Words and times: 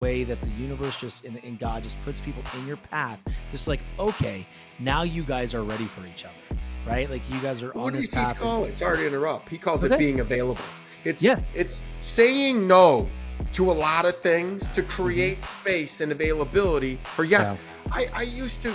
way 0.00 0.24
that 0.24 0.40
the 0.40 0.48
universe 0.52 0.96
just 0.96 1.26
and, 1.26 1.38
and 1.44 1.58
God 1.58 1.82
just 1.82 2.00
puts 2.04 2.20
people 2.22 2.42
in 2.56 2.66
your 2.66 2.78
path. 2.78 3.20
Just 3.52 3.68
like, 3.68 3.80
okay, 3.98 4.46
now 4.78 5.02
you 5.02 5.22
guys 5.22 5.54
are 5.54 5.62
ready 5.62 5.84
for 5.84 6.06
each 6.06 6.24
other, 6.24 6.58
right? 6.86 7.10
Like 7.10 7.20
you 7.30 7.38
guys 7.40 7.62
are 7.62 7.68
What 7.72 7.88
on 7.88 7.92
does 7.92 8.04
this 8.10 8.14
path. 8.14 8.38
call 8.38 8.64
it? 8.64 8.78
Sorry 8.78 8.96
to 8.98 9.06
interrupt. 9.06 9.50
He 9.50 9.58
calls 9.58 9.84
Okay. 9.84 9.94
it 9.94 9.98
being 9.98 10.20
available. 10.20 10.64
It's 11.04 11.22
Yes. 11.22 11.42
it's 11.54 11.82
saying 12.00 12.66
no 12.66 13.08
to 13.52 13.70
a 13.70 13.74
lot 13.74 14.06
of 14.06 14.18
things 14.22 14.66
to 14.68 14.80
Mm-hmm. 14.82 14.90
create 14.90 15.42
space 15.44 16.00
and 16.00 16.12
availability 16.12 16.98
for 17.14 17.24
yes. 17.24 17.54
I, 17.92 18.06
I 18.14 18.22
used 18.22 18.62
to. 18.62 18.74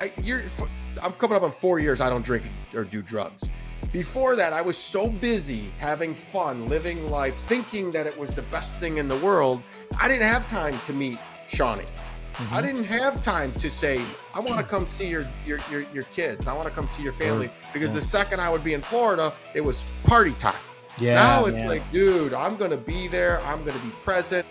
I, 0.00 0.12
you're, 0.22 0.42
I'm 1.02 1.12
coming 1.14 1.36
up 1.36 1.42
on 1.42 1.50
four 1.50 1.80
years. 1.80 2.00
I 2.00 2.08
don't 2.08 2.24
drink 2.24 2.44
or 2.74 2.84
do 2.84 3.02
drugs. 3.02 3.50
Before 3.92 4.36
that, 4.36 4.52
I 4.52 4.62
was 4.62 4.78
so 4.78 5.08
busy 5.08 5.72
having 5.78 6.14
fun, 6.14 6.68
living 6.68 7.10
life, 7.10 7.34
thinking 7.34 7.90
that 7.90 8.06
it 8.06 8.16
was 8.16 8.34
the 8.34 8.42
best 8.42 8.78
thing 8.78 8.98
in 8.98 9.08
the 9.08 9.16
world. 9.18 9.62
I 10.00 10.06
didn't 10.06 10.28
have 10.28 10.48
time 10.48 10.78
to 10.84 10.92
meet 10.92 11.18
Shawnee. 11.48 11.84
Mhm. 12.34 12.52
I 12.52 12.62
didn't 12.62 12.84
have 12.84 13.20
time 13.20 13.50
to 13.54 13.68
say, 13.68 14.00
I 14.32 14.38
want 14.38 14.58
to 14.58 14.62
come 14.62 14.86
see 14.86 15.08
your 15.08 15.24
your 15.44 15.58
your, 15.70 15.80
your 15.92 16.04
kids. 16.04 16.46
I 16.46 16.52
want 16.52 16.68
to 16.68 16.70
come 16.74 16.86
see 16.86 17.02
your 17.02 17.12
family. 17.14 17.50
Because 17.72 17.90
Yeah. 17.90 17.96
the 17.96 18.02
second 18.02 18.40
I 18.40 18.48
would 18.48 18.62
be 18.62 18.74
in 18.74 18.80
Florida, 18.82 19.32
it 19.54 19.60
was 19.60 19.82
party 20.04 20.32
time. 20.34 20.54
Yeah. 20.98 21.14
now 21.14 21.46
it's 21.46 21.56
man. 21.58 21.68
like, 21.68 21.92
dude, 21.92 22.32
I'm 22.32 22.56
gonna 22.56 22.76
be 22.76 23.08
there. 23.08 23.40
I'm 23.42 23.64
gonna 23.64 23.78
be 23.80 23.90
present. 24.02 24.46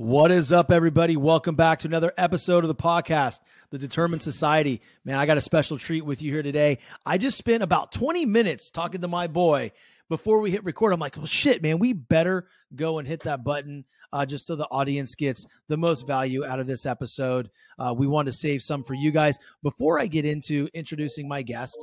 What 0.00 0.30
is 0.30 0.50
up, 0.50 0.72
everybody? 0.72 1.18
Welcome 1.18 1.56
back 1.56 1.80
to 1.80 1.86
another 1.86 2.10
episode 2.16 2.64
of 2.64 2.68
the 2.68 2.74
podcast, 2.74 3.40
The 3.68 3.76
Determined 3.76 4.22
Society. 4.22 4.80
Man, 5.04 5.18
I 5.18 5.26
got 5.26 5.36
a 5.36 5.42
special 5.42 5.76
treat 5.76 6.06
with 6.06 6.22
you 6.22 6.32
here 6.32 6.42
today. 6.42 6.78
I 7.04 7.18
just 7.18 7.36
spent 7.36 7.62
about 7.62 7.92
20 7.92 8.24
minutes 8.24 8.70
talking 8.70 9.02
to 9.02 9.08
my 9.08 9.26
boy 9.26 9.72
before 10.08 10.40
we 10.40 10.52
hit 10.52 10.64
record. 10.64 10.94
I'm 10.94 11.00
like, 11.00 11.18
well, 11.18 11.26
shit, 11.26 11.62
man, 11.62 11.78
we 11.78 11.92
better 11.92 12.48
go 12.74 12.98
and 12.98 13.06
hit 13.06 13.24
that 13.24 13.44
button 13.44 13.84
uh, 14.10 14.24
just 14.24 14.46
so 14.46 14.56
the 14.56 14.64
audience 14.70 15.14
gets 15.14 15.46
the 15.68 15.76
most 15.76 16.06
value 16.06 16.46
out 16.46 16.60
of 16.60 16.66
this 16.66 16.86
episode. 16.86 17.50
Uh, 17.78 17.94
we 17.94 18.06
want 18.06 18.24
to 18.24 18.32
save 18.32 18.62
some 18.62 18.82
for 18.82 18.94
you 18.94 19.10
guys. 19.10 19.38
Before 19.62 20.00
I 20.00 20.06
get 20.06 20.24
into 20.24 20.66
introducing 20.72 21.28
my 21.28 21.42
guest, 21.42 21.76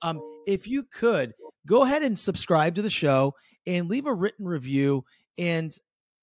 um, 0.00 0.20
if 0.46 0.68
you 0.68 0.84
could 0.84 1.34
go 1.66 1.82
ahead 1.82 2.04
and 2.04 2.16
subscribe 2.16 2.76
to 2.76 2.82
the 2.82 2.88
show 2.88 3.34
and 3.66 3.88
leave 3.88 4.06
a 4.06 4.14
written 4.14 4.46
review 4.46 5.04
and 5.38 5.76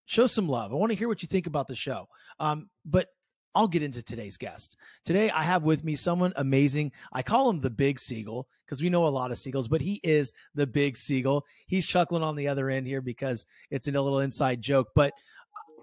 show 0.06 0.28
some 0.28 0.48
love. 0.48 0.72
I 0.72 0.76
want 0.76 0.92
to 0.92 0.98
hear 0.98 1.08
what 1.08 1.22
you 1.22 1.28
think 1.28 1.48
about 1.48 1.68
the 1.68 1.76
show. 1.76 2.08
Um, 2.40 2.70
but 2.86 3.08
I'll 3.54 3.68
get 3.68 3.84
into 3.84 4.02
today's 4.02 4.38
guest. 4.38 4.78
Today, 5.04 5.30
I 5.30 5.44
have 5.44 5.64
with 5.64 5.84
me 5.84 5.96
someone 5.96 6.32
amazing. 6.38 6.94
I 7.12 7.22
call 7.22 7.50
him 7.50 7.60
the 7.60 7.70
Big 7.70 8.00
Seagull 8.00 8.48
because 8.66 8.82
we 8.82 8.90
know 8.90 9.08
a 9.08 9.10
lot 9.10 9.32
of 9.32 9.38
seagulls, 9.38 9.68
but 9.68 9.82
he 9.82 10.00
is 10.04 10.32
the 10.56 10.68
Big 10.68 10.96
Seagull. 10.96 11.46
He's 11.68 11.86
chuckling 11.86 12.24
on 12.24 12.36
the 12.36 12.48
other 12.48 12.70
end 12.70 12.88
here 12.88 13.02
because 13.02 13.46
it's 13.70 13.88
a 13.88 13.92
little 13.92 14.22
inside 14.22 14.62
joke. 14.62 14.90
But, 14.96 15.14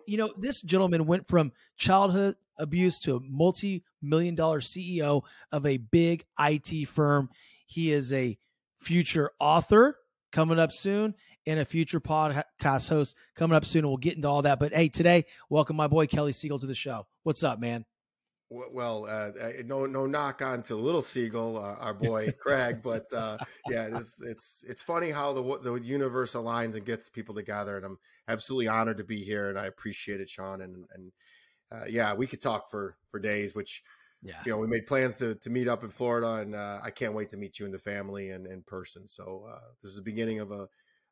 you 0.06 0.16
know, 0.16 0.32
this 0.38 0.62
gentleman 0.62 1.06
went 1.06 1.28
from 1.28 1.52
childhood 1.76 2.36
abuse 2.58 2.98
to 3.00 3.16
a 3.16 3.20
multi 3.20 3.84
million 4.00 4.34
dollar 4.34 4.60
CEO 4.60 5.22
of 5.52 5.66
a 5.66 5.76
big 5.76 6.24
IT 6.38 6.88
firm. 6.88 7.28
He 7.66 7.92
is 7.92 8.12
a 8.12 8.38
future 8.78 9.30
author 9.38 9.98
coming 10.32 10.58
up 10.58 10.72
soon 10.72 11.14
and 11.48 11.58
a 11.60 11.64
future 11.64 11.98
podcast 11.98 12.88
host 12.88 13.16
coming 13.34 13.56
up 13.56 13.64
soon. 13.64 13.80
And 13.80 13.88
we'll 13.88 13.96
get 13.96 14.16
into 14.16 14.28
all 14.28 14.42
that. 14.42 14.60
But 14.60 14.74
hey, 14.74 14.88
today, 14.88 15.24
welcome 15.48 15.76
my 15.76 15.86
boy 15.88 16.06
Kelly 16.06 16.32
Siegel 16.32 16.58
to 16.58 16.66
the 16.66 16.74
show. 16.74 17.06
What's 17.22 17.42
up, 17.42 17.58
man? 17.58 17.84
Well, 18.50 19.04
uh, 19.06 19.30
uh, 19.38 19.52
no, 19.64 19.84
no 19.84 20.06
knock 20.06 20.40
on 20.40 20.62
to 20.64 20.76
Little 20.76 21.02
Siegel, 21.02 21.58
uh, 21.58 21.76
our 21.80 21.92
boy 21.92 22.32
Craig, 22.40 22.80
but 22.82 23.04
uh, 23.12 23.36
yeah, 23.68 23.86
it 23.86 23.92
is, 23.94 24.14
it's 24.22 24.64
it's 24.66 24.82
funny 24.82 25.10
how 25.10 25.34
the 25.34 25.58
the 25.58 25.74
universe 25.74 26.32
aligns 26.32 26.74
and 26.74 26.86
gets 26.86 27.10
people 27.10 27.34
together, 27.34 27.76
and 27.76 27.84
I'm 27.84 27.98
absolutely 28.26 28.68
honored 28.68 28.98
to 28.98 29.04
be 29.04 29.22
here, 29.22 29.50
and 29.50 29.58
I 29.58 29.66
appreciate 29.66 30.20
it, 30.22 30.30
Shawn, 30.30 30.62
and 30.62 30.86
and 30.94 31.12
uh, 31.72 31.84
yeah, 31.90 32.14
we 32.14 32.26
could 32.26 32.40
talk 32.40 32.70
for 32.70 32.96
for 33.10 33.20
days, 33.20 33.54
which 33.54 33.82
Yeah. 34.22 34.40
you 34.46 34.52
know 34.52 34.58
we 34.58 34.66
made 34.66 34.86
plans 34.86 35.18
to 35.18 35.34
to 35.34 35.50
meet 35.50 35.68
up 35.68 35.82
in 35.84 35.90
Florida, 35.90 36.40
and 36.40 36.54
uh, 36.54 36.80
I 36.82 36.90
can't 36.90 37.12
wait 37.12 37.28
to 37.30 37.36
meet 37.36 37.58
you 37.58 37.66
and 37.66 37.74
the 37.74 37.78
family 37.78 38.30
and 38.30 38.46
in 38.46 38.62
person. 38.62 39.06
So 39.08 39.46
uh, 39.52 39.60
this 39.82 39.90
is 39.90 39.96
the 39.96 40.02
beginning 40.02 40.40
of 40.40 40.52
a 40.52 40.68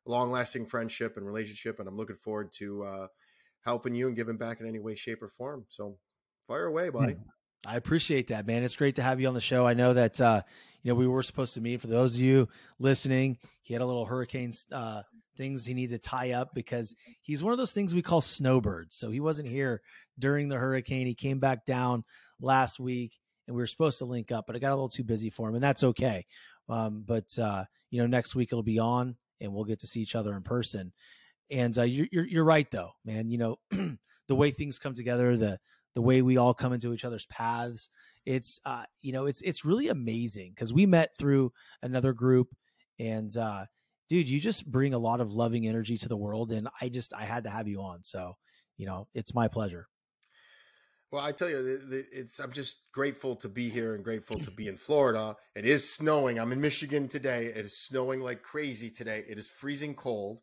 long 0.07 0.31
lasting 0.31 0.65
friendship 0.65 1.17
and 1.17 1.25
relationship, 1.25 1.79
and 1.79 1.87
I'm 1.87 1.97
looking 1.97 2.17
forward 2.17 2.51
to 2.53 2.83
uh, 2.83 3.07
helping 3.63 3.95
you 3.95 4.07
and 4.07 4.15
giving 4.15 4.37
back 4.37 4.59
in 4.59 4.67
any 4.67 4.79
way, 4.79 4.95
shape, 4.95 5.21
or 5.21 5.29
form. 5.29 5.65
So 5.69 5.97
fire 6.47 6.65
away, 6.65 6.89
buddy. 6.89 7.15
I 7.65 7.75
appreciate 7.75 8.27
that, 8.27 8.47
man. 8.47 8.63
It's 8.63 8.75
great 8.75 8.95
to 8.95 9.01
have 9.01 9.19
you 9.19 9.27
on 9.27 9.33
the 9.33 9.41
show. 9.41 9.65
I 9.65 9.73
know 9.73 9.93
that 9.93 10.21
uh, 10.21 10.41
you 10.83 10.91
know 10.91 10.95
we 10.95 11.07
were 11.07 11.23
supposed 11.23 11.53
to 11.55 11.61
meet. 11.61 11.81
For 11.81 11.87
those 11.87 12.15
of 12.15 12.21
you 12.21 12.47
listening, 12.79 13.37
he 13.61 13.73
had 13.73 13.81
a 13.81 13.85
little 13.85 14.05
hurricane 14.05 14.53
uh, 14.71 15.01
things 15.35 15.65
he 15.65 15.73
needed 15.73 16.01
to 16.01 16.09
tie 16.09 16.31
up 16.31 16.53
because 16.53 16.95
he's 17.21 17.43
one 17.43 17.51
of 17.53 17.57
those 17.57 17.71
things 17.71 17.93
we 17.93 18.01
call 18.01 18.21
snowbirds. 18.21 18.95
So 18.95 19.09
he 19.09 19.19
wasn't 19.19 19.49
here 19.49 19.81
during 20.17 20.49
the 20.49 20.57
hurricane. 20.57 21.07
He 21.07 21.15
came 21.15 21.39
back 21.39 21.65
down 21.65 22.03
last 22.39 22.79
week, 22.79 23.19
and 23.47 23.55
we 23.55 23.61
were 23.61 23.67
supposed 23.67 23.99
to 23.99 24.05
link 24.05 24.31
up, 24.31 24.45
but 24.47 24.55
I 24.55 24.59
got 24.59 24.71
a 24.71 24.75
little 24.75 24.89
too 24.89 25.03
busy 25.03 25.29
for 25.29 25.49
him, 25.49 25.55
and 25.55 25.63
that's 25.63 25.83
okay. 25.83 26.25
Um, 26.69 27.03
but 27.05 27.37
uh, 27.39 27.65
you 27.89 28.01
know, 28.01 28.07
next 28.07 28.35
week 28.35 28.49
it'll 28.51 28.63
be 28.63 28.79
on, 28.79 29.15
and 29.41 29.53
we'll 29.53 29.65
get 29.65 29.79
to 29.79 29.87
see 29.87 30.01
each 30.01 30.15
other 30.15 30.35
in 30.35 30.43
person. 30.43 30.91
And 31.49 31.77
uh, 31.77 31.83
you're, 31.83 32.07
you're 32.11 32.27
you're 32.27 32.43
right 32.43 32.69
though, 32.71 32.91
man. 33.05 33.29
You 33.29 33.37
know, 33.37 33.55
the 34.27 34.35
way 34.35 34.51
things 34.51 34.79
come 34.79 34.93
together, 34.93 35.37
the 35.37 35.59
the 35.95 36.01
way 36.01 36.21
we 36.21 36.37
all 36.37 36.53
come 36.53 36.73
into 36.73 36.93
each 36.93 37.05
other's 37.05 37.25
paths 37.25 37.89
it's 38.27 38.59
uh 38.65 38.83
you 39.01 39.13
know 39.13 39.25
it's 39.25 39.41
it's 39.41 39.63
really 39.63 39.87
amazing 39.87 40.51
because 40.53 40.73
we 40.73 40.85
met 40.85 41.15
through 41.17 41.51
another 41.81 42.11
group 42.13 42.49
and 42.99 43.37
uh 43.37 43.65
dude 44.09 44.27
you 44.27 44.39
just 44.39 44.69
bring 44.69 44.93
a 44.93 44.97
lot 44.97 45.21
of 45.21 45.31
loving 45.31 45.65
energy 45.65 45.97
to 45.97 46.09
the 46.09 46.15
world 46.15 46.51
and 46.51 46.67
i 46.81 46.89
just 46.89 47.13
i 47.13 47.23
had 47.23 47.45
to 47.45 47.49
have 47.49 47.69
you 47.69 47.81
on 47.81 48.03
so 48.03 48.35
you 48.75 48.85
know 48.85 49.07
it's 49.15 49.33
my 49.33 49.47
pleasure 49.47 49.87
Well, 51.11 51.23
I 51.23 51.31
tell 51.31 51.49
you, 51.49 51.79
it's 52.11 52.37
I'm 52.39 52.51
just 52.51 52.91
grateful 52.91 53.35
to 53.37 53.47
be 53.47 53.69
here 53.69 53.95
and 53.95 54.03
grateful 54.03 54.37
to 54.39 54.51
be 54.51 54.67
in 54.67 54.75
Florida. 54.75 55.37
It 55.55 55.65
is 55.65 55.89
snowing. 55.89 56.37
I'm 56.37 56.51
in 56.51 56.59
Michigan 56.59 57.07
today. 57.07 57.45
It 57.45 57.57
is 57.57 57.77
snowing 57.77 58.19
like 58.19 58.43
crazy 58.43 58.89
today. 58.89 59.23
It 59.27 59.39
is 59.39 59.49
freezing 59.49 59.95
cold, 59.95 60.41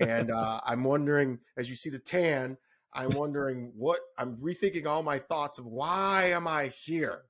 and 0.00 0.30
uh, 0.34 0.60
I'm 0.64 0.84
wondering, 0.84 1.40
as 1.56 1.68
you 1.68 1.74
see 1.74 1.90
the 1.90 1.98
tan, 1.98 2.56
I'm 2.92 3.10
wondering 3.10 3.72
what 3.74 3.98
I'm 4.16 4.36
rethinking 4.36 4.86
all 4.86 5.02
my 5.02 5.18
thoughts 5.18 5.58
of 5.58 5.66
why 5.66 6.26
am 6.26 6.46
I 6.46 6.68
here? 6.68 7.22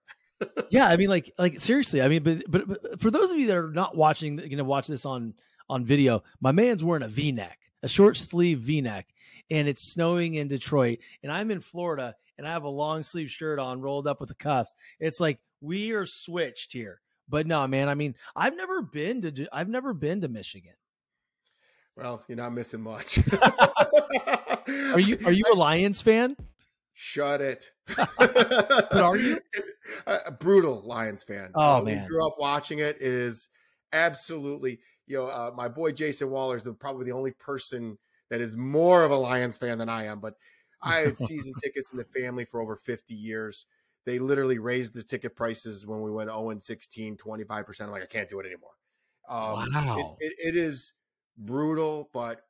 yeah 0.68 0.86
i 0.86 0.96
mean 0.96 1.08
like 1.08 1.32
like 1.38 1.60
seriously 1.60 2.02
i 2.02 2.08
mean 2.08 2.22
but, 2.22 2.42
but 2.48 2.66
but 2.66 3.00
for 3.00 3.10
those 3.10 3.30
of 3.30 3.38
you 3.38 3.46
that 3.46 3.56
are 3.56 3.70
not 3.70 3.96
watching 3.96 4.38
you 4.40 4.56
know 4.56 4.64
watch 4.64 4.88
this 4.88 5.06
on 5.06 5.32
on 5.68 5.84
video 5.84 6.22
my 6.40 6.50
man's 6.52 6.82
wearing 6.82 7.04
a 7.04 7.08
v-neck 7.08 7.56
a 7.84 7.88
short 7.88 8.16
sleeve 8.16 8.58
v-neck 8.58 9.06
and 9.50 9.68
it's 9.68 9.92
snowing 9.92 10.34
in 10.34 10.48
detroit 10.48 10.98
and 11.22 11.30
i'm 11.30 11.52
in 11.52 11.60
florida 11.60 12.14
and 12.38 12.46
i 12.46 12.52
have 12.52 12.64
a 12.64 12.68
long 12.68 13.02
sleeve 13.02 13.30
shirt 13.30 13.58
on 13.58 13.80
rolled 13.80 14.06
up 14.06 14.20
with 14.20 14.28
the 14.28 14.34
cuffs 14.34 14.74
it's 15.00 15.20
like 15.20 15.38
we 15.60 15.92
are 15.92 16.06
switched 16.06 16.72
here 16.72 17.00
but 17.28 17.46
no 17.46 17.66
man 17.66 17.88
i 17.88 17.94
mean 17.94 18.14
i've 18.36 18.56
never 18.56 18.82
been 18.82 19.22
to 19.22 19.48
i've 19.52 19.68
never 19.68 19.92
been 19.94 20.20
to 20.20 20.28
michigan 20.28 20.74
Well, 21.96 22.24
you're 22.26 22.36
not 22.36 22.52
missing 22.52 22.80
much. 22.80 23.20
are 24.92 24.98
you 24.98 25.16
are 25.24 25.32
you 25.32 25.44
a 25.52 25.54
lions 25.54 26.02
fan 26.02 26.36
Shut 26.94 27.40
it. 27.40 27.70
but 28.16 28.92
are 28.92 29.16
you 29.16 29.40
a, 30.06 30.30
brutal 30.30 30.80
Lions 30.82 31.24
fan? 31.24 31.50
Oh, 31.54 31.78
Uh, 31.78 31.82
we 31.84 31.96
man. 31.96 32.06
grew 32.06 32.24
up 32.26 32.36
watching 32.38 32.78
it. 32.78 32.96
It 32.96 33.02
is 33.02 33.48
absolutely, 33.92 34.78
you 35.06 35.18
know, 35.18 35.26
uh, 35.26 35.50
my 35.56 35.68
boy 35.68 35.90
Jason 35.90 36.30
Waller 36.30 36.56
is 36.56 36.62
the, 36.62 36.72
probably 36.72 37.04
the 37.04 37.12
only 37.12 37.32
person 37.32 37.98
that 38.30 38.40
is 38.40 38.56
more 38.56 39.04
of 39.04 39.10
a 39.10 39.16
Lions 39.16 39.58
fan 39.58 39.76
than 39.76 39.88
I 39.88 40.04
am. 40.04 40.20
But 40.20 40.34
I 40.84 40.96
had 40.98 41.16
season 41.18 41.54
tickets 41.62 41.92
in 41.92 41.98
the 41.98 42.04
family 42.04 42.44
for 42.44 42.60
over 42.60 42.76
50 42.76 43.14
years. 43.14 43.66
They 44.06 44.18
literally 44.18 44.58
raised 44.58 44.94
the 44.94 45.02
ticket 45.02 45.34
prices 45.34 45.86
when 45.86 46.02
we 46.02 46.10
went 46.10 46.30
0 46.30 46.50
and 46.50 46.62
16, 46.62 47.16
25%. 47.16 47.80
I'm 47.80 47.90
like, 47.90 48.02
I 48.02 48.06
can't 48.06 48.28
do 48.28 48.38
it 48.40 48.46
anymore. 48.46 48.70
Um, 49.28 49.70
Wow. 49.72 50.16
it, 50.20 50.32
it, 50.38 50.48
it 50.48 50.56
is 50.56 50.92
brutal, 51.38 52.10
but 52.12 52.42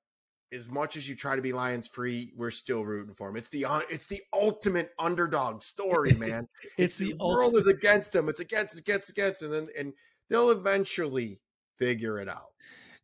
as 0.53 0.71
much 0.71 0.97
as 0.97 1.09
you 1.09 1.15
try 1.17 1.37
to 1.37 1.43
be 1.43 1.53
Lions 1.53 1.89
free, 1.89 2.33
we're 2.37 2.51
still 2.51 2.85
rooting 2.85 3.15
for 3.15 3.29
them. 3.29 3.37
It's 3.37 3.49
the 3.49 3.67
it's 3.91 4.07
the 4.07 4.23
ultimate 4.33 4.91
underdog 4.99 5.63
story, 5.63 6.13
man. 6.19 6.49
it's 6.77 6.97
the 6.97 7.15
world 7.15 7.55
ultimate 7.55 7.61
is 7.61 7.67
against 7.67 8.13
them. 8.13 8.29
It's 8.29 8.41
against, 8.41 8.79
against, 8.79 9.11
against, 9.11 9.43
and 9.43 9.53
then 9.53 9.69
and 9.79 9.93
they'll 10.31 10.51
eventually 10.51 11.41
figure 11.79 12.19
it 12.21 12.29
out. 12.29 12.53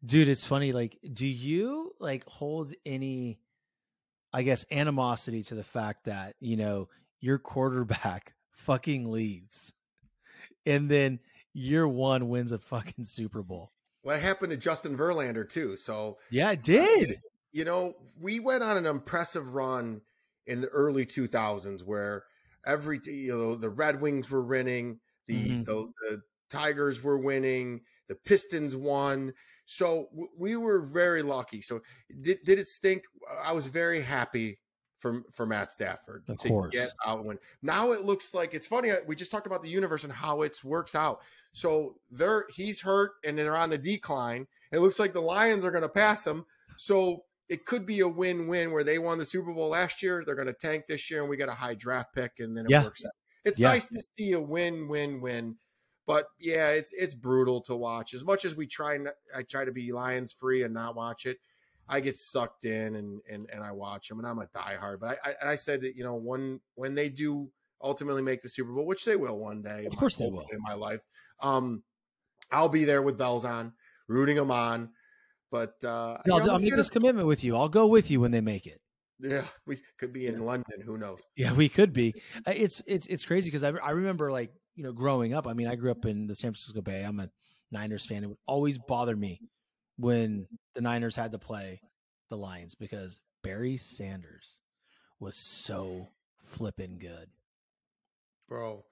dude 0.05 0.29
it's 0.29 0.47
funny 0.47 0.73
like 0.73 0.99
do 1.13 1.27
you 1.27 1.93
like 1.99 2.25
hold 2.27 2.73
any 2.87 3.41
i 4.33 4.43
guess 4.43 4.65
animosity 4.71 5.43
to 5.43 5.55
the 5.55 5.65
fact 5.65 6.05
that 6.05 6.35
you 6.41 6.57
know 6.57 6.89
your 7.21 7.39
quarterback 7.39 8.35
fucking 8.53 9.11
leaves 9.11 9.73
and 10.67 10.91
then 10.91 11.19
year 11.53 11.87
one 11.87 12.29
wins 12.29 12.53
a 12.53 12.59
fucking 12.59 13.05
super 13.05 13.43
bowl 13.43 13.73
What 14.03 14.21
happened 14.21 14.51
to 14.51 14.57
Justin 14.57 14.97
Verlander 14.97 15.49
too? 15.49 15.77
So 15.77 16.19
yeah 16.31 16.53
it 16.53 16.63
did 16.63 17.17
you 17.53 17.65
know, 17.65 17.95
we 18.21 18.39
went 18.39 18.63
on 18.63 18.77
an 18.77 18.87
impressive 18.87 19.55
run 19.55 20.03
in 20.47 20.61
the 20.61 20.69
early 20.69 21.05
2000s 21.05 21.85
where 21.85 22.25
every 22.65 23.01
you 23.05 23.37
know 23.37 23.55
the 23.55 23.71
Red 23.71 24.01
Wings 24.01 24.31
were 24.31 24.45
winning, 24.45 25.01
the 25.27 25.35
Mhm. 25.35 25.65
the, 25.65 25.93
the 26.03 26.23
Tigers 26.49 27.03
were 27.03 27.19
winning, 27.19 27.81
the 28.09 28.15
Pistons 28.15 28.77
won. 28.77 29.33
So 29.73 30.09
we 30.37 30.57
were 30.57 30.81
very 30.81 31.23
lucky. 31.23 31.63
So 31.63 31.81
did, 32.23 32.43
did 32.45 32.59
it 32.59 32.67
stink? 32.67 33.05
I 33.45 33.53
was 33.53 33.69
very 33.69 34.01
happy 34.01 34.59
for 34.99 35.23
for 35.31 35.47
Matt 35.47 35.71
Stafford 35.71 36.25
of 36.29 36.39
to 36.39 36.49
course. 36.49 36.73
get 36.75 36.91
out 37.07 37.25
when 37.25 37.39
now 37.63 37.93
it 37.93 38.03
looks 38.03 38.35
like 38.35 38.53
it's 38.53 38.67
funny. 38.67 38.91
Uh, 38.91 38.97
we 39.07 39.15
just 39.15 39.31
talked 39.31 39.47
about 39.47 39.63
the 39.63 39.69
universe 39.69 40.03
and 40.03 40.13
how 40.13 40.43
it 40.43 40.59
works 40.65 40.97
out. 40.97 41.21
So 41.53 41.95
they're 42.11 42.47
he's 42.53 42.81
hurt 42.81 43.13
and 43.25 43.39
they're 43.39 43.57
on 43.57 43.71
the 43.71 43.79
decline. 43.79 44.45
It 44.73 44.81
looks 44.81 44.99
like 44.99 45.13
the 45.13 45.23
Lions 45.23 45.65
are 45.65 45.71
going 45.71 45.83
to 45.83 45.89
pass 45.89 46.27
him. 46.27 46.45
So 46.77 47.23
it 47.49 47.65
could 47.65 47.87
be 47.87 48.01
a 48.01 48.09
win-win 48.09 48.73
where 48.73 48.83
they 48.85 48.99
won 48.99 49.19
the 49.19 49.25
Super 49.25 49.53
Bowl 49.53 49.69
last 49.69 50.03
year. 50.03 50.25
They're 50.27 50.35
going 50.35 50.47
to 50.49 50.53
tank 50.53 50.85
this 50.89 51.11
year, 51.11 51.21
and 51.21 51.29
we 51.31 51.37
got 51.37 51.49
a 51.49 51.53
high 51.53 51.75
draft 51.75 52.13
pick, 52.15 52.33
and 52.39 52.57
then 52.57 52.65
it 52.65 52.71
Yeah. 52.71 52.85
works 52.85 53.05
out. 53.05 53.13
It's 53.45 53.59
Yeah. 53.59 53.69
nice 53.69 53.89
to 53.89 54.03
see 54.19 54.33
a 54.33 54.41
win-win-win. 54.41 55.57
But 56.13 56.27
yeah, 56.39 56.71
it's 56.71 56.93
it's 56.93 57.15
brutal 57.15 57.61
to 57.63 57.77
watch. 57.77 58.15
As 58.15 58.25
much 58.25 58.45
as 58.45 58.57
we 58.57 58.67
try, 58.67 58.99
I 59.35 59.43
try 59.43 59.65
to 59.65 59.73
be 59.73 59.93
Lions 59.93 60.33
free 60.33 60.63
and 60.65 60.75
not 60.75 60.97
watch 60.97 61.27
it. 61.27 61.39
I 61.89 62.01
get 62.01 62.17
sucked 62.17 62.65
in 62.65 62.97
and 62.97 63.21
and 63.31 63.49
and 63.53 63.63
I 63.63 63.73
watch 63.73 64.09
them, 64.09 64.19
and 64.19 64.27
I'm 64.27 64.39
a 64.39 64.47
diehard. 64.47 65.01
But 65.01 65.19
I, 65.25 65.31
I 65.31 65.35
and 65.41 65.49
I 65.51 65.55
said 65.57 65.81
that 65.83 65.97
you 65.97 66.05
know 66.05 66.15
when 66.17 66.61
when 66.75 66.95
they 66.95 67.09
do 67.09 67.51
ultimately 67.83 68.23
make 68.23 68.43
the 68.43 68.49
Super 68.49 68.73
Bowl, 68.73 68.87
which 68.87 69.05
they 69.05 69.17
will 69.17 69.39
one 69.39 69.63
day, 69.63 69.81
Of 69.81 69.85
in 69.87 69.91
my- 69.95 70.01
course 70.01 70.17
they 70.17 70.29
will. 70.29 70.47
in 70.53 70.61
my 70.61 70.75
life. 70.75 71.01
Um, 71.41 71.83
I'll 72.53 72.69
be 72.69 72.85
there 72.85 73.03
with 73.03 73.17
bells 73.17 73.45
on, 73.45 73.73
rooting 74.09 74.37
them 74.37 74.51
on. 74.51 74.91
But 75.53 75.75
uh, 75.85 76.19
you 76.27 76.33
I'll, 76.33 76.39
know, 76.47 76.53
I'll 76.55 76.59
make 76.61 76.77
this 76.77 76.91
commitment 76.91 77.27
with 77.27 77.43
you. 77.43 77.57
I'll 77.57 77.69
go 77.69 77.87
with 77.87 78.11
you 78.11 78.21
when 78.21 78.31
they 78.31 78.41
make 78.41 78.67
it. 78.67 78.81
yeah, 79.19 79.43
we 79.67 79.81
could 79.99 80.13
be 80.13 80.27
in 80.27 80.45
London. 80.45 80.81
Who 80.85 80.97
knows? 80.97 81.21
Yeah, 81.37 81.53
we 81.53 81.69
could 81.69 81.93
be. 81.93 82.15
Uh, 82.47 82.53
It's 82.55 82.83
it's 82.87 83.07
it's 83.09 83.25
crazy 83.25 83.49
because 83.49 83.65
I 83.65 83.71
I 83.71 83.91
remember 83.91 84.31
like 84.31 84.53
you 84.75 84.83
know 84.85 84.93
growing 84.93 85.35
up. 85.35 85.47
I 85.47 85.53
mean, 85.53 85.67
I 85.69 85.77
grew 85.77 85.91
up 85.91 86.05
in 86.05 86.27
the 86.27 86.35
San 86.35 86.51
Francisco 86.53 86.81
Bay. 86.81 87.03
I'm 87.03 87.21
a 87.21 87.29
Niners 87.71 88.07
fan. 88.07 88.25
It 88.25 88.29
would 88.29 88.39
always 88.47 88.79
bother 88.79 89.17
me 89.17 89.41
when 89.97 90.47
the 90.75 90.81
Niners 90.81 91.17
had 91.17 91.33
to 91.33 91.39
play 91.39 91.81
the 92.31 92.37
Lions 92.37 92.75
because 92.75 93.21
Barry 93.43 93.77
Sanders 93.77 94.59
was 95.19 95.37
so 95.37 96.09
flipping 96.43 96.99
good. 96.99 97.29
bro. 98.49 98.85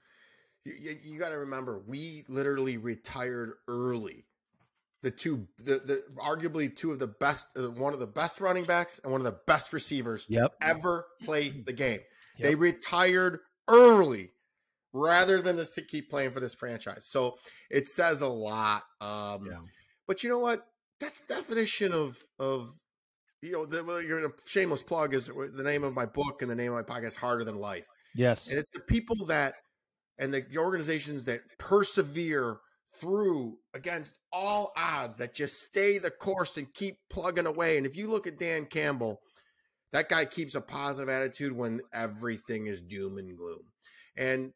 You, 0.64 0.72
you, 0.80 0.96
you 1.04 1.18
got 1.18 1.30
to 1.30 1.38
remember, 1.38 1.80
we 1.86 2.24
literally 2.28 2.76
retired 2.76 3.52
early. 3.68 4.26
The 5.02 5.10
two, 5.12 5.46
the, 5.58 5.78
the 5.78 6.04
arguably 6.18 6.74
two 6.74 6.90
of 6.90 6.98
the 6.98 7.06
best, 7.06 7.46
uh, 7.56 7.70
one 7.70 7.94
of 7.94 8.00
the 8.00 8.06
best 8.06 8.40
running 8.40 8.64
backs 8.64 9.00
and 9.02 9.12
one 9.12 9.20
of 9.20 9.24
the 9.24 9.38
best 9.46 9.72
receivers 9.72 10.26
Yep. 10.28 10.58
to 10.60 10.66
ever 10.66 11.06
play 11.22 11.48
the 11.50 11.72
game. 11.72 12.00
They 12.38 12.54
retired 12.56 13.38
early 13.68 14.30
rather 14.92 15.42
than 15.42 15.56
just 15.56 15.74
to 15.74 15.82
keep 15.82 16.10
playing 16.10 16.30
for 16.30 16.40
this 16.40 16.54
franchise. 16.54 17.06
So 17.06 17.36
it 17.70 17.88
says 17.88 18.20
a 18.20 18.28
lot. 18.28 18.84
Um, 19.00 19.46
Yeah. 19.46 19.58
But 20.06 20.22
you 20.22 20.30
know 20.30 20.38
what? 20.38 20.64
That's 21.00 21.20
the 21.20 21.34
definition 21.34 21.92
of 21.92 22.18
of 22.38 22.70
you 23.42 23.52
know 23.52 23.66
the 23.66 23.84
a 23.84 24.48
shameless 24.48 24.82
plug 24.82 25.14
is 25.14 25.26
the 25.26 25.62
name 25.62 25.84
of 25.84 25.94
my 25.94 26.06
book 26.06 26.42
and 26.42 26.50
the 26.50 26.56
name 26.56 26.72
of 26.72 26.88
my 26.88 26.94
podcast, 26.94 27.16
Harder 27.16 27.44
Than 27.44 27.58
Life. 27.58 27.86
Yes. 28.14 28.50
And 28.50 28.58
it's 28.58 28.70
the 28.70 28.80
people 28.80 29.26
that 29.26 29.54
and 30.18 30.32
the 30.34 30.44
organizations 30.56 31.24
that 31.26 31.42
persevere 31.58 32.58
through 32.94 33.56
against 33.74 34.18
all 34.32 34.72
odds 34.76 35.16
that 35.18 35.34
just 35.34 35.62
stay 35.62 35.98
the 35.98 36.10
course 36.10 36.56
and 36.56 36.72
keep 36.74 36.96
plugging 37.10 37.46
away. 37.46 37.76
And 37.76 37.86
if 37.86 37.96
you 37.96 38.08
look 38.08 38.26
at 38.26 38.38
Dan 38.38 38.64
Campbell, 38.64 39.20
that 39.92 40.08
guy 40.08 40.24
keeps 40.24 40.54
a 40.54 40.60
positive 40.60 41.08
attitude 41.08 41.52
when 41.52 41.80
everything 41.92 42.66
is 42.66 42.80
doom 42.80 43.18
and 43.18 43.36
gloom. 43.36 43.62
And 44.16 44.52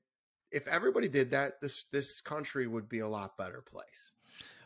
if 0.52 0.68
everybody 0.68 1.08
did 1.08 1.30
that, 1.30 1.60
this 1.60 1.84
this 1.92 2.20
country 2.20 2.66
would 2.66 2.88
be 2.88 3.00
a 3.00 3.08
lot 3.08 3.36
better 3.36 3.62
place. 3.62 4.14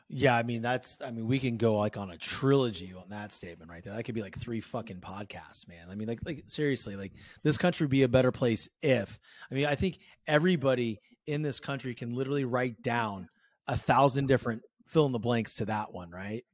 Yeah, 0.08 0.36
I 0.36 0.44
mean 0.44 0.62
that's 0.62 0.98
I 1.04 1.10
mean 1.10 1.26
we 1.26 1.40
can 1.40 1.56
go 1.56 1.78
like 1.78 1.96
on 1.96 2.10
a 2.10 2.16
trilogy 2.16 2.94
on 2.96 3.08
that 3.08 3.32
statement 3.32 3.70
right 3.70 3.82
there. 3.82 3.94
That 3.94 4.04
could 4.04 4.14
be 4.14 4.22
like 4.22 4.38
three 4.38 4.60
fucking 4.60 5.00
podcasts, 5.00 5.66
man. 5.68 5.88
I 5.90 5.96
mean 5.96 6.06
like 6.06 6.20
like 6.24 6.44
seriously, 6.46 6.94
like 6.94 7.12
this 7.42 7.58
country 7.58 7.84
would 7.84 7.90
be 7.90 8.04
a 8.04 8.08
better 8.08 8.30
place 8.30 8.68
if 8.82 9.18
I 9.50 9.54
mean 9.54 9.66
I 9.66 9.74
think 9.74 9.98
everybody 10.28 11.00
in 11.26 11.42
this 11.42 11.58
country 11.58 11.94
can 11.94 12.14
literally 12.14 12.44
write 12.44 12.80
down 12.82 13.28
a 13.66 13.76
thousand 13.76 14.26
different 14.26 14.62
fill 14.86 15.06
in 15.06 15.12
the 15.12 15.18
blanks 15.18 15.54
to 15.54 15.64
that 15.64 15.92
one, 15.92 16.10
right? 16.10 16.44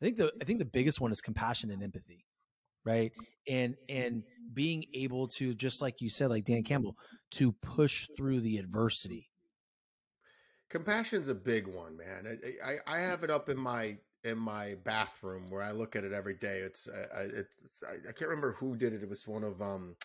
I 0.00 0.04
think 0.04 0.16
the 0.16 0.32
I 0.40 0.44
think 0.44 0.58
the 0.58 0.64
biggest 0.64 1.00
one 1.00 1.12
is 1.12 1.20
compassion 1.20 1.70
and 1.70 1.82
empathy, 1.82 2.24
right? 2.84 3.12
And 3.46 3.76
and 3.90 4.22
being 4.54 4.84
able 4.94 5.28
to 5.28 5.54
just 5.54 5.82
like 5.82 6.00
you 6.00 6.08
said, 6.08 6.30
like 6.30 6.44
Dan 6.44 6.62
Campbell, 6.62 6.96
to 7.32 7.52
push 7.52 8.08
through 8.16 8.40
the 8.40 8.58
adversity. 8.58 9.28
Compassion's 10.70 11.28
a 11.28 11.34
big 11.34 11.66
one, 11.66 11.96
man. 11.96 12.26
I, 12.64 12.72
I 12.72 12.96
I 12.96 12.98
have 13.00 13.24
it 13.24 13.30
up 13.30 13.48
in 13.48 13.58
my 13.58 13.98
in 14.24 14.38
my 14.38 14.76
bathroom 14.84 15.50
where 15.50 15.62
I 15.62 15.72
look 15.72 15.96
at 15.96 16.04
it 16.04 16.12
every 16.12 16.34
day. 16.34 16.58
It's 16.60 16.88
I, 16.88 17.18
I- 17.20 17.22
it's 17.24 17.82
I, 17.86 18.12
can't 18.12 18.30
remember 18.30 18.52
who 18.52 18.76
did 18.76 18.94
it. 18.94 19.02
It 19.02 19.08
was 19.08 19.26
one 19.28 19.44
of 19.44 19.60
um 19.60 19.96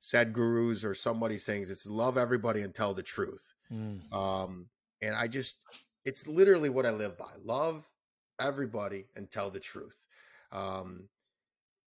Sadhguru's 0.00 0.84
or 0.84 0.94
somebody 0.94 1.36
saying 1.36 1.62
it's 1.68 1.86
love 1.86 2.16
everybody 2.16 2.62
and 2.62 2.74
tell 2.74 2.94
the 2.94 3.02
truth. 3.02 3.52
Um, 4.12 4.68
and 5.02 5.14
I 5.14 5.28
just 5.28 5.56
it's 6.06 6.26
literally 6.26 6.70
what 6.70 6.86
I 6.86 6.90
live 6.90 7.18
by: 7.18 7.30
love 7.42 7.86
everybody 8.40 9.04
and 9.16 9.28
tell 9.28 9.50
the 9.50 9.60
truth. 9.60 10.06
Um, 10.50 11.08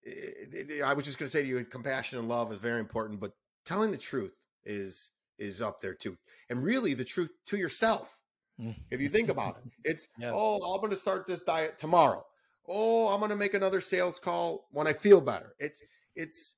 it- 0.03 0.69
it- 0.69 0.81
I 0.83 0.93
was 0.93 1.05
just 1.05 1.17
going 1.17 1.27
to 1.27 1.31
say 1.31 1.41
to 1.41 1.47
you, 1.47 1.65
compassion 1.65 2.19
and 2.19 2.27
love 2.27 2.51
is 2.51 2.59
very 2.59 2.79
important, 2.79 3.19
but 3.19 3.33
telling 3.65 3.89
the 3.91 3.97
truth 3.97 4.35
is 4.65 5.11
is 5.37 5.61
up 5.61 5.81
there 5.81 5.93
too, 5.95 6.17
and 6.49 6.63
really 6.63 6.93
the 6.93 7.05
truth 7.05 7.31
to 7.47 7.57
yourself. 7.57 8.19
Mm. 8.59 8.75
If 8.91 9.01
you 9.01 9.09
think 9.09 9.29
about 9.29 9.57
it, 9.57 9.71
it's 9.83 10.07
Yeah. 10.17 10.31
oh, 10.33 10.73
I'm 10.73 10.79
going 10.79 10.91
to 10.91 10.97
start 10.97 11.25
this 11.27 11.41
diet 11.41 11.77
tomorrow. 11.77 12.25
Oh, 12.67 13.09
I'm 13.09 13.19
going 13.19 13.29
to 13.29 13.35
make 13.35 13.53
another 13.55 13.81
sales 13.81 14.19
call 14.19 14.67
when 14.71 14.87
I 14.87 14.93
feel 14.93 15.21
better. 15.21 15.53
It's 15.59 15.81
it's 16.15 16.55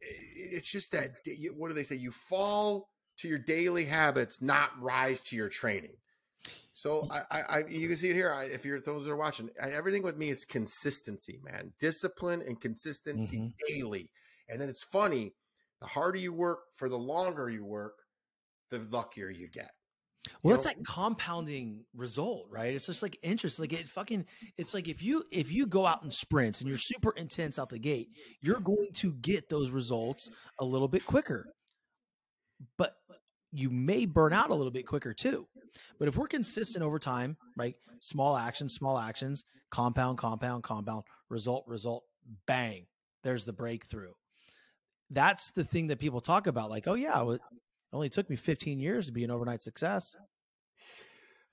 it's 0.00 0.70
just 0.70 0.92
that 0.92 1.10
what 1.56 1.68
do 1.68 1.74
they 1.74 1.82
say? 1.82 1.96
You 1.96 2.10
fall 2.10 2.88
to 3.18 3.28
your 3.28 3.38
daily 3.38 3.84
habits, 3.84 4.40
not 4.40 4.70
rise 4.80 5.22
to 5.24 5.36
your 5.36 5.48
training. 5.48 5.96
So 6.72 7.06
I, 7.10 7.20
I, 7.30 7.40
I 7.40 7.58
you 7.68 7.88
can 7.88 7.96
see 7.96 8.10
it 8.10 8.16
here. 8.16 8.32
I, 8.32 8.44
if 8.44 8.64
you're 8.64 8.80
those 8.80 9.04
that 9.04 9.10
are 9.10 9.16
watching, 9.16 9.50
I, 9.62 9.70
everything 9.70 10.02
with 10.02 10.16
me 10.16 10.30
is 10.30 10.44
consistency, 10.44 11.38
man. 11.42 11.72
Discipline 11.80 12.42
and 12.46 12.60
consistency 12.60 13.38
Mhm. 13.38 13.52
daily. 13.68 14.10
And 14.48 14.60
then 14.60 14.68
it's 14.68 14.82
funny. 14.82 15.34
The 15.80 15.86
harder 15.86 16.18
you 16.18 16.32
work, 16.32 16.60
for 16.74 16.88
the 16.88 16.98
longer 16.98 17.50
you 17.50 17.64
work, 17.64 17.94
the 18.70 18.78
luckier 18.90 19.30
you 19.30 19.48
get. 19.48 19.70
Well, 20.42 20.52
You 20.52 20.56
it's 20.56 20.66
know- 20.66 20.72
that 20.74 20.84
compounding 20.86 21.84
result, 21.94 22.46
right? 22.50 22.74
It's 22.74 22.86
just 22.86 23.02
like 23.02 23.18
interest. 23.22 23.58
Like 23.58 23.72
it 23.72 23.88
fucking, 23.88 24.26
it's 24.58 24.74
like 24.74 24.86
if 24.88 25.02
you 25.02 25.24
if 25.32 25.50
you 25.50 25.66
go 25.66 25.86
out 25.86 26.02
and 26.02 26.12
sprints 26.12 26.60
and 26.60 26.68
you're 26.68 26.78
super 26.78 27.12
intense 27.12 27.58
out 27.58 27.70
the 27.70 27.78
gate, 27.78 28.08
you're 28.42 28.60
going 28.60 28.88
to 28.94 29.12
get 29.14 29.48
those 29.48 29.70
results 29.70 30.30
a 30.58 30.64
little 30.64 30.88
bit 30.88 31.06
quicker. 31.06 31.46
But 32.76 32.96
you 33.52 33.70
may 33.70 34.04
burn 34.04 34.32
out 34.34 34.50
a 34.50 34.54
little 34.54 34.70
bit 34.70 34.86
quicker 34.86 35.14
too. 35.14 35.46
But 35.98 36.08
if 36.08 36.16
we're 36.16 36.26
consistent 36.28 36.84
over 36.84 36.98
time, 36.98 37.36
right? 37.56 37.74
Small 37.98 38.36
actions, 38.36 38.74
small 38.74 38.98
actions, 38.98 39.44
compound, 39.70 40.18
compound, 40.18 40.62
compound, 40.62 41.04
result, 41.30 41.64
result, 41.66 42.04
bang. 42.46 42.86
There's 43.22 43.44
the 43.44 43.52
breakthrough. 43.52 44.12
That's 45.10 45.50
the 45.50 45.64
thing 45.64 45.88
that 45.88 45.98
people 45.98 46.20
talk 46.20 46.46
about. 46.46 46.70
Like, 46.70 46.86
oh 46.86 46.94
yeah, 46.94 47.28
it 47.32 47.40
only 47.92 48.08
took 48.08 48.30
me 48.30 48.36
15 48.36 48.78
years 48.78 49.06
to 49.06 49.12
be 49.12 49.24
an 49.24 49.30
overnight 49.30 49.62
success. 49.62 50.16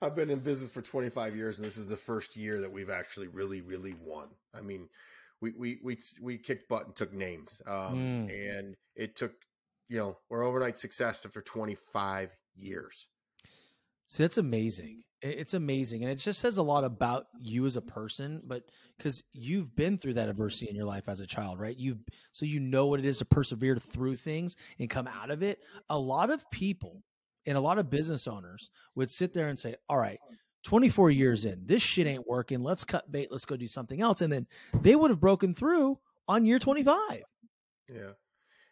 I've 0.00 0.14
been 0.14 0.30
in 0.30 0.38
business 0.38 0.70
for 0.70 0.80
25 0.80 1.34
years, 1.34 1.58
and 1.58 1.66
this 1.66 1.76
is 1.76 1.88
the 1.88 1.96
first 1.96 2.36
year 2.36 2.60
that 2.60 2.70
we've 2.70 2.90
actually 2.90 3.26
really, 3.26 3.60
really 3.60 3.94
won. 4.00 4.28
I 4.54 4.60
mean, 4.60 4.88
we 5.40 5.52
we 5.52 5.78
we 5.82 5.98
we 6.20 6.38
kicked 6.38 6.68
butt 6.68 6.86
and 6.86 6.94
took 6.94 7.12
names, 7.12 7.60
um, 7.66 8.28
and 8.30 8.76
it 8.94 9.16
took 9.16 9.32
you 9.88 9.98
know 9.98 10.16
we're 10.28 10.44
overnight 10.44 10.78
success 10.78 11.24
after 11.24 11.42
25 11.42 12.36
years. 12.54 13.06
See, 14.08 14.22
that's 14.22 14.38
amazing. 14.38 15.02
It's 15.20 15.52
amazing. 15.52 16.02
And 16.02 16.10
it 16.10 16.14
just 16.14 16.40
says 16.40 16.56
a 16.56 16.62
lot 16.62 16.82
about 16.82 17.26
you 17.38 17.66
as 17.66 17.76
a 17.76 17.82
person, 17.82 18.40
but 18.46 18.62
because 18.96 19.22
you've 19.34 19.76
been 19.76 19.98
through 19.98 20.14
that 20.14 20.30
adversity 20.30 20.70
in 20.70 20.76
your 20.76 20.86
life 20.86 21.08
as 21.08 21.20
a 21.20 21.26
child, 21.26 21.60
right? 21.60 21.76
You've 21.76 21.98
so 22.32 22.46
you 22.46 22.58
know 22.58 22.86
what 22.86 23.00
it 23.00 23.06
is 23.06 23.18
to 23.18 23.26
persevere 23.26 23.76
through 23.76 24.16
things 24.16 24.56
and 24.78 24.88
come 24.88 25.08
out 25.08 25.30
of 25.30 25.42
it. 25.42 25.60
A 25.90 25.98
lot 25.98 26.30
of 26.30 26.48
people 26.50 27.02
and 27.44 27.58
a 27.58 27.60
lot 27.60 27.78
of 27.78 27.90
business 27.90 28.26
owners 28.26 28.70
would 28.94 29.10
sit 29.10 29.34
there 29.34 29.48
and 29.48 29.58
say, 29.58 29.74
All 29.90 29.98
right, 29.98 30.20
24 30.64 31.10
years 31.10 31.44
in, 31.44 31.60
this 31.66 31.82
shit 31.82 32.06
ain't 32.06 32.26
working. 32.26 32.62
Let's 32.62 32.84
cut 32.84 33.12
bait. 33.12 33.28
Let's 33.30 33.44
go 33.44 33.56
do 33.56 33.66
something 33.66 34.00
else. 34.00 34.22
And 34.22 34.32
then 34.32 34.46
they 34.80 34.96
would 34.96 35.10
have 35.10 35.20
broken 35.20 35.52
through 35.52 35.98
on 36.28 36.46
year 36.46 36.58
25. 36.58 37.24
Yeah. 37.88 38.12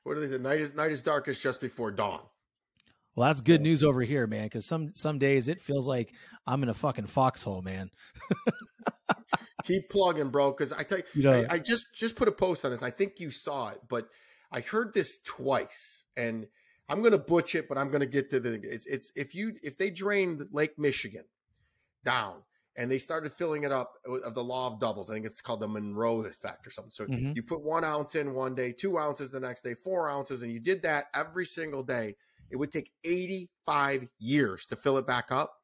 What 0.04 0.14
do 0.14 0.20
they 0.20 0.28
say? 0.28 0.40
Night 0.40 0.60
is 0.60 0.72
night 0.74 0.92
is 0.92 1.02
darkest 1.02 1.42
just 1.42 1.60
before 1.60 1.90
dawn. 1.90 2.20
Well, 3.16 3.28
that's 3.28 3.40
good 3.40 3.62
news 3.62 3.82
over 3.82 4.02
here, 4.02 4.26
man. 4.26 4.44
Because 4.44 4.66
some 4.66 4.94
some 4.94 5.18
days 5.18 5.48
it 5.48 5.60
feels 5.60 5.88
like 5.88 6.12
I'm 6.46 6.62
in 6.62 6.68
a 6.68 6.74
fucking 6.74 7.06
foxhole, 7.06 7.62
man. 7.62 7.90
Keep 9.64 9.88
plugging, 9.88 10.28
bro. 10.28 10.52
Because 10.52 10.72
I 10.72 10.82
tell 10.82 10.98
you, 10.98 11.04
You 11.14 11.22
know, 11.22 11.32
I, 11.50 11.54
I 11.54 11.58
just 11.58 11.86
just 11.94 12.14
put 12.14 12.28
a 12.28 12.32
post 12.32 12.64
on 12.64 12.70
this. 12.70 12.82
I 12.82 12.90
think 12.90 13.18
you 13.18 13.30
saw 13.30 13.70
it, 13.70 13.80
but 13.88 14.08
I 14.52 14.60
heard 14.60 14.92
this 14.92 15.18
twice, 15.24 16.04
and 16.16 16.46
I'm 16.90 17.00
going 17.00 17.12
to 17.12 17.18
butch 17.18 17.54
it, 17.54 17.68
but 17.68 17.78
I'm 17.78 17.88
going 17.88 18.00
to 18.00 18.06
get 18.06 18.30
to 18.30 18.38
the. 18.40 18.60
It's 18.62 18.86
it's 18.86 19.10
if 19.16 19.34
you 19.34 19.54
if 19.62 19.78
they 19.78 19.90
drained 19.90 20.46
Lake 20.52 20.78
Michigan 20.78 21.24
down 22.04 22.42
and 22.76 22.90
they 22.90 22.98
started 22.98 23.32
filling 23.32 23.64
it 23.64 23.72
up 23.72 23.94
of 24.04 24.34
the 24.34 24.44
law 24.44 24.70
of 24.72 24.78
doubles. 24.78 25.10
I 25.10 25.14
think 25.14 25.24
it's 25.24 25.40
called 25.40 25.60
the 25.60 25.68
Monroe 25.68 26.20
effect 26.20 26.66
or 26.66 26.70
something. 26.70 26.90
So 26.92 27.06
Mhm. 27.06 27.34
you 27.34 27.42
put 27.42 27.62
one 27.62 27.84
ounce 27.84 28.14
in 28.14 28.34
one 28.34 28.54
day, 28.54 28.72
two 28.72 28.98
ounces 28.98 29.30
the 29.30 29.40
next 29.40 29.62
day, 29.62 29.74
four 29.74 30.10
ounces, 30.10 30.42
and 30.42 30.52
you 30.52 30.60
did 30.60 30.82
that 30.82 31.06
every 31.14 31.46
single 31.46 31.82
day. 31.82 32.14
It 32.50 32.56
would 32.56 32.72
take 32.72 32.92
85 33.04 34.08
years 34.18 34.66
to 34.66 34.76
fill 34.76 34.98
it 34.98 35.06
back 35.06 35.30
up. 35.30 35.54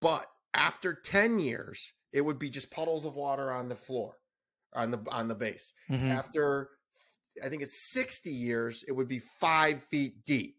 But 0.00 0.26
after 0.54 0.94
10 0.94 1.38
years, 1.38 1.92
it 2.12 2.20
would 2.20 2.38
be 2.38 2.50
just 2.50 2.70
puddles 2.70 3.04
of 3.04 3.14
water 3.14 3.50
on 3.50 3.68
the 3.68 3.76
floor, 3.76 4.18
on 4.74 4.90
the 4.90 5.02
on 5.10 5.28
the 5.28 5.34
base. 5.34 5.72
Mhm. 5.90 6.10
After 6.10 6.70
I 7.42 7.48
think 7.48 7.62
it's 7.62 7.92
60 7.92 8.30
years, 8.30 8.82
it 8.88 8.92
would 8.92 9.08
be 9.08 9.18
five 9.18 9.84
feet 9.84 10.24
deep. 10.24 10.56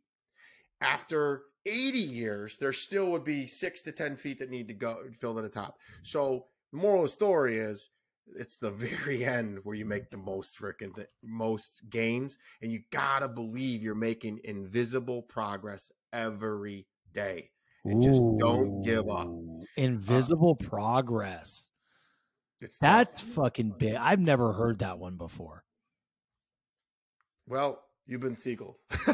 After 0.81 1.45
80 1.65 1.99
years, 1.99 2.57
there 2.57 2.73
still 2.73 3.11
would 3.11 3.23
be 3.23 3.47
six 3.47 3.81
to 3.83 3.91
10 3.91 4.15
feet 4.15 4.39
that 4.39 4.49
need 4.49 4.67
to 4.67 4.73
go 4.73 5.09
fill 5.19 5.35
to 5.35 5.41
the 5.41 5.49
top. 5.49 5.79
So 6.03 6.47
the 6.71 6.77
moral 6.77 7.03
of 7.03 7.07
the 7.07 7.13
story 7.13 7.57
is 7.57 7.89
it's 8.35 8.57
the 8.57 8.71
very 8.85 9.25
end 9.25 9.59
where 9.63 9.75
you 9.75 9.85
make 9.85 10.09
the 10.09 10.17
most 10.17 10.59
freaking 10.59 10.93
th- 10.95 11.07
most 11.23 11.83
gains 11.89 12.37
and 12.61 12.71
you 12.71 12.81
gotta 12.91 13.27
believe 13.27 13.81
you're 13.81 13.95
making 13.95 14.39
invisible 14.43 15.21
progress 15.21 15.91
every 16.13 16.87
day 17.13 17.49
and 17.85 18.01
just 18.01 18.21
don't 18.37 18.81
give 18.81 19.09
up 19.09 19.27
Ooh, 19.27 19.61
uh, 19.61 19.65
Invisible 19.77 20.55
progress. 20.55 21.67
it's. 22.59 22.79
That's 22.79 23.21
fucking 23.21 23.75
big. 23.77 23.95
I've 23.95 24.19
never 24.19 24.53
heard 24.53 24.79
that 24.79 24.97
one 24.97 25.17
before. 25.17 25.63
well 27.47 27.86
you've 28.07 28.21
been 28.21 28.35
seagull 28.35 28.77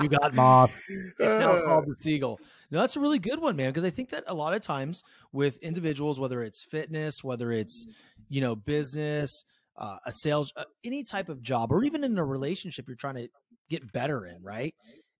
You 0.00 0.08
got 0.08 0.32
moth. 0.34 0.72
It's 1.18 1.38
now 1.40 1.54
Uh, 1.54 1.62
called 1.64 1.86
the 1.88 1.96
seagull. 1.98 2.38
No, 2.70 2.80
that's 2.80 2.96
a 2.96 3.00
really 3.00 3.18
good 3.18 3.40
one, 3.40 3.56
man. 3.56 3.70
Because 3.70 3.84
I 3.84 3.90
think 3.90 4.10
that 4.10 4.22
a 4.28 4.34
lot 4.34 4.54
of 4.54 4.62
times 4.62 5.02
with 5.32 5.58
individuals, 5.58 6.20
whether 6.20 6.42
it's 6.44 6.62
fitness, 6.70 7.24
whether 7.24 7.50
it's 7.50 7.84
you 8.28 8.40
know 8.40 8.54
business, 8.54 9.44
uh, 9.76 9.96
a 10.06 10.12
sales, 10.12 10.52
uh, 10.56 10.64
any 10.84 11.02
type 11.02 11.28
of 11.28 11.42
job, 11.42 11.72
or 11.72 11.82
even 11.82 12.04
in 12.04 12.16
a 12.18 12.24
relationship 12.24 12.86
you're 12.86 12.96
trying 12.96 13.16
to 13.16 13.28
get 13.68 13.90
better 13.92 14.26
in, 14.26 14.40
right? 14.42 14.72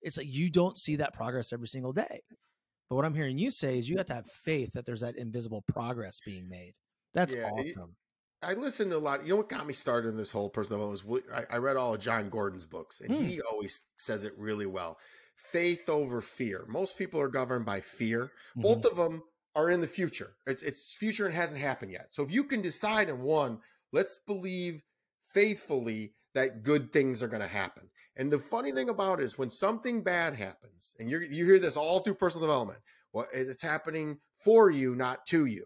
It's 0.02 0.16
like 0.16 0.28
you 0.28 0.48
don't 0.48 0.78
see 0.78 0.94
that 0.96 1.12
progress 1.12 1.52
every 1.52 1.66
single 1.66 1.92
day. 1.92 2.20
But 2.88 2.96
what 2.96 3.04
I'm 3.04 3.14
hearing 3.14 3.36
you 3.36 3.50
say 3.50 3.78
is 3.78 3.88
you 3.88 3.96
have 3.96 4.06
to 4.06 4.14
have 4.14 4.26
faith 4.26 4.72
that 4.74 4.86
there's 4.86 5.00
that 5.00 5.16
invisible 5.16 5.62
progress 5.66 6.20
being 6.24 6.48
made. 6.48 6.72
That's 7.14 7.34
Yeah, 7.34 7.48
and 7.48 7.66
you- 7.66 7.72
awesome. 7.76 7.96
I 8.42 8.54
listened 8.54 8.92
to 8.92 8.96
a 8.96 8.98
lot. 8.98 9.24
You 9.24 9.30
know 9.30 9.36
what 9.38 9.48
got 9.48 9.66
me 9.66 9.72
started 9.72 10.08
in 10.08 10.16
this 10.16 10.30
whole 10.30 10.48
personal 10.48 10.78
development 10.78 11.24
was 11.32 11.46
I, 11.50 11.56
I 11.56 11.58
read 11.58 11.76
all 11.76 11.94
of 11.94 12.00
Jon 12.00 12.30
Gordon's 12.30 12.66
books, 12.66 13.00
and 13.00 13.12
Hmm. 13.12 13.24
he 13.24 13.40
always 13.42 13.82
says 13.96 14.24
it 14.24 14.38
really 14.38 14.66
well. 14.66 14.98
Faith 15.34 15.88
over 15.88 16.20
fear. 16.20 16.64
Most 16.68 16.96
people 16.96 17.20
are 17.20 17.28
governed 17.28 17.66
by 17.66 17.80
fear. 17.80 18.32
Mhm. 18.56 18.62
Both 18.62 18.84
of 18.84 18.96
them 18.96 19.24
are 19.56 19.70
in 19.70 19.80
the 19.80 19.88
future. 19.88 20.36
It's 20.46 20.62
it's 20.62 20.94
future 20.94 21.26
and 21.26 21.34
hasn't 21.34 21.60
happened 21.60 21.92
yet. 21.92 22.14
So 22.14 22.22
if 22.22 22.30
you 22.30 22.44
can 22.44 22.62
decide 22.62 23.08
in 23.08 23.22
one, 23.22 23.60
let's 23.92 24.18
believe 24.26 24.82
faithfully 25.30 26.14
that 26.34 26.62
good 26.62 26.92
things 26.92 27.22
are 27.22 27.28
going 27.28 27.40
to 27.42 27.48
happen. 27.48 27.90
And 28.16 28.30
the 28.32 28.38
funny 28.38 28.72
thing 28.72 28.88
about 28.88 29.20
it 29.20 29.24
is 29.24 29.38
when 29.38 29.50
something 29.50 30.02
bad 30.02 30.34
happens, 30.34 30.94
and 31.00 31.10
you 31.10 31.18
you 31.20 31.44
hear 31.44 31.58
this 31.58 31.76
all 31.76 32.00
through 32.00 32.14
personal 32.14 32.46
development, 32.46 32.80
well, 33.12 33.26
it's 33.32 33.62
happening 33.62 34.20
for 34.44 34.70
you, 34.70 34.94
not 34.94 35.26
to 35.26 35.46
you. 35.46 35.64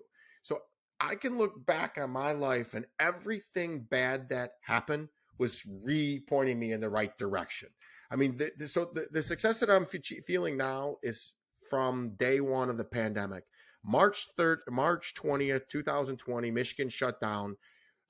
I 1.02 1.16
can 1.16 1.36
look 1.36 1.66
back 1.66 1.98
on 1.98 2.10
my 2.10 2.32
life 2.32 2.74
and 2.74 2.86
everything 3.00 3.80
bad 3.90 4.28
that 4.28 4.52
happened 4.62 5.08
was 5.38 5.66
re-pointing 5.84 6.58
me 6.58 6.70
in 6.70 6.80
the 6.80 6.88
right 6.88 7.16
direction. 7.18 7.68
I 8.10 8.16
mean, 8.16 8.36
the, 8.36 8.52
the, 8.56 8.68
so 8.68 8.90
the, 8.94 9.08
the 9.10 9.22
success 9.22 9.58
that 9.60 9.70
I'm 9.70 9.84
fe- 9.84 10.20
feeling 10.24 10.56
now 10.56 10.96
is 11.02 11.34
from 11.68 12.14
day 12.18 12.40
one 12.40 12.70
of 12.70 12.78
the 12.78 12.84
pandemic. 12.84 13.42
March 13.84 14.28
3rd, 14.38 14.58
March 14.70 15.14
20th, 15.20 15.68
2020, 15.68 16.50
Michigan 16.52 16.88
shut 16.88 17.20
down. 17.20 17.56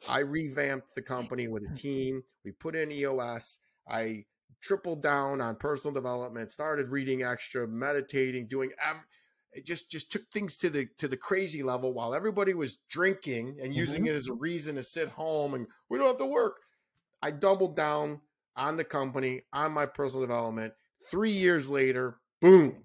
I 0.09 0.19
revamped 0.19 0.95
the 0.95 1.03
company 1.03 1.49
with 1.49 1.63
a 1.65 1.75
team. 1.77 2.23
We 2.45 2.53
put 2.53 2.77
in 2.77 2.93
EOS. 2.93 3.59
I 3.89 4.25
tripled 4.61 5.03
down 5.03 5.41
on 5.41 5.57
personal 5.57 5.95
development, 5.95 6.51
started 6.51 6.89
reading 6.89 7.23
extra, 7.23 7.67
meditating, 7.67 8.49
doing 8.49 8.71
ev- 8.85 9.07
it 9.53 9.65
just 9.67 9.91
just 9.91 10.11
took 10.13 10.23
things 10.31 10.57
to 10.59 10.71
the 10.71 10.87
to 10.99 11.09
the 11.09 11.17
crazy 11.17 11.63
level 11.63 11.93
while 11.93 12.15
everybody 12.15 12.55
was 12.55 12.79
drinking 12.89 13.59
and 13.61 13.75
using 13.75 14.05
Mhm. 14.05 14.09
it 14.09 14.15
as 14.15 14.29
a 14.29 14.33
reason 14.35 14.77
to 14.77 14.83
sit 14.83 15.09
home 15.09 15.55
and 15.55 15.67
we 15.89 15.99
don't 15.99 16.07
have 16.09 16.19
to 16.19 16.27
work. 16.27 16.63
I 17.23 17.31
doubled 17.31 17.77
down 17.77 18.21
on 18.57 18.77
the 18.77 18.85
company, 18.85 19.43
on 19.53 19.73
my 19.73 19.87
personal 19.87 20.23
development. 20.27 20.75
3 21.11 21.31
years 21.31 21.69
later, 21.69 22.21
boom. 22.41 22.85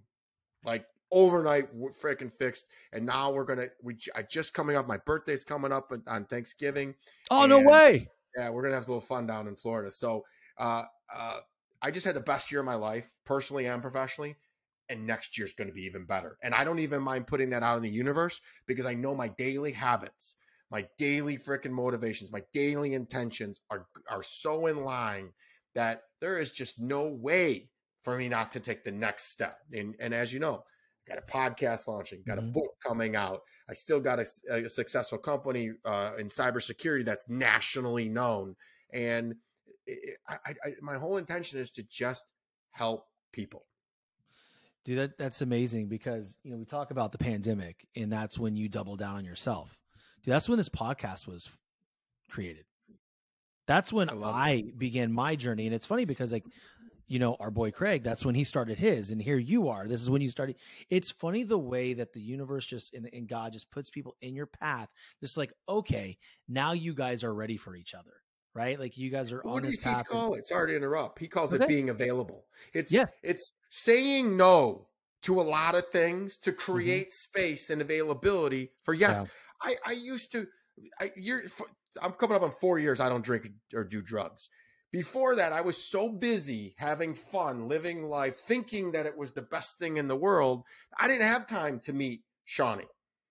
Like 0.63 0.85
overnight 1.11 1.73
we're 1.73 1.91
freaking 1.91 2.31
fixed 2.31 2.65
and 2.91 3.05
now 3.05 3.31
we're 3.31 3.45
going 3.45 3.59
to 3.59 3.71
we 3.81 3.97
I 4.15 4.23
just 4.23 4.53
coming 4.53 4.75
up 4.75 4.87
my 4.87 4.97
birthday's 4.97 5.43
coming 5.43 5.71
up 5.71 5.91
on- 5.91 6.03
on 6.07 6.25
Thanksgiving. 6.25 6.95
Oh 7.31 7.45
no 7.45 7.59
way! 7.59 8.09
Yeah, 8.35 8.49
we're 8.49 8.61
gonna 8.63 8.75
have 8.75 8.87
a 8.87 8.91
little 8.91 9.01
fun 9.01 9.25
down 9.25 9.47
in 9.47 9.55
Florida. 9.55 9.89
So 9.89 10.25
uh, 10.57 10.83
uh, 11.13 11.39
I 11.81 11.91
just 11.91 12.05
had 12.05 12.15
the 12.15 12.21
best 12.21 12.51
year 12.51 12.59
of 12.59 12.65
my 12.65 12.75
life, 12.75 13.15
personally 13.23 13.67
and 13.67 13.81
professionally. 13.81 14.35
And 14.89 15.05
next 15.05 15.37
year's 15.37 15.53
going 15.53 15.67
to 15.67 15.73
be 15.73 15.83
even 15.83 16.05
better. 16.05 16.37
And 16.41 16.53
I 16.53 16.63
don't 16.63 16.79
even 16.79 17.01
mind 17.01 17.27
putting 17.27 17.49
that 17.49 17.63
out 17.63 17.77
in 17.77 17.83
the 17.83 17.89
universe 17.89 18.39
because 18.67 18.85
I 18.85 18.93
know 18.93 19.13
my 19.13 19.27
daily 19.29 19.71
habits, 19.73 20.37
my 20.71 20.87
daily 20.97 21.37
freaking 21.37 21.71
motivations, 21.71 22.31
my 22.31 22.43
daily 22.53 22.93
intentions 22.93 23.61
are 23.69 23.87
are 24.09 24.23
so 24.23 24.67
in 24.67 24.83
line 24.83 25.31
that 25.75 26.03
there 26.21 26.39
is 26.39 26.51
just 26.51 26.79
no 26.79 27.07
way 27.07 27.69
for 28.03 28.17
me 28.17 28.29
not 28.29 28.51
to 28.53 28.59
take 28.59 28.83
the 28.83 28.91
next 28.91 29.25
step. 29.25 29.57
And 29.73 29.95
and 29.99 30.13
as 30.13 30.31
you 30.31 30.39
know, 30.39 30.63
got 31.07 31.17
a 31.17 31.21
podcast 31.21 31.87
launching, 31.87 32.23
got 32.27 32.37
a 32.37 32.41
Mhm. 32.41 32.53
book 32.53 32.71
coming 32.85 33.15
out. 33.15 33.41
I 33.69 33.73
still 33.73 33.99
got 33.99 34.19
a, 34.19 34.25
a 34.49 34.69
successful 34.69 35.17
company 35.17 35.71
uh, 35.85 36.13
in 36.17 36.27
cybersecurity 36.27 37.05
that's 37.05 37.29
nationally 37.29 38.09
known, 38.09 38.55
and 38.93 39.35
it, 39.85 40.17
I, 40.27 40.37
I, 40.45 40.49
I, 40.65 40.69
my 40.81 40.97
whole 40.97 41.17
intention 41.17 41.59
is 41.59 41.71
to 41.71 41.83
just 41.83 42.25
help 42.71 43.05
people. 43.31 43.65
Dude, 44.87 44.99
that, 44.99 45.17
that's 45.17 45.41
amazing 45.41 45.89
because 45.89 46.37
you 46.43 46.51
know 46.51 46.57
we 46.57 46.63
talk 46.63 46.91
about 46.91 47.11
the 47.11 47.17
pandemic, 47.17 47.85
and 47.97 48.09
that's 48.09 48.39
when 48.39 48.55
you 48.55 48.69
double 48.69 48.95
down 48.95 49.17
on 49.17 49.25
yourself. 49.25 49.77
Dude, 50.23 50.33
that's 50.33 50.47
when 50.47 50.57
this 50.57 50.69
podcast 50.69 51.27
was 51.27 51.51
created. 52.31 52.63
That's 53.67 53.91
when 53.91 54.09
I 54.09 54.15
I 54.23 54.63
began 54.77 55.11
my 55.11 55.35
journey, 55.35 55.65
and 55.65 55.75
it's 55.75 55.85
funny 55.85 56.05
because 56.05 56.31
like 56.31 56.45
you 57.05 57.19
know 57.19 57.35
our 57.41 57.51
boy 57.51 57.69
Craig, 57.69 58.01
that's 58.01 58.23
when 58.23 58.33
he 58.33 58.45
started 58.45 58.79
his, 58.79 59.11
and 59.11 59.21
here 59.21 59.37
you 59.37 59.67
are. 59.67 59.89
This 59.89 60.01
is 60.01 60.09
when 60.09 60.21
you 60.21 60.29
started. 60.29 60.55
It's 60.89 61.11
funny 61.11 61.43
the 61.43 61.57
way 61.57 61.93
that 61.93 62.13
the 62.13 62.21
universe 62.21 62.65
just 62.65 62.93
and, 62.93 63.09
and 63.11 63.27
God 63.27 63.51
just 63.51 63.69
puts 63.69 63.89
people 63.89 64.15
in 64.21 64.35
your 64.37 64.45
path. 64.45 64.87
Just 65.19 65.35
like 65.35 65.51
okay, 65.67 66.17
now 66.47 66.71
you 66.71 66.93
guys 66.93 67.25
are 67.25 67.33
ready 67.33 67.57
for 67.57 67.75
each 67.75 67.93
other, 67.93 68.13
right? 68.57 68.79
Like 68.79 68.97
you 68.97 69.09
guys 69.11 69.31
are 69.31 69.41
What 69.43 69.57
on 69.57 69.61
does 69.61 69.75
this 69.75 69.83
he 69.83 69.89
path. 69.89 69.99
and- 69.99 70.07
call 70.07 70.33
it? 70.33 70.47
Sorry 70.47 70.71
to 70.71 70.75
interrupt. 70.75 71.19
He 71.19 71.27
calls 71.27 71.53
Okay. 71.53 71.63
it 71.63 71.67
being 71.67 71.89
available. 71.89 72.45
It's 72.73 72.91
Yes. 72.91 73.11
it's 73.23 73.53
saying 73.69 74.35
no 74.35 74.87
to 75.23 75.39
a 75.39 75.43
lot 75.43 75.75
of 75.75 75.87
things 75.89 76.37
to 76.39 76.51
Mm-hmm. 76.51 76.59
create 76.71 77.13
space 77.13 77.69
and 77.69 77.81
availability 77.81 78.71
for 78.83 78.93
yes. 78.93 79.23
I 79.61 79.75
I 79.85 79.91
used 79.93 80.31
to. 80.33 80.47
I 80.99 81.11
you're 81.15 81.43
I'm 82.01 82.13
coming 82.13 82.35
up 82.35 82.41
on 82.43 82.51
four 82.51 82.77
years. 82.79 82.99
I 82.99 83.09
don't 83.09 83.23
drink 83.23 83.47
or 83.73 83.83
do 83.83 84.01
drugs. 84.01 84.49
Before 84.91 85.35
that, 85.35 85.51
I 85.51 85.61
was 85.61 85.77
so 85.83 86.07
busy 86.09 86.73
having 86.77 87.13
fun, 87.13 87.67
living 87.67 88.03
life, 88.03 88.37
thinking 88.37 88.91
that 88.93 89.05
it 89.05 89.17
was 89.17 89.33
the 89.33 89.41
best 89.41 89.77
thing 89.79 89.97
in 89.97 90.07
the 90.07 90.15
world. 90.15 90.63
I 90.97 91.07
didn't 91.07 91.27
have 91.27 91.45
time 91.47 91.79
to 91.81 91.93
meet 91.93 92.21
Shawnee. 92.45 92.87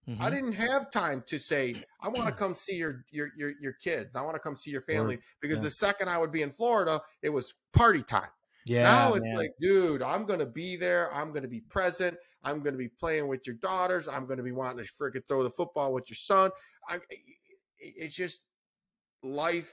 Mhm. 0.09 0.21
I 0.21 0.31
didn't 0.31 0.53
have 0.53 0.91
time 0.91 1.23
to 1.27 1.39
say, 1.39 1.75
I 2.01 2.09
want 2.09 2.27
to 2.29 2.33
come 2.33 2.55
see 2.55 2.77
your 2.77 3.05
your 3.11 3.31
your, 3.37 3.53
your 3.61 3.73
kids. 3.75 4.15
I 4.17 4.23
want 4.23 4.37
to 4.37 4.41
come 4.41 4.55
see 4.57 4.71
your 4.71 4.81
family 4.81 5.19
because 5.41 5.59
yeah. 5.59 5.65
the 5.65 5.71
second 5.71 6.09
I 6.09 6.19
would 6.19 6.33
be 6.33 6.43
in 6.43 6.51
Florida, 6.51 7.01
it 7.23 7.31
was 7.31 7.55
party 7.73 8.03
time. 8.03 8.31
yeah, 8.67 8.85
now 8.85 9.15
it's 9.15 9.27
man. 9.27 9.37
like, 9.37 9.51
dude, 9.61 10.03
I'm 10.03 10.25
going 10.25 10.41
to 10.41 10.47
be 10.47 10.77
there. 10.77 11.13
I'm 11.13 11.31
going 11.31 11.43
to 11.43 11.49
be 11.49 11.61
present. 11.61 12.17
I'm 12.45 12.61
going 12.63 12.75
to 12.75 12.79
be 12.79 12.89
playing 12.89 13.27
with 13.27 13.47
your 13.47 13.57
daughters. 13.57 14.07
I'm 14.07 14.27
going 14.27 14.37
to 14.39 14.45
be 14.45 14.53
wanting 14.53 14.85
to 14.85 14.93
freaking 14.93 15.27
throw 15.27 15.43
the 15.43 15.51
football 15.51 15.93
with 15.93 16.09
your 16.09 16.17
son. 16.17 16.51
I, 16.89 16.97
it- 17.11 17.21
it's 17.79 18.17
just 18.17 18.41
life. 19.23 19.73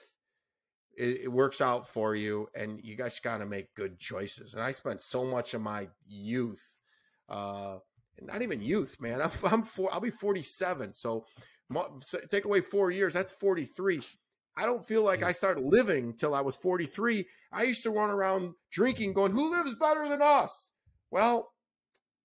It, 0.96 1.22
it 1.24 1.28
works 1.32 1.62
out 1.62 1.88
for 1.88 2.16
you, 2.16 2.48
and 2.56 2.80
you 2.84 2.96
guys 2.96 3.20
got 3.20 3.38
to 3.38 3.46
make 3.46 3.74
good 3.76 3.98
choices. 4.00 4.54
And 4.54 4.62
I 4.62 4.72
spent 4.72 5.02
so 5.02 5.26
much 5.26 5.54
of 5.56 5.62
my 5.62 5.88
youth, 6.06 6.64
uh, 7.30 7.78
not 8.22 8.42
even 8.42 8.62
youth, 8.62 8.98
man. 9.00 9.22
I'm, 9.24 9.32
I'm 9.46 9.64
four, 9.64 9.94
I'll 9.94 10.00
be 10.00 10.10
47. 10.10 10.94
So, 10.94 11.26
so 12.02 12.20
take 12.30 12.46
away 12.46 12.62
four 12.62 12.92
years, 12.92 13.14
that's 13.14 13.32
43. 13.32 14.02
I 14.56 14.66
don't 14.66 14.86
feel 14.86 15.02
like 15.04 15.24
I 15.24 15.32
started 15.32 15.64
living 15.64 16.14
till 16.14 16.36
I 16.36 16.42
was 16.42 16.56
43. 16.56 17.26
I 17.52 17.64
used 17.64 17.84
to 17.84 17.90
run 17.90 18.12
around 18.12 18.54
drinking, 18.72 19.14
going, 19.14 19.32
"Who 19.32 19.50
lives 19.50 19.74
better 19.74 20.08
than 20.08 20.22
us?" 20.22 20.72
Well, 21.10 21.50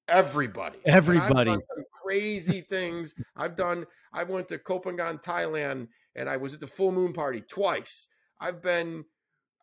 everybody. 0.09 0.78
Everybody. 0.85 1.57
crazy 2.02 2.61
things. 2.61 3.14
I've 3.35 3.57
done. 3.57 3.87
I 4.12 4.25
went 4.25 4.49
to 4.50 4.59
Copenhagen, 4.59 5.18
Thailand, 5.18 5.88
and 6.14 6.28
I 6.28 6.37
was 6.37 6.52
at 6.52 6.61
the 6.61 6.66
full 6.66 6.92
moon 6.92 7.14
party 7.14 7.40
twice. 7.40 8.09
I've 8.40 8.62
been. 8.62 9.04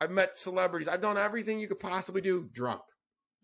I've 0.01 0.11
met 0.11 0.35
celebrities. 0.35 0.87
I've 0.87 1.01
done 1.01 1.17
everything 1.17 1.59
you 1.59 1.67
could 1.67 1.79
possibly 1.79 2.21
do 2.21 2.49
drunk, 2.51 2.81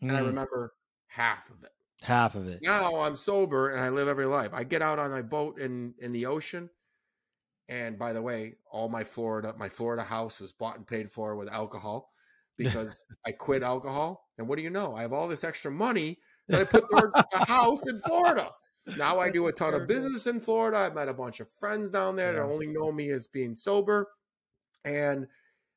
and 0.01 0.11
I 0.11 0.21
Mm. 0.21 0.27
remember 0.27 0.73
half 1.07 1.49
of 1.49 1.63
it. 1.63 1.71
Half 2.01 2.35
of 2.35 2.47
it. 2.47 2.59
Now 2.63 3.01
I'm 3.01 3.15
sober 3.15 3.69
and 3.69 3.81
I 3.81 3.89
live 3.89 4.07
every 4.07 4.25
life. 4.25 4.51
I 4.53 4.63
get 4.63 4.81
out 4.81 4.99
on 4.99 5.11
my 5.11 5.21
boat 5.21 5.59
in 5.59 5.93
in 5.99 6.11
the 6.11 6.25
ocean. 6.25 6.69
And 7.69 7.97
by 7.97 8.11
the 8.11 8.21
way, 8.21 8.55
all 8.69 8.89
my 8.89 9.03
Florida, 9.03 9.53
my 9.57 9.69
Florida 9.69 10.03
house 10.03 10.39
was 10.39 10.51
bought 10.51 10.77
and 10.77 10.85
paid 10.85 11.11
for 11.11 11.35
with 11.35 11.47
alcohol 11.47 12.11
because 12.57 13.03
I 13.25 13.31
quit 13.31 13.63
alcohol. 13.63 14.27
And 14.37 14.47
what 14.47 14.57
do 14.57 14.63
you 14.63 14.69
know? 14.69 14.95
I 14.95 15.03
have 15.03 15.13
all 15.13 15.27
this 15.27 15.43
extra 15.43 15.71
money 15.71 16.17
that 16.47 16.61
I 16.61 16.63
put 16.63 16.89
towards 16.89 17.13
a 17.15 17.45
house 17.45 17.87
in 17.87 17.99
Florida. 18.01 18.49
Now 18.97 19.19
I 19.19 19.29
do 19.29 19.47
a 19.47 19.53
ton 19.53 19.75
of 19.75 19.87
business 19.87 20.27
in 20.27 20.39
Florida. 20.39 20.77
I've 20.77 20.95
met 20.95 21.07
a 21.07 21.13
bunch 21.13 21.39
of 21.39 21.49
friends 21.59 21.91
down 21.91 22.15
there 22.15 22.33
that 22.33 22.41
only 22.41 22.67
know 22.67 22.91
me 22.91 23.09
as 23.11 23.27
being 23.27 23.55
sober. 23.55 24.07
And 24.85 25.27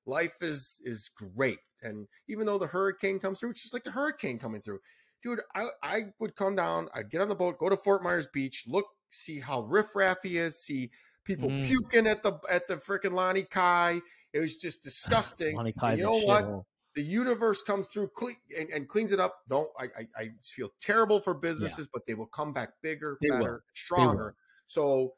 life 0.07 0.37
is 0.41 0.81
is 0.85 1.11
great. 1.11 1.59
And 1.83 2.09
even 2.29 2.47
though 2.47 2.59
the 2.59 2.67
hurricane 2.67 3.19
comes 3.19 3.39
through, 3.39 3.51
it's 3.51 3.63
just 3.63 3.75
like 3.75 3.85
the 3.85 3.91
hurricane 3.91 4.39
coming 4.39 4.63
through. 4.63 4.81
Dude, 5.25 5.41
I, 5.55 5.69
I 5.83 6.03
would 6.21 6.37
come 6.37 6.55
down, 6.55 6.89
I'd 6.95 7.11
get 7.11 7.23
on 7.23 7.31
the 7.31 7.35
boat, 7.35 7.59
go 7.59 7.71
to 7.71 7.77
Fort 7.79 8.03
Myers 8.03 8.29
Beach, 8.33 8.67
look, 8.69 8.85
see 9.09 9.41
how 9.41 9.63
riffraffy 9.63 10.37
is, 10.37 10.63
see 10.63 10.91
people 11.25 11.49
Mm. 11.49 11.67
puking 11.67 12.07
at 12.07 12.23
the 12.23 12.39
at 12.51 12.69
the 12.69 12.77
freaking 12.77 13.13
Lani 13.13 13.43
Kai. 13.43 14.01
It 14.35 14.41
was 14.41 14.57
just 14.57 14.83
disgusting. 14.85 15.59
And 15.59 15.77
Kai's 15.77 15.99
you 15.99 16.05
know 16.05 16.21
what? 16.21 16.65
the 16.95 17.03
universe 17.03 17.61
comes 17.63 17.89
through 17.89 18.09
cle- 18.17 18.29
and, 18.57 18.69
and 18.71 18.89
cleans 18.89 19.11
it 19.11 19.19
up. 19.19 19.41
Don't 19.49 19.69
I, 19.79 19.85
I? 19.85 20.23
I 20.23 20.31
feel 20.45 20.71
terrible 20.81 21.21
for 21.21 21.35
businesses, 21.35 21.89
but 21.93 22.07
they 22.07 22.15
will 22.15 22.27
come 22.27 22.53
back 22.53 22.71
bigger, 22.83 23.19
They 23.21 23.31
will. 23.31 23.41
better, 23.41 23.65
stronger. 23.75 24.37
So 24.67 25.15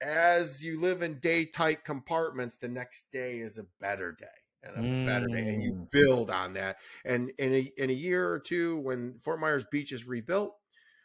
as 0.00 0.64
you 0.64 0.80
live 0.80 1.02
in 1.02 1.20
day 1.20 1.44
tight 1.44 1.84
compartments, 1.84 2.56
the 2.56 2.68
next 2.68 3.12
day 3.12 3.38
is 3.38 3.58
a 3.58 3.66
better 3.80 4.12
day 4.12 4.26
and 4.62 4.76
a 4.76 5.06
better 5.06 5.26
day, 5.28 5.48
and 5.48 5.62
you 5.62 5.72
Mm. 5.72 5.90
build 5.90 6.30
on 6.30 6.54
that. 6.54 6.78
And 7.04 7.30
in 7.38 7.54
a 7.54 7.72
in 7.76 7.90
a 7.90 7.94
year 7.94 8.28
or 8.30 8.38
two, 8.38 8.78
when 8.80 9.18
Fort 9.18 9.40
Myers 9.40 9.64
Beach 9.70 9.92
is 9.92 10.06
rebuilt. 10.06 10.56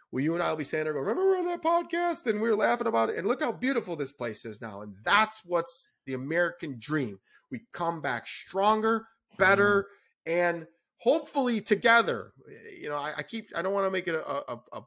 Well, 0.10 0.24
you 0.24 0.34
and 0.36 0.42
I 0.42 0.50
will 0.50 0.58
be 0.58 0.64
standing 0.64 0.86
there, 0.86 0.94
go, 0.94 1.02
remember 1.02 1.26
we 1.26 1.32
were 1.32 1.38
on 1.40 1.46
that 1.48 1.62
podcast 1.62 2.26
and 2.28 2.40
we 2.40 2.50
were 2.50 2.56
laughing 2.56 2.88
about 2.88 3.10
it. 3.10 3.18
And 3.18 3.28
look 3.28 3.42
how 3.42 3.52
beautiful 3.52 3.98
this 3.98 4.14
place 4.14 4.46
is 4.46 4.62
now. 4.62 4.82
And 4.82 4.96
that's 5.04 5.42
what's 5.44 5.90
the 6.06 6.14
American 6.14 6.78
dream. 6.80 7.20
We 7.52 7.66
come 7.74 8.02
back 8.02 8.26
stronger, 8.26 9.06
better, 9.38 9.88
and 10.26 10.66
hopefully 11.00 11.60
together. 11.60 12.32
You 12.80 12.88
know, 12.88 12.96
I, 12.96 13.16
I 13.18 13.24
keep 13.24 13.50
I 13.56 13.62
don't 13.62 13.74
want 13.74 13.86
to 13.86 13.92
make 13.92 14.08
it 14.08 14.16
a 14.16 14.52
a, 14.54 14.60
a 14.72 14.82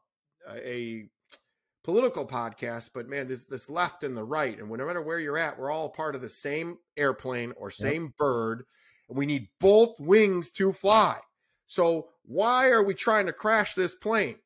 a 0.56 1.08
political 1.82 2.26
podcast, 2.26 2.90
but 2.94 3.08
man, 3.08 3.28
this 3.28 3.44
this 3.44 3.70
left 3.70 4.04
and 4.04 4.16
the 4.16 4.24
right, 4.24 4.58
and 4.58 4.70
no 4.70 4.86
matter 4.86 5.02
where 5.02 5.18
you're 5.18 5.38
at, 5.38 5.58
we're 5.58 5.70
all 5.70 5.88
part 5.88 6.14
of 6.14 6.20
the 6.20 6.28
same 6.28 6.78
airplane 6.96 7.52
or 7.56 7.70
same 7.70 8.12
bird, 8.18 8.64
and 9.08 9.16
we 9.16 9.26
need 9.26 9.48
both 9.58 9.98
wings 10.00 10.50
to 10.52 10.72
fly. 10.72 11.18
So 11.66 12.08
why 12.24 12.70
are 12.70 12.82
we 12.82 12.94
trying 12.94 13.26
to 13.26 13.32
crash 13.32 13.74
this 13.74 13.94
plane? 13.94 14.36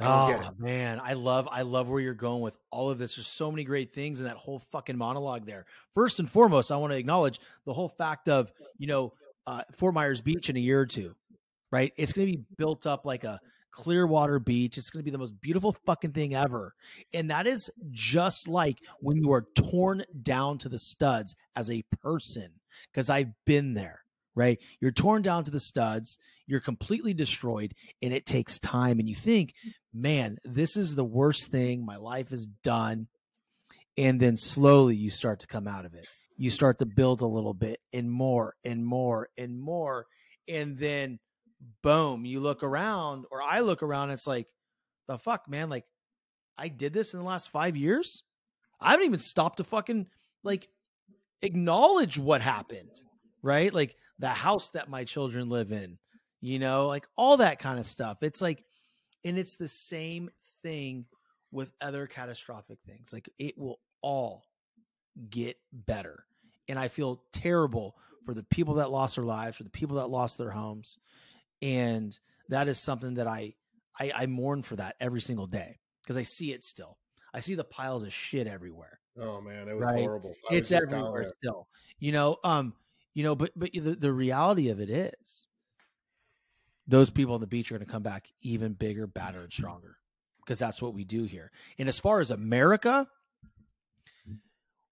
I 0.00 0.04
Oh 0.04 0.50
man, 0.58 1.00
I 1.02 1.12
love 1.12 1.48
I 1.50 1.62
love 1.62 1.88
where 1.88 2.00
you're 2.00 2.14
going 2.14 2.40
with 2.40 2.56
all 2.70 2.90
of 2.90 2.98
this. 2.98 3.16
There's 3.16 3.26
so 3.26 3.50
many 3.50 3.64
great 3.64 3.92
things 3.92 4.20
in 4.20 4.26
that 4.26 4.36
whole 4.36 4.58
fucking 4.58 4.96
monologue 4.96 5.46
there. 5.46 5.66
First 5.94 6.18
and 6.18 6.28
foremost, 6.28 6.72
I 6.72 6.76
want 6.76 6.92
to 6.92 6.98
acknowledge 6.98 7.40
the 7.64 7.72
whole 7.72 7.88
fact 7.88 8.28
of, 8.28 8.52
you 8.78 8.86
know, 8.86 9.12
uh, 9.46 9.62
Fort 9.72 9.94
Myers 9.94 10.20
Beach 10.20 10.50
in 10.50 10.56
a 10.56 10.60
year 10.60 10.80
or 10.80 10.86
two, 10.86 11.14
right? 11.70 11.92
It's 11.96 12.12
going 12.12 12.26
to 12.26 12.36
be 12.36 12.44
built 12.56 12.86
up 12.86 13.06
like 13.06 13.24
a 13.24 13.40
Clearwater 13.72 14.38
Beach. 14.38 14.78
It's 14.78 14.90
going 14.90 15.00
to 15.00 15.04
be 15.04 15.10
the 15.10 15.18
most 15.18 15.40
beautiful 15.40 15.74
fucking 15.84 16.12
thing 16.12 16.34
ever. 16.34 16.74
And 17.12 17.30
that 17.30 17.46
is 17.46 17.70
just 17.90 18.46
like 18.46 18.78
when 19.00 19.16
you 19.16 19.32
are 19.32 19.46
torn 19.54 20.04
down 20.22 20.58
to 20.58 20.68
the 20.68 20.78
studs 20.78 21.34
as 21.56 21.70
a 21.70 21.82
person, 22.02 22.50
because 22.92 23.10
I've 23.10 23.32
been 23.44 23.74
there, 23.74 24.00
right? 24.34 24.58
You're 24.80 24.92
torn 24.92 25.22
down 25.22 25.44
to 25.44 25.50
the 25.50 25.60
studs, 25.60 26.18
you're 26.46 26.60
completely 26.60 27.14
destroyed, 27.14 27.74
and 28.00 28.12
it 28.12 28.26
takes 28.26 28.58
time. 28.58 28.98
And 28.98 29.08
you 29.08 29.14
think, 29.14 29.54
man, 29.92 30.38
this 30.44 30.76
is 30.76 30.94
the 30.94 31.04
worst 31.04 31.50
thing. 31.50 31.84
My 31.84 31.96
life 31.96 32.30
is 32.32 32.46
done. 32.62 33.08
And 33.98 34.20
then 34.20 34.36
slowly 34.36 34.96
you 34.96 35.10
start 35.10 35.40
to 35.40 35.46
come 35.46 35.68
out 35.68 35.84
of 35.84 35.94
it. 35.94 36.08
You 36.38 36.48
start 36.50 36.78
to 36.78 36.86
build 36.86 37.20
a 37.20 37.26
little 37.26 37.52
bit 37.52 37.80
and 37.92 38.10
more 38.10 38.54
and 38.64 38.84
more 38.86 39.28
and 39.36 39.60
more. 39.60 40.06
And 40.48 40.78
then 40.78 41.18
boom, 41.82 42.24
you 42.24 42.40
look 42.40 42.62
around, 42.62 43.26
or 43.30 43.42
I 43.42 43.60
look 43.60 43.82
around, 43.82 44.10
it's 44.10 44.26
like, 44.26 44.46
the 45.08 45.18
fuck, 45.18 45.48
man, 45.48 45.68
like 45.68 45.84
I 46.56 46.68
did 46.68 46.92
this 46.92 47.12
in 47.12 47.18
the 47.18 47.24
last 47.24 47.50
five 47.50 47.76
years. 47.76 48.22
I 48.80 48.92
haven't 48.92 49.06
even 49.06 49.18
stopped 49.18 49.58
to 49.58 49.64
fucking 49.64 50.06
like 50.42 50.68
acknowledge 51.40 52.18
what 52.18 52.42
happened, 52.42 53.02
right? 53.42 53.72
Like 53.72 53.96
the 54.18 54.28
house 54.28 54.70
that 54.70 54.90
my 54.90 55.04
children 55.04 55.48
live 55.48 55.72
in, 55.72 55.98
you 56.40 56.58
know, 56.58 56.86
like 56.86 57.06
all 57.16 57.38
that 57.38 57.58
kind 57.58 57.78
of 57.78 57.86
stuff. 57.86 58.22
It's 58.22 58.40
like, 58.40 58.64
and 59.24 59.38
it's 59.38 59.56
the 59.56 59.68
same 59.68 60.30
thing 60.62 61.06
with 61.50 61.72
other 61.80 62.06
catastrophic 62.06 62.78
things. 62.86 63.12
Like 63.12 63.28
it 63.38 63.56
will 63.58 63.78
all 64.00 64.44
get 65.30 65.56
better. 65.72 66.24
And 66.68 66.78
I 66.78 66.88
feel 66.88 67.22
terrible 67.32 67.96
for 68.24 68.34
the 68.34 68.44
people 68.44 68.74
that 68.74 68.90
lost 68.90 69.16
their 69.16 69.24
lives, 69.24 69.56
for 69.56 69.64
the 69.64 69.70
people 69.70 69.96
that 69.96 70.10
lost 70.10 70.38
their 70.38 70.50
homes. 70.50 70.98
And 71.62 72.18
that 72.48 72.68
is 72.68 72.78
something 72.78 73.14
that 73.14 73.26
I 73.26 73.54
I, 73.98 74.12
I 74.14 74.26
mourn 74.26 74.62
for 74.62 74.76
that 74.76 74.96
every 75.00 75.20
single 75.20 75.46
day 75.46 75.78
because 76.02 76.16
I 76.16 76.22
see 76.22 76.52
it 76.52 76.64
still. 76.64 76.98
I 77.32 77.40
see 77.40 77.54
the 77.54 77.64
piles 77.64 78.04
of 78.04 78.12
shit 78.12 78.46
everywhere. 78.46 78.98
Oh 79.18 79.40
man, 79.40 79.68
it 79.68 79.74
was 79.74 79.86
Right. 79.86 80.00
horrible. 80.00 80.34
I 80.50 80.54
It's 80.54 80.70
down 80.70 80.82
everywhere 80.84 81.30
still. 81.38 81.68
You 81.98 82.12
know, 82.12 82.36
um, 82.44 82.74
you 83.14 83.22
know, 83.22 83.34
but 83.34 83.52
but 83.54 83.70
the, 83.72 83.94
the 83.94 84.12
reality 84.12 84.68
of 84.70 84.80
it 84.80 84.90
is 84.90 85.46
those 86.86 87.10
people 87.10 87.34
on 87.34 87.40
the 87.40 87.46
beach 87.46 87.70
are 87.70 87.76
going 87.76 87.86
to 87.86 87.92
come 87.92 88.02
back 88.02 88.28
even 88.40 88.72
bigger, 88.72 89.06
badder, 89.06 89.42
and 89.42 89.52
stronger 89.52 89.96
because 90.44 90.58
that's 90.58 90.82
what 90.82 90.94
we 90.94 91.04
do 91.04 91.24
here. 91.24 91.50
And 91.78 91.88
as 91.88 92.00
far 92.00 92.20
as 92.20 92.30
America, 92.30 93.06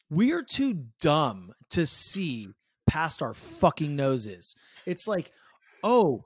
we 0.09 0.33
are 0.33 0.43
too 0.43 0.85
dumb 1.01 1.53
to 1.71 1.87
see 1.87 2.49
past 2.87 3.23
our 3.23 3.35
fucking 3.35 3.97
noses. 3.97 4.55
It's 4.87 5.09
like, 5.09 5.33
oh, 5.83 6.25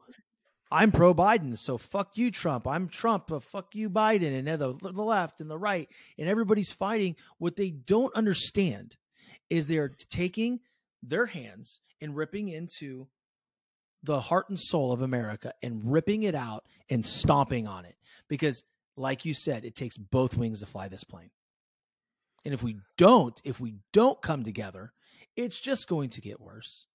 I'm 0.70 0.90
pro 0.92 1.14
Biden, 1.14 1.56
so 1.56 1.78
fuck 1.78 2.16
you, 2.16 2.30
Trump. 2.30 2.66
I'm 2.66 2.88
Trump, 2.88 3.24
but 3.28 3.44
fuck 3.44 3.74
you, 3.74 3.88
Biden. 3.88 4.36
And 4.38 4.48
the, 4.48 4.72
the 4.72 4.90
left 5.04 5.40
and 5.40 5.48
the 5.50 5.58
right, 5.58 5.88
and 6.18 6.28
everybody's 6.28 6.72
fighting. 6.72 7.16
What 7.38 7.56
they 7.56 7.70
don't 7.70 8.14
understand 8.14 8.96
is 9.50 9.66
they're 9.66 9.92
taking 10.10 10.60
their 11.02 11.26
hands 11.26 11.80
and 12.00 12.16
ripping 12.16 12.48
into 12.48 13.06
the 14.02 14.20
heart 14.20 14.48
and 14.48 14.58
soul 14.58 14.90
of 14.92 15.02
America 15.02 15.52
and 15.62 15.80
ripping 15.92 16.24
it 16.24 16.34
out 16.34 16.64
and 16.90 17.04
stomping 17.06 17.66
on 17.68 17.84
it. 17.84 17.94
Because, 18.28 18.64
like 18.96 19.24
you 19.24 19.34
said, 19.34 19.64
it 19.64 19.74
takes 19.76 19.96
both 19.96 20.36
wings 20.36 20.60
to 20.60 20.66
fly 20.66 20.88
this 20.88 21.04
plane. 21.04 21.30
And 22.44 22.52
if 22.52 22.62
we 22.62 22.76
don't, 22.98 23.38
if 23.44 23.60
we 23.60 23.74
don't 23.92 24.20
come 24.20 24.42
together, 24.44 24.92
it's 25.36 25.58
just 25.60 25.88
going 25.88 26.10
to 26.10 26.20
get 26.20 26.40
worse. 26.40 26.86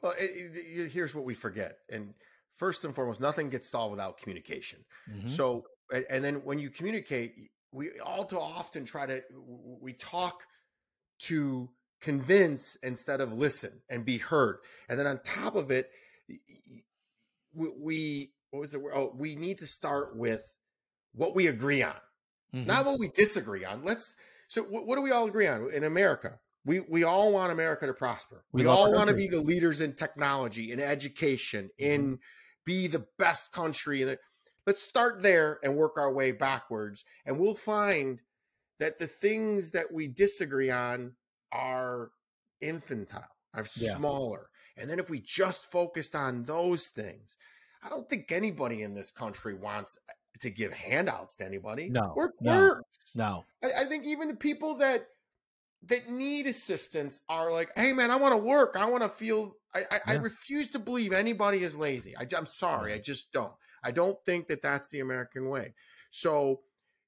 Well, 0.00 0.12
it, 0.18 0.30
it- 0.54 0.90
here's 0.92 1.14
what 1.14 1.24
we 1.24 1.34
forget, 1.34 1.78
and 1.90 2.14
first 2.58 2.84
and 2.84 2.94
foremost, 2.94 3.20
nothing 3.20 3.48
gets 3.48 3.68
solved 3.68 3.92
without 3.92 4.18
communication. 4.18 4.84
Mhm. 5.08 5.28
So, 5.28 5.64
and, 6.10 6.22
then 6.22 6.44
when 6.44 6.58
you 6.58 6.68
communicate, 6.68 7.50
we 7.72 7.98
all 8.00 8.24
too 8.24 8.38
often 8.38 8.84
try 8.84 9.06
to 9.06 9.22
we 9.80 9.92
talk 9.94 10.42
to 11.20 11.70
convince 12.00 12.76
instead 12.76 13.20
of 13.20 13.32
listen 13.32 13.80
and 13.88 14.04
be 14.04 14.18
heard. 14.18 14.58
And 14.88 14.98
then 14.98 15.06
on 15.06 15.20
top 15.22 15.54
of 15.54 15.70
it, 15.70 15.90
we, 17.54 18.32
what 18.50 18.60
was 18.60 18.74
it? 18.74 18.82
Oh, 18.92 19.12
we 19.16 19.34
need 19.34 19.58
to 19.58 19.66
start 19.66 20.16
with 20.16 20.42
what 21.12 21.34
we 21.34 21.46
agree 21.46 21.82
on, 21.82 21.96
Mhm. 22.54 22.66
not 22.66 22.84
what 22.86 22.98
we 22.98 23.08
disagree 23.08 23.64
on. 23.64 23.84
Let's. 23.84 24.16
So, 24.48 24.62
what, 24.62 24.86
what 24.86 24.96
do 24.96 25.02
we 25.02 25.10
all 25.10 25.26
agree 25.26 25.46
on 25.46 25.70
in 25.70 25.84
America? 25.84 26.40
We 26.64 26.80
we 26.80 27.04
all 27.04 27.32
want 27.32 27.52
America 27.52 27.86
to 27.86 27.94
prosper. 27.94 28.44
We 28.52 28.62
We, 28.62 28.68
all 28.68 28.92
want 28.92 29.08
to 29.08 29.16
be 29.16 29.28
the 29.28 29.40
leaders 29.40 29.80
in 29.80 29.94
technology, 29.94 30.72
in 30.72 30.80
education, 30.80 31.70
in 31.78 32.18
be 32.68 32.86
the 32.86 33.06
best 33.18 33.50
country. 33.50 34.02
And 34.02 34.18
let's 34.66 34.82
start 34.82 35.22
there 35.22 35.58
and 35.62 35.74
work 35.74 35.96
our 35.96 36.12
way 36.12 36.32
backwards, 36.32 37.02
and 37.24 37.38
we'll 37.40 37.54
find 37.54 38.20
that 38.78 38.98
the 38.98 39.06
things 39.06 39.70
that 39.70 39.90
we 39.90 40.06
disagree 40.06 40.70
on 40.70 41.14
are 41.50 42.10
infantile, 42.60 43.34
are 43.54 43.64
Yeah. 43.74 43.96
smaller. 43.96 44.50
And 44.76 44.88
then 44.88 44.98
if 44.98 45.08
we 45.08 45.18
just 45.20 45.70
focused 45.72 46.14
on 46.14 46.44
those 46.44 46.88
things, 46.88 47.38
I 47.82 47.88
don't 47.88 48.06
think 48.08 48.30
anybody 48.30 48.82
in 48.82 48.92
this 48.92 49.10
country 49.10 49.54
wants 49.54 49.98
uh, 50.08 50.12
to 50.40 50.50
give 50.50 50.72
handouts 50.74 51.36
to 51.36 51.46
anybody. 51.46 51.88
No, 51.88 52.12
Work 52.14 52.34
no. 52.42 52.52
works. 52.58 53.16
no. 53.16 53.44
I, 53.64 53.70
I 53.80 53.84
think 53.84 54.04
even 54.04 54.28
the 54.28 54.36
people 54.36 54.76
that 54.76 55.08
that 55.82 56.08
need 56.08 56.46
assistance 56.46 57.20
are 57.28 57.52
like, 57.52 57.70
"Hey, 57.76 57.92
man, 57.92 58.10
I 58.10 58.16
want 58.16 58.32
to 58.32 58.38
work. 58.38 58.76
I 58.76 58.86
want 58.90 59.02
to 59.02 59.08
feel." 59.08 59.54
I, 59.74 59.82
I, 59.90 59.98
I 60.08 60.14
refuse 60.14 60.70
to 60.70 60.78
believe 60.78 61.12
anybody 61.12 61.62
is 61.62 61.76
lazy. 61.76 62.16
I, 62.16 62.26
I'm 62.36 62.46
sorry, 62.46 62.94
I 62.94 62.98
just 62.98 63.32
don't. 63.32 63.52
I 63.84 63.90
don't 63.90 64.16
think 64.24 64.48
that 64.48 64.62
that's 64.62 64.88
the 64.88 65.00
American 65.00 65.48
way. 65.48 65.74
So, 66.10 66.62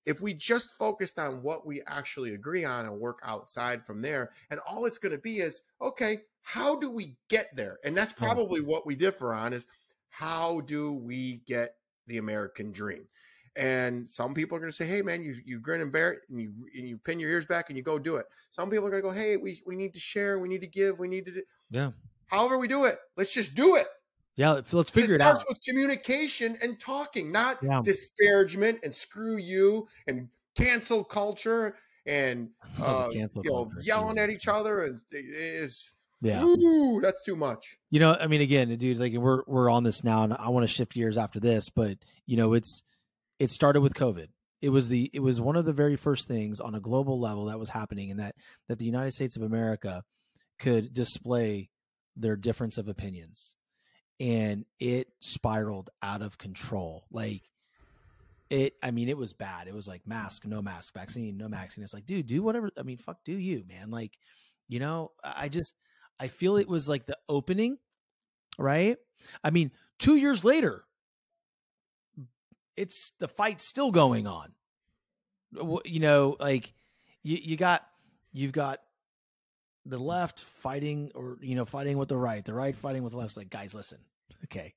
if 0.07 0.21
we 0.21 0.35
just 0.35 0.73
focused 0.77 1.19
on 1.19 1.43
what 1.43 1.67
we 1.67 1.83
actually 1.87 2.35
agree 2.35 2.65
on 2.65 2.87
and 2.87 2.99
work 2.99 3.21
outside 3.25 3.85
from 3.85 4.03
there, 4.03 4.31
and 4.51 4.61
all 4.61 4.87
it's 4.87 4.99
going 4.99 5.13
to 5.13 5.19
be 5.19 5.39
is, 5.41 5.63
okay, 5.81 6.21
how 6.43 6.77
do 6.77 6.91
we 6.91 7.17
get 7.29 7.55
there? 7.55 7.79
And 7.85 7.97
that's 7.97 8.13
Yeah. 8.19 8.35
probably 8.35 8.61
what 8.61 8.87
we 8.87 8.95
differ 8.95 9.35
on 9.35 9.53
is 9.53 9.67
how 10.09 10.61
do 10.63 10.95
we 10.95 11.43
get 11.47 11.77
the 12.07 12.19
American 12.19 12.73
dream? 12.73 13.09
And 13.57 14.07
some 14.07 14.33
people 14.33 14.57
are 14.57 14.61
going 14.61 14.71
to 14.71 14.77
say, 14.77 14.87
"Hey, 14.87 15.03
man, 15.03 15.23
you 15.25 15.35
you 15.45 15.59
grin 15.59 15.81
and 15.81 15.91
bear 15.91 16.13
it, 16.13 16.21
and 16.31 16.41
you 16.41 16.53
and 16.77 16.89
you 16.89 16.99
pin 16.99 17.19
your 17.19 17.31
ears 17.31 17.47
back 17.47 17.69
and 17.69 17.77
you 17.77 17.83
go 17.83 17.99
do 17.99 18.17
it." 18.17 18.27
Some 18.51 18.71
people 18.71 18.87
are 18.87 18.91
going 18.91 19.03
to 19.03 19.09
go, 19.09 19.13
"Hey, 19.15 19.37
we 19.37 19.61
we 19.67 19.75
need 19.75 19.93
to 19.95 20.01
share, 20.01 20.39
we 20.39 20.49
need 20.49 20.61
to 20.61 20.67
give, 20.69 20.99
we 20.99 21.09
need 21.09 21.27
to." 21.27 21.33
Do. 21.33 21.43
Yeah. 21.71 21.91
However, 22.29 22.59
we 22.59 22.69
do 22.69 22.85
it, 22.85 22.99
let's 23.17 23.33
just 23.33 23.55
do 23.57 23.75
it. 23.77 23.89
Yeah, 24.37 24.53
let's, 24.53 24.73
let's 24.73 24.89
figure 24.91 25.15
it, 25.15 25.17
it 25.17 25.21
starts 25.21 25.41
out. 25.41 25.47
with 25.49 25.59
communication 25.67 26.57
and 26.63 26.79
talking, 26.81 27.33
not 27.33 27.59
Yeah. 27.63 27.83
disparagement 27.83 28.79
and 28.85 28.95
screw 28.95 29.37
you 29.37 29.89
and 30.07 30.29
cancel 30.55 31.03
culture 31.05 31.77
and 32.07 32.51
uh, 32.83 33.09
cancel 33.11 33.43
you 33.45 33.51
know 33.51 33.65
culture, 33.65 33.81
yelling 33.83 34.19
at 34.19 34.31
each 34.31 34.49
other 34.49 34.85
and 34.85 35.01
is 35.11 35.93
Yeah. 36.23 36.45
ooh, 36.45 37.01
that's 37.03 37.23
too 37.23 37.37
much. 37.37 37.77
You 37.91 38.01
know, 38.01 38.17
I 38.19 38.29
mean, 38.29 38.41
again, 38.41 38.75
dude, 38.79 38.99
like 38.99 39.13
we're 39.13 39.43
we're 39.47 39.69
on 39.71 39.83
this 39.83 40.05
now, 40.05 40.23
and 40.23 40.33
I 40.33 40.49
want 40.51 40.67
to 40.67 40.73
shift 40.73 40.93
gears 40.93 41.19
after 41.19 41.41
this, 41.41 41.69
but 41.69 41.99
you 42.27 42.37
know, 42.37 42.55
it's 42.55 42.83
it 43.41 43.51
started 43.51 43.81
with 43.81 43.95
COVID. 43.95 44.29
It 44.63 44.69
was 44.69 44.89
the 44.89 45.11
it 45.15 45.21
was 45.21 45.41
one 45.41 45.57
of 45.57 45.65
the 45.65 45.73
very 45.73 45.97
first 45.97 46.29
things 46.29 46.61
on 46.61 46.75
a 46.75 46.81
global 46.81 47.19
level 47.19 47.47
that 47.47 47.59
was 47.59 47.71
happening, 47.71 48.11
and 48.11 48.21
that 48.21 48.37
that 48.69 48.79
the 48.79 48.85
United 48.85 49.13
States 49.13 49.37
of 49.37 49.43
America 49.43 50.05
could 50.61 50.93
display 50.93 51.71
their 52.15 52.37
difference 52.37 52.77
of 52.77 52.87
opinions, 52.87 53.57
and 54.21 54.67
it 54.79 55.09
spiraled 55.21 55.89
out 56.03 56.21
of 56.21 56.37
control. 56.37 57.07
Like 57.11 57.43
it, 58.51 58.75
I 58.83 58.91
mean, 58.91 59.09
it 59.09 59.17
was 59.17 59.33
bad. 59.33 59.67
It 59.67 59.75
was 59.75 59.89
like 59.89 60.07
mask, 60.07 60.45
no 60.45 60.61
mask, 60.61 60.93
vaccine, 60.93 61.39
no 61.39 61.49
vaccine. 61.49 61.83
It's 61.83 61.95
like, 61.95 62.05
dude, 62.05 62.27
do 62.27 62.43
whatever. 62.43 62.71
I 62.77 62.83
mean, 62.83 62.99
fuck, 62.99 63.19
do 63.25 63.33
you, 63.33 63.65
man? 63.67 63.91
Like, 63.91 64.13
you 64.69 64.79
know, 64.79 65.13
I 65.25 65.49
just 65.49 65.75
I 66.19 66.29
feel 66.29 66.59
it 66.59 66.69
was 66.69 66.87
like 66.87 67.07
the 67.07 67.17
opening, 67.31 67.79
right? 68.59 68.99
I 69.43 69.51
mean, 69.51 69.71
two 69.99 70.17
years 70.17 70.45
later, 70.45 70.85
it's 72.81 73.13
the 73.21 73.29
fight's 73.29 73.65
still 73.65 73.91
going 73.91 74.27
on. 74.27 74.53
You 75.85 76.01
know, 76.01 76.37
like 76.41 76.73
you, 77.23 77.39
you 77.43 77.57
got 77.57 77.83
you've 78.33 78.53
got 78.53 78.81
the 79.85 79.99
left 79.99 80.41
fighting 80.41 81.11
or 81.15 81.39
you 81.41 81.55
know 81.57 81.65
fighting 81.65 81.99
with 81.99 82.09
the 82.09 82.17
right, 82.17 82.45
the 82.45 82.55
right 82.55 82.77
fighting 82.77 83.03
with 83.03 83.13
the 83.13 83.19
left. 83.19 83.31
It's 83.31 83.37
like, 83.37 83.51
guys, 83.51 83.75
listen, 83.75 83.99
okay, 84.45 84.75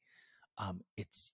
um, 0.58 0.82
it's 0.98 1.32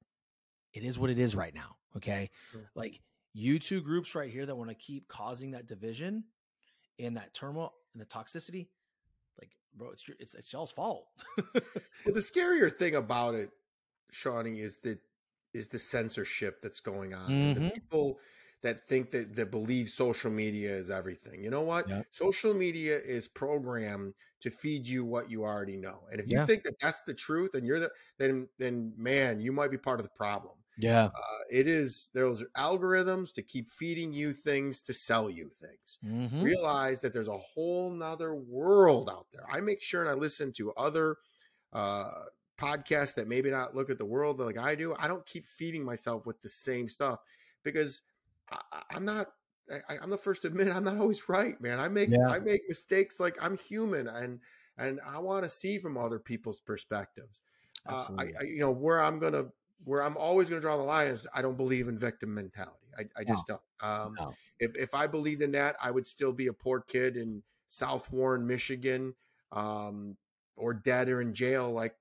it 0.73 0.83
is 0.83 0.99
what 0.99 1.09
it 1.09 1.17
is 1.19 1.35
right 1.35 1.53
now. 1.55 1.75
Okay, 1.97 2.29
Sure. 2.51 2.69
like 2.75 3.01
you 3.33 3.57
two 3.59 3.81
groups 3.81 4.13
right 4.13 4.29
here 4.29 4.45
that 4.45 4.55
want 4.55 4.69
to 4.69 4.75
keep 4.75 5.07
causing 5.07 5.51
that 5.51 5.67
division 5.67 6.23
and 6.99 7.17
that 7.17 7.33
turmoil 7.33 7.73
and 7.93 8.01
the 8.01 8.05
toxicity 8.05 8.67
like 9.39 9.51
bro 9.75 9.91
it's 9.91 10.07
your 10.07 10.17
it's, 10.19 10.33
it's 10.33 10.51
y'all's 10.51 10.71
fault 10.71 11.07
Well, 11.53 12.13
the 12.13 12.19
scarier 12.21 12.71
thing 12.75 12.95
about 12.95 13.35
it, 13.35 13.51
Shawnee, 14.11 14.59
is 14.59 14.77
that 14.83 14.99
is 15.53 15.67
the 15.67 15.79
censorship 15.79 16.61
that's 16.61 16.79
going 16.79 17.13
on. 17.13 17.41
And 17.41 17.53
The 17.53 17.61
people 17.61 18.19
that 18.61 18.87
think 18.87 19.11
that 19.11 19.35
that 19.35 19.51
believe 19.51 19.89
social 19.89 20.29
media 20.31 20.71
is 20.71 20.89
everything. 20.91 21.43
You 21.43 21.49
know 21.49 21.61
what? 21.61 21.87
Yep. 21.87 22.07
Social 22.11 22.53
media 22.53 22.99
is 22.99 23.27
programmed 23.27 24.13
to 24.41 24.49
feed 24.51 24.87
you 24.87 25.05
what 25.05 25.29
you 25.31 25.43
already 25.43 25.77
know. 25.77 26.07
And 26.11 26.19
if 26.19 26.27
you 26.31 26.39
Yeah. 26.39 26.45
think 26.45 26.63
that 26.63 26.75
that's 26.81 27.01
the 27.03 27.13
truth, 27.13 27.51
and 27.53 27.65
you're 27.65 27.79
the 27.79 27.91
then 28.17 28.49
then 28.57 28.93
man, 28.97 29.39
you 29.39 29.51
might 29.51 29.71
be 29.71 29.77
part 29.77 29.99
of 29.99 30.05
the 30.05 30.11
problem. 30.17 30.55
yeah 30.77 31.11
Uh, 31.15 31.43
it 31.49 31.67
is 31.67 32.09
those 32.13 32.43
algorithms 32.57 33.33
to 33.33 33.41
keep 33.41 33.67
feeding 33.67 34.13
you 34.13 34.31
things 34.33 34.81
to 34.83 34.93
sell 34.93 35.29
you 35.29 35.49
things 35.59 35.99
mm-hmm. 36.03 36.43
realize 36.43 37.01
that 37.01 37.13
there's 37.13 37.27
a 37.27 37.37
whole 37.37 37.89
nother 37.91 38.35
world 38.35 39.09
out 39.09 39.27
there. 39.33 39.43
I 39.51 39.59
make 39.61 39.81
sure 39.81 40.01
and 40.01 40.09
I 40.09 40.13
listen 40.13 40.53
to 40.53 40.71
other 40.73 41.17
uh, 41.73 42.25
podcasts 42.59 43.15
that 43.15 43.27
maybe 43.27 43.49
not 43.49 43.75
look 43.75 43.89
at 43.89 43.97
the 43.97 44.05
world 44.05 44.39
like 44.39 44.57
I 44.57 44.75
do. 44.75 44.95
I 44.97 45.07
don't 45.07 45.25
keep 45.25 45.45
feeding 45.45 45.83
myself 45.83 46.25
with 46.25 46.41
the 46.41 46.49
same 46.49 46.89
stuff 46.89 47.19
because 47.63 48.01
I, 48.51 48.81
I'm 48.91 49.05
not. 49.05 49.27
I, 49.87 49.97
I'm 50.01 50.09
the 50.09 50.17
first 50.17 50.41
to 50.41 50.47
admit 50.47 50.67
I'm 50.67 50.83
not 50.83 50.97
always 50.97 51.29
right, 51.29 51.59
man. 51.61 51.79
I 51.79 51.87
make 51.87 52.09
Yeah. 52.09 52.27
I 52.27 52.39
make 52.39 52.61
mistakes. 52.67 53.19
Like 53.19 53.37
I'm 53.41 53.57
human, 53.57 54.07
and 54.07 54.39
and 54.77 54.99
I 55.07 55.19
want 55.19 55.43
to 55.43 55.49
see 55.49 55.77
from 55.77 55.97
other 55.97 56.19
people's 56.19 56.59
perspectives. 56.59 57.41
Uh, 57.85 58.05
I, 58.17 58.23
I, 58.39 58.43
you 58.43 58.59
know, 58.59 58.71
where 58.71 58.99
I'm 59.01 59.19
gonna, 59.19 59.45
where 59.83 60.03
I'm 60.03 60.17
always 60.17 60.49
gonna 60.49 60.61
draw 60.61 60.75
the 60.77 60.83
line 60.83 61.07
is 61.07 61.27
I 61.33 61.41
don't 61.41 61.57
believe 61.57 61.87
in 61.87 61.97
victim 61.97 62.33
mentality. 62.33 62.75
I, 62.97 63.03
I 63.17 63.23
just 63.23 63.45
don't. 63.47 63.61
Um, 63.81 64.15
No. 64.19 64.33
if 64.59 64.75
if 64.75 64.93
I 64.93 65.07
believed 65.07 65.41
in 65.41 65.51
that, 65.53 65.75
I 65.81 65.91
would 65.91 66.07
still 66.07 66.33
be 66.33 66.47
a 66.47 66.53
poor 66.53 66.81
kid 66.81 67.15
in 67.15 67.43
South 67.67 68.11
Warren, 68.11 68.45
Michigan, 68.45 69.13
um, 69.51 70.17
or 70.55 70.73
dead 70.73 71.09
or 71.09 71.21
in 71.21 71.33
jail 71.33 71.71
like 71.71 71.95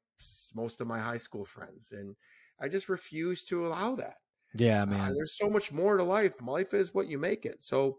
most 0.54 0.80
of 0.80 0.86
my 0.86 0.98
high 0.98 1.16
school 1.18 1.44
friends. 1.44 1.92
And 1.92 2.16
I 2.60 2.68
just 2.68 2.88
refuse 2.88 3.44
to 3.44 3.66
allow 3.66 3.96
that. 3.96 4.16
yeah 4.54 4.82
Uh, 4.82 4.86
man 4.86 5.14
there's 5.14 5.36
so 5.36 5.48
much 5.50 5.72
more 5.72 5.96
to 5.96 6.02
life. 6.04 6.40
Life 6.42 6.74
is 6.74 6.94
what 6.94 7.08
you 7.08 7.18
make 7.18 7.44
it. 7.46 7.62
So, 7.62 7.98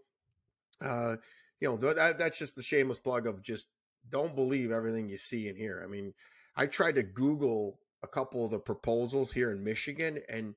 uh, 0.82 1.18
you 1.60 1.68
know, 1.70 1.78
th- 1.78 1.96
that, 1.96 2.18
that's 2.20 2.40
just 2.40 2.56
the 2.56 2.64
shameless 2.64 3.00
plug 3.00 3.28
of 3.28 3.42
just 3.42 3.70
don't 4.10 4.36
believe 4.36 4.72
everything 4.72 5.10
you 5.10 5.18
see 5.18 5.48
and 5.50 5.58
hear. 5.58 5.82
I 5.84 5.88
mean, 5.88 6.14
I 6.56 6.66
tried 6.68 6.96
to 6.96 7.04
Google 7.04 7.80
a 8.04 8.08
couple 8.08 8.46
of 8.46 8.52
the 8.52 8.60
proposals 8.60 9.32
here 9.32 9.52
in 9.52 9.64
Michigan 9.64 10.22
and 10.30 10.56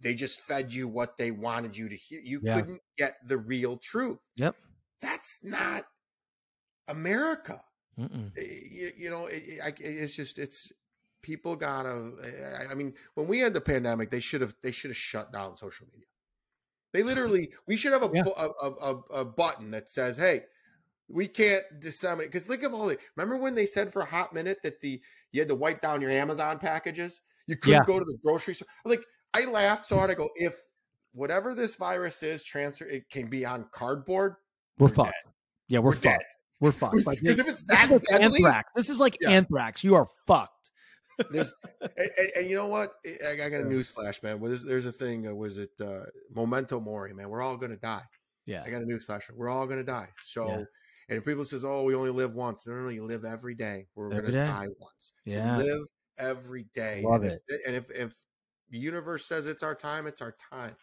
they 0.00 0.14
just 0.14 0.40
fed 0.40 0.72
you 0.72 0.88
what 0.88 1.16
they 1.16 1.30
wanted 1.30 1.76
you 1.76 1.88
to 1.88 1.96
hear. 1.96 2.20
You 2.22 2.40
Yeah. 2.42 2.60
couldn't 2.60 2.82
get 2.98 3.16
the 3.26 3.38
real 3.38 3.76
truth. 3.78 4.18
Yep. 4.36 4.56
That's 5.00 5.42
not 5.42 5.86
America. 6.88 7.62
Mm-mm. 7.98 8.32
You, 8.36 8.92
you 8.96 9.10
know, 9.10 9.26
it, 9.26 9.42
it- 9.46 9.78
it's 9.80 10.16
just, 10.16 10.38
it's, 10.38 10.72
people 11.22 11.56
gotta, 11.56 12.12
I- 12.58 12.72
I 12.72 12.74
mean, 12.74 12.94
when 13.14 13.26
we 13.28 13.38
had 13.38 13.54
the 13.54 13.60
pandemic, 13.60 14.10
they 14.10 14.20
should 14.20 14.40
have, 14.40 14.54
they 14.62 14.72
should 14.72 14.90
have 14.90 14.96
shut 14.96 15.32
down 15.32 15.56
social 15.56 15.86
media. 15.92 16.06
They 16.92 17.02
literally, 17.10 17.52
we 17.66 17.76
should 17.76 17.92
have 17.92 18.02
a, 18.02 18.10
Yeah. 18.12 18.24
a, 18.36 18.70
a, 18.70 18.96
a, 19.20 19.24
button 19.24 19.70
that 19.70 19.88
says, 19.88 20.16
"Hey, 20.16 20.42
we 21.08 21.26
can't 21.26 21.64
disseminate." 21.80 22.30
Because 22.30 22.44
think 22.44 22.62
of 22.64 22.74
all 22.74 22.86
the. 22.86 22.98
Remember 23.16 23.36
when 23.36 23.54
they 23.54 23.66
said 23.66 23.92
for 23.92 24.02
a 24.02 24.04
hot 24.06 24.34
minute 24.34 24.58
that 24.62 24.80
the 24.80 25.00
you 25.32 25.40
had 25.40 25.48
to 25.48 25.54
wipe 25.54 25.80
down 25.80 26.00
your 26.02 26.10
Amazon 26.10 26.58
packages? 26.58 27.22
You 27.46 27.56
couldn't 27.56 27.80
Yeah. 27.80 27.84
go 27.86 27.98
to 27.98 28.04
the 28.04 28.18
grocery 28.22 28.54
store. 28.54 28.68
Like 28.84 29.04
I 29.34 29.46
laughed 29.46 29.86
so 29.86 29.96
hard. 29.96 30.10
I 30.10 30.14
go, 30.14 30.28
if 30.36 30.54
whatever 31.14 31.54
this 31.54 31.76
virus 31.76 32.22
is, 32.22 32.42
transfer 32.44 32.84
it 32.86 33.08
can 33.10 33.28
be 33.28 33.44
on 33.46 33.66
cardboard. 33.72 34.34
we're, 34.78 34.88
We're 34.88 34.94
fucked 34.94 35.26
yeah 35.68 35.78
we're, 35.78 35.90
We're 35.90 35.92
fucked 35.96 36.02
dead. 36.04 36.20
we're 36.60 36.72
fucked 36.72 36.96
Because 37.04 37.20
this, 37.22 37.38
if 37.38 37.48
it's 37.48 37.64
this 37.64 37.84
is 37.84 37.90
like 37.90 38.02
deadly, 38.04 38.36
anthrax 38.44 38.72
this 38.74 38.90
is 38.90 39.00
like 39.00 39.16
Yeah. 39.20 39.30
anthrax 39.30 39.84
you 39.84 39.94
are 39.94 40.06
fucked 40.26 40.70
There's, 41.30 41.54
and, 41.80 42.10
and, 42.18 42.30
and 42.36 42.46
you 42.50 42.56
know 42.56 42.66
what? 42.66 42.94
I, 43.06 43.44
I 43.44 43.48
got 43.48 43.60
a 43.60 43.66
news 43.66 43.90
flash, 43.90 44.22
man. 44.22 44.40
Well, 44.40 44.48
There's, 44.48 44.62
there's 44.62 44.86
a 44.86 44.92
thing. 44.92 45.26
Uh, 45.28 45.34
was 45.34 45.58
it 45.58 45.70
uh, 45.80 46.04
Memento 46.34 46.80
Mori, 46.80 47.12
man? 47.14 47.28
We're 47.28 47.42
all 47.42 47.56
gonna 47.56 47.76
die. 47.76 48.04
yeah 48.46 48.62
I 48.64 48.70
got 48.70 48.82
a 48.82 48.86
news 48.86 49.04
flash. 49.04 49.22
We're 49.34 49.48
all 49.48 49.66
gonna 49.66 49.84
die. 49.84 50.08
So, 50.22 50.46
Yeah. 50.48 50.64
and 51.08 51.18
if 51.18 51.24
people 51.24 51.44
says, 51.44 51.64
"Oh, 51.64 51.84
we 51.84 51.94
only 51.94 52.10
live 52.10 52.34
once," 52.34 52.66
no, 52.66 52.74
no, 52.74 52.82
no, 52.84 52.88
you 52.88 53.04
live 53.04 53.24
every 53.24 53.54
day. 53.54 53.86
We're 53.94 54.08
gonna 54.10 54.32
die 54.32 54.68
once. 54.78 55.12
So 55.26 55.34
Yeah. 55.36 55.56
live 55.58 55.86
every 56.18 56.66
day. 56.74 57.02
Love 57.04 57.22
and 57.22 57.32
If, 57.48 57.66
and 57.66 57.76
if 57.76 57.90
if 57.90 58.14
the 58.70 58.78
universe 58.78 59.26
says 59.26 59.46
it's 59.46 59.62
our 59.62 59.74
time, 59.74 60.06
it's 60.06 60.22
our 60.22 60.34
time. 60.52 60.76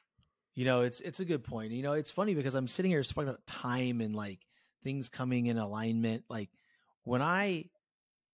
you 0.55 0.65
know 0.65 0.81
it's 0.81 0.99
it's 1.01 1.19
a 1.19 1.25
good 1.25 1.43
point 1.43 1.71
you 1.71 1.81
know 1.83 1.93
it's 1.93 2.11
funny 2.11 2.33
because 2.33 2.55
i'm 2.55 2.67
sitting 2.67 2.91
here 2.91 3.01
talking 3.03 3.29
about 3.29 3.45
time 3.45 4.01
and 4.01 4.15
like 4.15 4.39
things 4.83 5.07
coming 5.07 5.45
in 5.45 5.57
alignment 5.57 6.23
like 6.29 6.49
when 7.03 7.21
i 7.21 7.63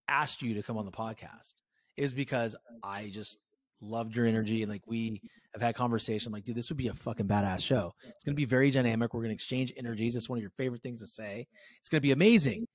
asked 0.08 0.42
you 0.42 0.54
to 0.56 0.64
come 0.64 0.78
on 0.78 0.86
the 0.86 0.92
podcast 0.92 1.54
is 1.98 2.14
because 2.14 2.56
i 2.84 3.10
just 3.10 3.38
loved 3.82 4.16
your 4.16 4.26
energy 4.26 4.64
and 4.64 4.72
like 4.72 4.82
we 4.88 5.22
have 5.54 5.62
had 5.62 5.76
conversation 5.76 6.32
like 6.32 6.44
dude 6.44 6.56
this 6.56 6.70
would 6.70 6.78
be 6.78 6.88
a 6.88 6.94
fucking 6.94 7.28
badass 7.28 7.62
show. 7.62 7.92
It's 8.04 8.26
going 8.26 8.34
to 8.34 8.36
be 8.36 8.46
very 8.46 8.72
dynamic. 8.72 9.14
We're 9.14 9.22
going 9.22 9.30
to 9.30 9.36
exchange 9.36 9.72
energies. 9.78 10.16
It's 10.16 10.28
one 10.28 10.38
of 10.38 10.42
your 10.42 10.52
favorite 10.58 10.82
things 10.82 11.02
to 11.02 11.08
say. 11.08 11.46
It's 11.80 11.90
going 11.90 12.00
to 12.00 12.06
be 12.06 12.12
amazing. 12.12 12.66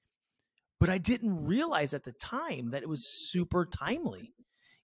But 0.78 0.88
i 0.88 0.98
didn't 0.98 1.44
realize 1.44 1.94
at 1.94 2.04
the 2.04 2.12
time 2.12 2.70
that 2.70 2.82
it 2.82 2.88
was 2.88 3.06
super 3.30 3.66
timely. 3.66 4.32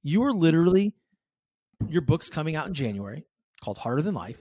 You 0.03 0.20
were 0.20 0.33
literally 0.33 0.94
your 1.88 2.03
book's 2.03 2.31
coming 2.31 2.57
out 2.57 2.66
in 2.66 2.72
january 2.72 3.27
called 3.62 3.77
harder 3.77 4.01
than 4.01 4.14
life 4.14 4.40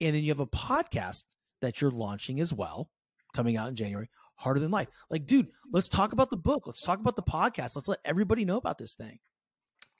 and 0.00 0.14
then 0.14 0.22
you 0.22 0.30
have 0.30 0.40
a 0.40 0.46
podcast 0.46 1.24
that 1.62 1.80
you're 1.80 1.90
launching 1.90 2.40
as 2.40 2.52
well, 2.52 2.90
coming 3.34 3.56
out 3.56 3.68
in 3.68 3.76
January, 3.76 4.08
Harder 4.36 4.60
Than 4.60 4.70
Life. 4.70 4.88
Like, 5.10 5.26
dude, 5.26 5.48
let's 5.72 5.88
talk 5.88 6.12
about 6.12 6.30
the 6.30 6.36
book. 6.36 6.66
Let's 6.66 6.82
talk 6.82 7.00
about 7.00 7.16
the 7.16 7.22
podcast. 7.22 7.74
Let's 7.74 7.88
let 7.88 8.00
everybody 8.04 8.44
know 8.44 8.58
about 8.58 8.78
this 8.78 8.94
thing. 8.94 9.18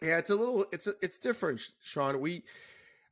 Yeah, 0.03 0.18
it's 0.18 0.31
a 0.31 0.37
little. 0.37 0.66
It's 0.72 0.87
a, 0.87 0.92
it's 1.03 1.18
different, 1.18 1.61
Shawn. 1.83 2.20
We, 2.20 2.44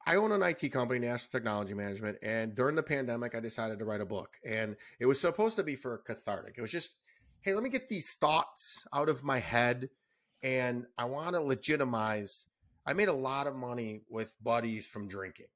I 0.06 0.16
own 0.16 0.32
an 0.32 0.42
IT 0.42 0.70
company, 0.70 1.00
National 1.00 1.30
Technology 1.32 1.72
Management, 1.72 2.18
and 2.22 2.54
during 2.54 2.76
the 2.76 2.82
pandemic, 2.82 3.34
I 3.34 3.40
decided 3.40 3.78
to 3.78 3.86
write 3.86 4.02
a 4.02 4.06
book, 4.06 4.36
and 4.44 4.76
it 5.00 5.06
was 5.06 5.18
supposed 5.18 5.56
to 5.56 5.62
be 5.62 5.76
for 5.76 5.98
cathartic. 5.98 6.54
It 6.58 6.60
was 6.60 6.70
just, 6.70 6.94
hey, 7.40 7.54
let 7.54 7.62
me 7.62 7.70
get 7.70 7.88
these 7.88 8.12
thoughts 8.12 8.86
out 8.92 9.08
of 9.08 9.24
my 9.24 9.38
head, 9.38 9.88
and 10.42 10.84
I 10.98 11.06
want 11.06 11.34
to 11.34 11.40
legitimize. 11.40 12.46
I 12.86 12.92
made 12.92 13.08
a 13.08 13.14
lot 13.14 13.46
of 13.46 13.56
money 13.56 14.02
with 14.10 14.34
buddies 14.42 14.86
from 14.86 15.08
drinking, 15.08 15.46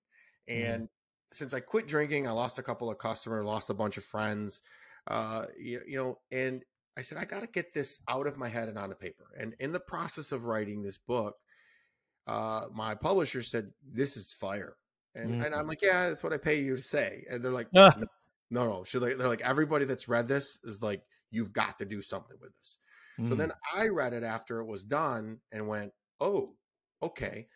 mm-hmm. 0.48 0.64
and 0.64 0.88
since 1.30 1.52
I 1.52 1.60
quit 1.60 1.86
drinking, 1.86 2.26
I 2.26 2.30
lost 2.30 2.58
a 2.58 2.62
couple 2.62 2.90
of 2.90 2.96
customers, 2.96 3.44
lost 3.44 3.68
a 3.68 3.74
bunch 3.74 3.98
of 3.98 4.04
friends, 4.04 4.62
uh, 5.08 5.46
you, 5.58 5.82
you 5.86 5.96
know, 5.98 6.20
and 6.32 6.64
I 6.96 7.02
said, 7.02 7.18
I 7.18 7.24
got 7.24 7.40
to 7.40 7.46
get 7.48 7.72
this 7.72 8.00
out 8.08 8.26
of 8.26 8.36
my 8.38 8.48
head 8.48 8.68
and 8.68 8.78
onto 8.78 8.96
paper. 8.96 9.32
And 9.38 9.54
in 9.60 9.72
the 9.72 9.80
process 9.80 10.32
of 10.32 10.46
writing 10.46 10.82
this 10.82 10.98
book, 10.98 11.36
uh, 12.26 12.66
my 12.72 12.94
publisher 12.94 13.42
said, 13.42 13.72
This 13.82 14.16
is 14.16 14.32
fire. 14.32 14.76
And 15.14 15.34
Mhm. 15.34 15.44
and 15.44 15.54
I'm 15.54 15.66
like, 15.66 15.82
yeah, 15.82 16.08
that's 16.08 16.22
what 16.22 16.32
I 16.32 16.38
pay 16.38 16.60
you 16.60 16.76
to 16.76 16.82
say. 16.82 17.24
And 17.30 17.44
they're 17.44 17.52
like, 17.52 17.70
Ah. 17.74 17.92
no, 18.50 18.66
no. 18.66 18.84
Should 18.84 19.02
like, 19.02 19.16
they're 19.18 19.28
like, 19.28 19.42
everybody 19.42 19.84
that's 19.84 20.08
read 20.08 20.28
this 20.28 20.58
is 20.64 20.82
like, 20.82 21.04
you've 21.30 21.52
got 21.52 21.78
to 21.78 21.84
do 21.84 22.02
something 22.02 22.36
with 22.40 22.54
this. 22.56 22.78
So 23.24 23.34
Mm. 23.34 23.36
then 23.36 23.52
I 23.74 23.88
read 23.88 24.12
it 24.14 24.22
after 24.22 24.60
it 24.60 24.66
was 24.66 24.84
done 24.84 25.40
and 25.52 25.68
went, 25.68 25.92
oh, 26.20 26.56
okay. 27.02 27.48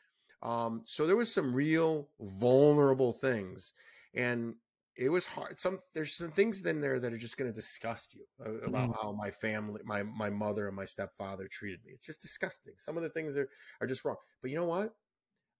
Um, 0.42 0.82
so 0.86 1.06
there 1.06 1.16
was 1.16 1.32
some 1.32 1.54
real 1.54 2.10
vulnerable 2.20 3.12
things, 3.12 3.72
and 4.14 4.56
it 4.96 5.08
was 5.10 5.26
hard. 5.26 5.58
Some 5.60 5.80
there's 5.94 6.14
some 6.14 6.30
things 6.32 6.64
in 6.64 6.80
there 6.80 7.00
that 7.00 7.12
are 7.12 7.18
just 7.18 7.36
going 7.36 7.50
to 7.50 7.54
disgust 7.54 8.14
you 8.14 8.26
uh, 8.44 8.52
about 8.60 8.88
Mm. 8.88 8.92
how 9.00 9.12
my 9.12 9.30
family, 9.30 9.80
my 9.84 10.02
my 10.02 10.30
mother 10.30 10.66
and 10.68 10.76
my 10.76 10.84
stepfather 10.84 11.48
treated 11.48 11.84
me. 11.84 11.92
It's 11.92 12.06
just 12.06 12.22
disgusting. 12.22 12.74
Some 12.78 12.96
of 12.96 13.02
the 13.02 13.10
things 13.10 13.36
are 13.36 13.48
are 13.80 13.86
just 13.86 14.04
wrong. 14.04 14.16
But 14.42 14.50
you 14.50 14.56
know 14.56 14.66
what? 14.66 14.94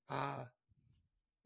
Uh 0.08 0.46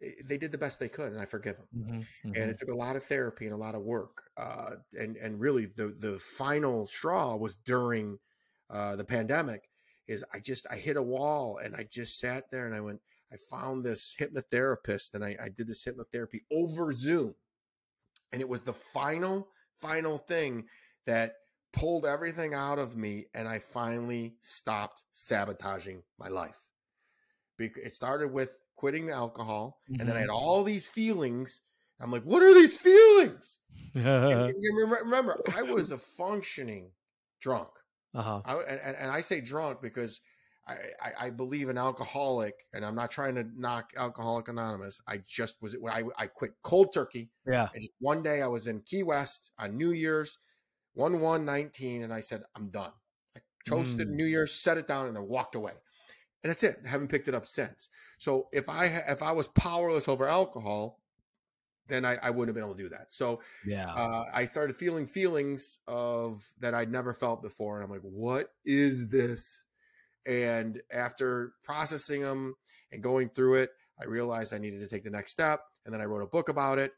eh, 0.00 0.12
they 0.24 0.38
did 0.38 0.52
the 0.52 0.58
best 0.58 0.78
they 0.80 0.88
could, 0.88 1.12
and 1.12 1.20
I 1.20 1.26
forgive 1.26 1.56
them 1.56 1.68
Mhm, 1.72 2.08
and 2.34 2.50
mhm. 2.50 2.50
it 2.50 2.58
took 2.58 2.70
a 2.70 2.76
lot 2.76 2.96
of 2.96 3.04
therapy 3.04 3.46
and 3.46 3.54
a 3.54 3.58
lot 3.58 3.74
of 3.76 3.82
work. 3.82 4.30
Uh, 4.36 4.76
and 4.98 5.16
and 5.18 5.40
really, 5.40 5.66
the 5.66 5.88
the 5.98 6.18
final 6.20 6.86
straw 6.86 7.36
was 7.36 7.56
during 7.56 8.18
uh, 8.70 8.96
the 8.96 9.04
pandemic. 9.04 9.70
Is 10.08 10.24
I 10.34 10.40
just 10.40 10.66
I 10.70 10.76
hit 10.76 10.96
a 10.98 11.02
wall 11.02 11.58
and 11.58 11.76
I 11.76 11.84
just 11.84 12.18
sat 12.20 12.50
there 12.50 12.66
and 12.66 12.74
I 12.76 12.80
went. 12.80 13.02
I 13.32 13.36
found 13.38 13.84
this 13.84 14.16
hypnotherapist 14.18 15.14
and 15.14 15.24
I, 15.24 15.36
I 15.40 15.48
did 15.50 15.66
this 15.68 15.84
hypnotherapy 15.86 16.42
over 16.52 16.92
Zoom, 16.92 17.36
and 18.36 18.42
it 18.42 18.48
was 18.50 18.60
the 18.60 18.72
final 18.74 19.48
final 19.80 20.18
thing 20.18 20.66
that 21.06 21.36
pulled 21.72 22.04
everything 22.04 22.52
out 22.52 22.78
of 22.78 22.94
me, 22.94 23.24
and 23.32 23.48
I 23.48 23.60
finally 23.60 24.34
stopped 24.42 25.04
sabotaging 25.12 26.02
my 26.18 26.28
life. 26.28 26.58
It 27.58 27.94
started 27.94 28.30
with 28.30 28.58
quitting 28.76 29.06
the 29.06 29.14
alcohol, 29.14 29.80
and 29.88 30.06
then 30.06 30.18
I 30.18 30.20
had 30.20 30.28
all 30.28 30.64
these 30.64 30.86
feelings. 30.86 31.62
I'm 31.98 32.12
like, 32.12 32.24
what 32.24 32.42
are 32.42 32.52
these 32.52 32.76
feelings? 32.76 33.58
And, 33.94 34.52
remember, 35.02 35.40
I 35.56 35.62
was 35.62 35.92
a 35.92 35.96
functioning 35.96 36.90
drunk. 37.40 37.70
uh-huh. 38.14 38.42
I, 38.44 38.54
and, 38.68 38.96
and 38.96 39.10
I 39.10 39.22
say 39.22 39.40
drunk 39.40 39.80
because 39.80 40.20
I, 40.68 40.74
I, 41.00 41.10
I 41.26 41.30
believe 41.30 41.68
an 41.68 41.78
alcoholic, 41.78 42.66
and 42.72 42.84
I'm 42.84 42.94
not 42.94 43.10
trying 43.10 43.34
to 43.36 43.44
knock 43.44 43.92
Alcoholic 43.96 44.48
Anonymous. 44.48 45.00
I 45.06 45.18
just 45.26 45.62
was 45.62 45.76
I, 45.90 46.02
I 46.18 46.26
quit 46.26 46.54
cold 46.62 46.92
turkey. 46.92 47.30
Yeah. 47.46 47.68
And 47.74 47.88
one 47.98 48.22
day 48.22 48.42
I 48.42 48.46
was 48.48 48.66
in 48.66 48.80
Key 48.82 49.02
West 49.02 49.52
on 49.58 49.76
New 49.76 49.92
Year's, 49.92 50.38
1 50.94 51.20
1 51.20 51.44
19, 51.44 52.02
and 52.02 52.12
I 52.12 52.20
said, 52.20 52.42
I'm 52.54 52.70
done. 52.70 52.92
I 53.36 53.40
toasted 53.64 54.08
Mm. 54.08 54.10
New 54.10 54.26
Year's, 54.26 54.54
set 54.54 54.78
it 54.78 54.86
down, 54.88 55.06
and 55.06 55.16
then 55.16 55.28
walked 55.28 55.54
away. 55.54 55.74
And 56.44 56.50
that's 56.50 56.62
it. 56.62 56.80
I 56.84 56.88
haven't 56.88 57.08
picked 57.08 57.28
it 57.28 57.34
up 57.34 57.46
since. 57.46 57.88
So 58.18 58.48
if 58.52 58.68
I 58.68 58.86
if 58.86 59.22
I 59.22 59.32
was 59.32 59.48
powerless 59.48 60.08
over 60.08 60.28
alcohol, 60.28 61.02
then 61.88 62.04
I, 62.04 62.16
I 62.16 62.30
wouldn't 62.30 62.48
have 62.48 62.54
been 62.54 62.64
able 62.64 62.76
to 62.76 62.82
do 62.82 62.88
that. 62.90 63.12
So 63.12 63.42
Yeah. 63.62 63.96
uh, 63.96 64.24
I 64.32 64.44
started 64.44 64.76
feeling 64.76 65.06
feelings 65.06 65.80
of 65.86 66.52
that 66.58 66.74
I'd 66.74 66.90
never 66.92 67.12
felt 67.14 67.42
before, 67.42 67.76
and 67.76 67.84
I'm 67.84 67.90
like, 67.90 68.02
"What 68.02 68.54
is 68.64 69.08
this?" 69.08 69.65
And 70.26 70.80
after 70.90 71.54
processing 71.62 72.22
them 72.22 72.54
and 72.92 73.02
going 73.02 73.28
through 73.30 73.56
it, 73.56 73.70
I 74.00 74.04
realized 74.04 74.52
I 74.52 74.58
needed 74.58 74.80
to 74.80 74.88
take 74.88 75.04
the 75.04 75.10
next 75.10 75.32
step, 75.32 75.60
and 75.84 75.94
then 75.94 76.00
I 76.00 76.04
wrote 76.04 76.22
a 76.22 76.26
book 76.26 76.48
about 76.48 76.78
it. 76.78 76.92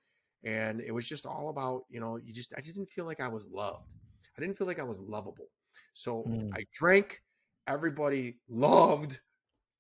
And 0.45 0.81
it 0.81 0.93
was 0.93 1.09
just 1.09 1.27
all 1.27 1.51
about, 1.51 1.83
you 1.91 2.01
know, 2.01 2.17
you 2.17 2.33
just 2.33 2.53
I 2.57 2.61
just 2.61 2.77
didn't 2.77 2.91
feel 2.91 3.05
like 3.05 3.21
I 3.21 3.29
was 3.29 3.47
loved. 3.49 3.85
I 4.37 4.41
didn't 4.41 4.57
feel 4.57 4.67
like 4.67 4.79
I 4.79 4.85
was 4.85 5.01
lovable. 5.01 5.49
So 5.95 6.25
Mm. 6.27 6.53
I 6.55 6.65
drank. 6.73 7.23
Everybody 7.67 8.39
loved 8.49 9.21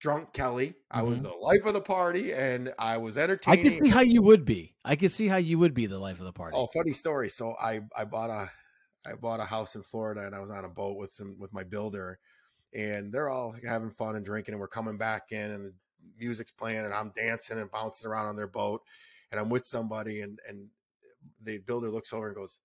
drunk 0.01 0.33
Kelly. 0.33 0.75
I 0.91 1.03
was 1.03 1.21
Mhm. 1.21 1.23
the 1.23 1.35
life 1.35 1.65
of 1.65 1.75
the 1.75 1.81
party, 1.81 2.33
and 2.33 2.73
I 2.79 2.99
was 2.99 3.19
entertaining. 3.19 3.67
I 3.67 3.71
can 3.71 3.85
see 3.85 3.91
how 3.91 4.01
you 4.01 4.23
would 4.23 4.45
be. 4.45 4.77
I 4.85 4.97
can 4.97 5.09
see 5.09 5.29
how 5.29 5.37
you 5.37 5.59
would 5.59 5.75
be 5.75 5.87
the 5.87 5.99
life 5.99 6.19
of 6.19 6.27
the 6.27 6.33
party. 6.33 6.57
Oh, 6.57 6.67
funny 6.69 6.93
story. 6.93 7.29
So 7.29 7.55
I 7.61 7.81
I 7.97 8.05
bought 8.05 8.31
a 8.31 8.51
I 9.09 9.15
bought 9.15 9.41
a 9.41 9.45
house 9.45 9.75
in 9.77 9.83
Florida 9.83 10.27
and 10.27 10.35
I 10.35 10.41
was 10.41 10.51
on 10.51 10.65
a 10.65 10.69
boat 10.69 10.97
with 10.97 11.13
some 11.13 11.37
with 11.39 11.53
my 11.53 11.63
builder 11.65 12.19
and 12.75 13.13
they're 13.13 13.29
all 13.29 13.55
having 13.67 13.91
fun 13.91 14.17
and 14.17 14.25
drinking 14.25 14.55
and 14.55 14.61
we're 14.61 14.69
coming 14.69 14.97
back 14.97 15.33
in 15.33 15.51
and 15.51 15.65
the 15.67 15.73
music's 16.19 16.53
playing 16.53 16.85
and 16.85 16.93
I'm 16.95 17.13
dancing 17.17 17.59
and 17.59 17.71
bouncing 17.71 18.11
around 18.11 18.27
on 18.27 18.37
their 18.37 18.47
boat 18.47 18.83
and 19.31 19.41
I'm 19.41 19.49
with 19.49 19.67
somebody 19.67 20.21
and 20.23 20.39
and 20.49 20.69
the 21.43 21.59
builder 21.59 21.91
looks 21.91 22.13
over 22.13 22.29
and 22.29 22.37
goes, 22.37 22.61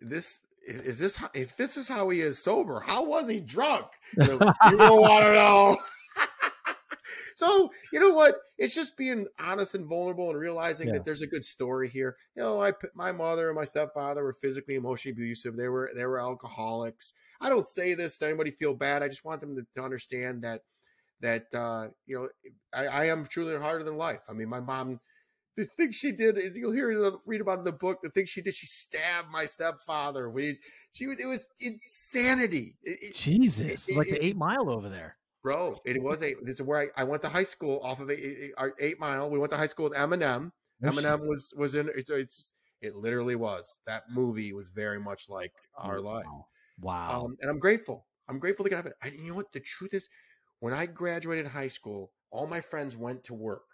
"This 0.00 0.40
is 0.66 0.98
this 0.98 1.22
if 1.34 1.56
this 1.56 1.76
is 1.76 1.88
how 1.88 2.08
he 2.08 2.20
is 2.20 2.42
sober, 2.42 2.80
how 2.80 3.04
was 3.04 3.28
he 3.28 3.40
drunk?" 3.40 3.86
You, 4.16 4.38
don't 4.38 5.00
want 5.00 5.24
to 5.24 5.32
know. 5.32 5.76
so 7.36 7.70
you 7.92 8.00
know 8.00 8.10
what? 8.10 8.36
It's 8.58 8.74
just 8.74 8.96
being 8.96 9.26
honest 9.38 9.74
and 9.74 9.86
vulnerable 9.86 10.30
and 10.30 10.38
realizing 10.38 10.88
Yeah. 10.88 10.94
that 10.94 11.04
there's 11.04 11.22
a 11.22 11.26
good 11.26 11.44
story 11.44 11.88
here. 11.88 12.16
You 12.36 12.42
know, 12.42 12.60
I 12.60 12.72
put- 12.72 12.94
my 12.96 13.12
mother 13.12 13.48
and 13.48 13.56
my 13.56 13.64
stepfather 13.64 14.24
were 14.24 14.32
physically, 14.32 14.74
emotionally 14.74 15.12
abusive. 15.12 15.56
They 15.56 15.68
were 15.68 15.90
they 15.94 16.06
were 16.06 16.20
alcoholics. 16.20 17.14
I 17.40 17.48
don't 17.48 17.66
say 17.66 17.94
this 17.94 18.18
to 18.18 18.26
anybody 18.26 18.50
feel 18.50 18.74
bad. 18.74 19.02
I 19.02 19.08
just 19.08 19.24
want 19.24 19.40
them 19.40 19.56
to, 19.56 19.66
to 19.76 19.82
understand 19.82 20.42
that 20.42 20.62
that 21.20 21.46
uh, 21.54 21.88
you 22.06 22.16
know 22.16 22.28
I, 22.72 22.86
I 22.86 23.04
am 23.06 23.26
truly 23.26 23.56
harder 23.58 23.84
than 23.84 23.96
life. 23.96 24.20
I 24.28 24.32
mean, 24.32 24.48
my 24.48 24.60
mom. 24.60 25.00
The 25.56 25.64
thing 25.64 25.90
she 25.90 26.12
did 26.12 26.38
is 26.38 26.56
you'll 26.56 26.72
hear 26.72 26.90
it, 26.90 27.14
read 27.26 27.40
about 27.42 27.58
in 27.58 27.64
the 27.64 27.72
book. 27.72 27.98
The 28.02 28.08
thing 28.10 28.24
she 28.24 28.40
did, 28.40 28.54
she 28.54 28.66
stabbed 28.66 29.28
my 29.30 29.44
stepfather. 29.44 30.30
We, 30.30 30.58
she 30.92 31.06
was, 31.06 31.20
it 31.20 31.26
was 31.26 31.48
insanity. 31.60 32.76
It- 32.82 33.14
Jesus. 33.14 33.70
It's 33.70 33.88
it- 33.88 33.96
like 33.96 34.08
the 34.08 34.24
eight 34.24 34.36
mile 34.36 34.70
over 34.70 34.88
there. 34.88 35.16
bro. 35.42 35.76
It 35.84 36.00
was 36.02 36.22
eight. 36.22 36.36
This 36.44 36.54
is 36.60 36.62
where 36.62 36.80
I, 36.96 37.02
I 37.02 37.04
went 37.04 37.20
to 37.22 37.28
high 37.28 37.42
school 37.42 37.80
off 37.82 38.00
of 38.00 38.10
eight, 38.10 38.20
eight, 38.22 38.52
our 38.56 38.74
eight 38.78 38.98
Mile. 39.00 39.28
We 39.28 39.38
went 39.38 39.50
to 39.50 39.58
high 39.58 39.66
school 39.66 39.84
with 39.90 39.98
Eminem. 39.98 40.52
Eminem 40.82 41.26
was 41.26 41.52
was 41.56 41.74
in. 41.74 41.90
It's, 41.94 42.08
it's 42.08 42.52
it 42.80 42.94
literally 42.96 43.34
was. 43.36 43.78
That 43.86 44.04
movie 44.08 44.52
was 44.54 44.68
very 44.68 45.00
much 45.00 45.28
like 45.28 45.52
our 45.76 46.00
life. 46.00 46.24
Wow. 46.80 47.24
Um, 47.24 47.36
and 47.40 47.50
I'm 47.50 47.58
grateful. 47.58 48.06
I'm 48.28 48.38
grateful 48.38 48.64
to 48.64 48.70
get 48.70 48.86
it. 48.86 48.92
And 49.02 49.18
you 49.18 49.28
know 49.28 49.34
what? 49.34 49.52
The 49.52 49.60
truth 49.60 49.94
is, 49.94 50.08
when 50.60 50.72
I 50.72 50.86
graduated 50.86 51.46
high 51.46 51.68
school, 51.68 52.12
all 52.30 52.46
my 52.46 52.60
friends 52.60 52.96
went 52.96 53.24
to 53.24 53.34
work. 53.34 53.64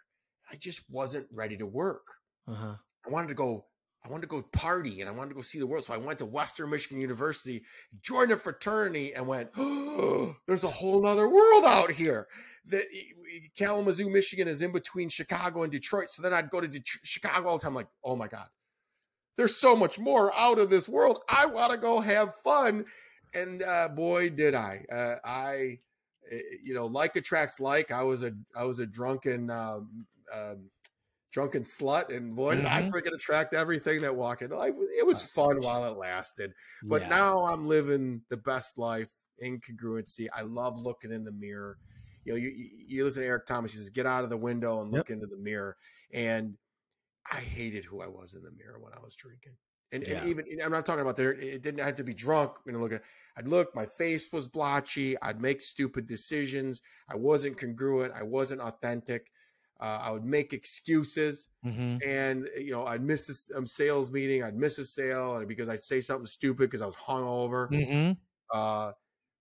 I 0.50 0.56
just 0.56 0.88
wasn't 0.90 1.26
ready 1.32 1.56
to 1.56 1.66
work. 1.66 2.06
uh-huh. 2.48 2.76
I 3.06 3.10
wanted 3.10 3.28
to 3.28 3.34
go. 3.34 3.66
I 4.04 4.08
wanted 4.08 4.22
to 4.22 4.28
go 4.28 4.42
party 4.52 5.00
and 5.00 5.10
I 5.10 5.12
wanted 5.12 5.30
to 5.30 5.34
go 5.34 5.40
see 5.40 5.58
the 5.58 5.66
world. 5.66 5.84
So 5.84 5.92
I 5.92 5.96
went 5.96 6.20
to 6.20 6.26
Western 6.26 6.70
Michigan 6.70 7.00
University, 7.00 7.64
joined 8.02 8.30
a 8.30 8.36
fraternity, 8.36 9.14
and 9.14 9.26
went, 9.26 9.50
oh, 9.56 10.36
there's 10.46 10.62
a 10.62 10.68
whole 10.68 11.02
nother 11.02 11.28
world 11.28 11.64
out 11.64 11.90
here. 11.90 12.28
The, 12.66 12.84
Kalamazoo, 13.56 14.08
Michigan 14.08 14.46
is 14.46 14.62
in 14.62 14.70
between 14.70 15.08
Chicago 15.08 15.64
and 15.64 15.72
Detroit. 15.72 16.10
So 16.10 16.22
then 16.22 16.32
I'd 16.32 16.50
go 16.50 16.60
to 16.60 16.68
Detroit, 16.68 17.00
Chicago 17.04 17.48
all 17.48 17.58
the 17.58 17.64
time, 17.64 17.74
like, 17.74 17.88
oh 18.04 18.14
my 18.14 18.28
God, 18.28 18.46
there's 19.36 19.56
so 19.56 19.76
much 19.76 19.98
more 19.98 20.34
out 20.36 20.58
of 20.58 20.70
this 20.70 20.88
world. 20.88 21.20
I 21.28 21.46
want 21.46 21.72
to 21.72 21.78
go 21.78 22.00
have 22.00 22.34
fun. 22.36 22.86
And 23.34 23.62
uh, 23.62 23.88
boy, 23.90 24.30
did 24.30 24.54
I. 24.54 24.84
Uh, 24.90 25.16
I, 25.24 25.80
eh, 26.30 26.40
you 26.62 26.74
know, 26.74 26.86
like 26.86 27.16
attracts 27.16 27.60
like. 27.60 27.90
I 27.90 28.02
was 28.02 28.22
a, 28.22 28.32
I 28.54 28.64
was 28.64 28.78
a 28.78 28.86
drunken, 28.86 29.50
um, 29.50 30.06
um, 30.32 30.70
drunken 31.30 31.64
slut, 31.64 32.14
and 32.14 32.34
boy, 32.34 32.56
did 32.56 32.64
I 32.66 32.82
Mhm. 32.82 32.90
freaking 32.92 33.14
attract 33.14 33.52
everything 33.54 34.00
that 34.02 34.14
walked 34.16 34.42
into 34.42 34.56
life. 34.56 34.74
It 34.96 35.04
was 35.06 35.22
fun 35.22 35.60
while 35.60 35.84
it 35.92 35.96
lasted, 35.98 36.52
but 36.88 37.02
Yeah. 37.02 37.08
now 37.08 37.44
I'm 37.44 37.66
living 37.66 38.22
the 38.30 38.36
best 38.38 38.78
life 38.78 39.12
in 39.38 39.60
congruency. 39.60 40.28
I 40.32 40.42
love 40.42 40.80
looking 40.80 41.12
in 41.12 41.24
the 41.24 41.32
mirror. 41.32 41.78
You 42.24 42.32
know, 42.32 42.38
you 42.38 42.48
you 42.50 43.04
listen 43.04 43.22
to 43.22 43.28
Eric 43.28 43.46
Thomas. 43.46 43.72
He 43.72 43.78
says, 43.78 43.90
"Get 43.90 44.06
out 44.06 44.24
of 44.24 44.30
the 44.30 44.36
window 44.36 44.80
and 44.82 44.90
Yep. 44.90 45.06
look 45.06 45.10
into 45.10 45.26
the 45.26 45.36
mirror." 45.36 45.76
And 46.12 46.56
I 47.32 47.36
hated 47.40 47.84
who 47.84 48.00
I 48.00 48.06
was 48.06 48.34
in 48.34 48.42
the 48.42 48.50
mirror 48.52 48.78
when 48.78 48.92
I 48.92 49.00
was 49.00 49.14
drinking. 49.16 49.56
And, 49.92 50.06
Yeah. 50.06 50.20
and 50.20 50.28
even 50.28 50.44
I'm 50.62 50.72
not 50.72 50.84
talking 50.84 51.02
about 51.02 51.16
there. 51.16 51.32
It 51.34 51.62
didn't 51.62 51.80
have 51.80 51.96
to 51.96 52.04
be 52.04 52.14
drunk. 52.14 52.56
You 52.66 52.72
know, 52.72 52.80
look 52.80 52.92
at. 52.92 53.02
I'd 53.36 53.48
look. 53.48 53.74
My 53.74 53.86
face 53.86 54.32
was 54.32 54.48
blotchy. 54.48 55.20
I'd 55.22 55.40
make 55.40 55.62
stupid 55.62 56.06
decisions. 56.06 56.82
I 57.08 57.16
wasn't 57.16 57.58
congruent. 57.58 58.12
I 58.14 58.22
wasn't 58.22 58.60
authentic. 58.62 59.30
Uh, 59.78 59.98
I 60.02 60.10
would 60.10 60.24
make 60.24 60.54
excuses, 60.54 61.50
Mhm. 61.62 62.02
and 62.04 62.48
you 62.56 62.70
know, 62.70 62.86
I'd 62.86 63.02
miss 63.02 63.50
a 63.50 63.58
um, 63.58 63.66
sales 63.66 64.10
meeting. 64.10 64.42
I'd 64.42 64.56
miss 64.56 64.78
a 64.78 64.86
sale 64.86 65.36
and 65.36 65.46
because 65.46 65.68
I'd 65.68 65.82
say 65.82 66.00
something 66.00 66.24
stupid 66.26 66.70
because 66.70 66.80
I 66.80 66.86
was 66.86 66.96
hungover. 66.96 67.68
Mhm. 67.70 68.16
Uh, 68.50 68.92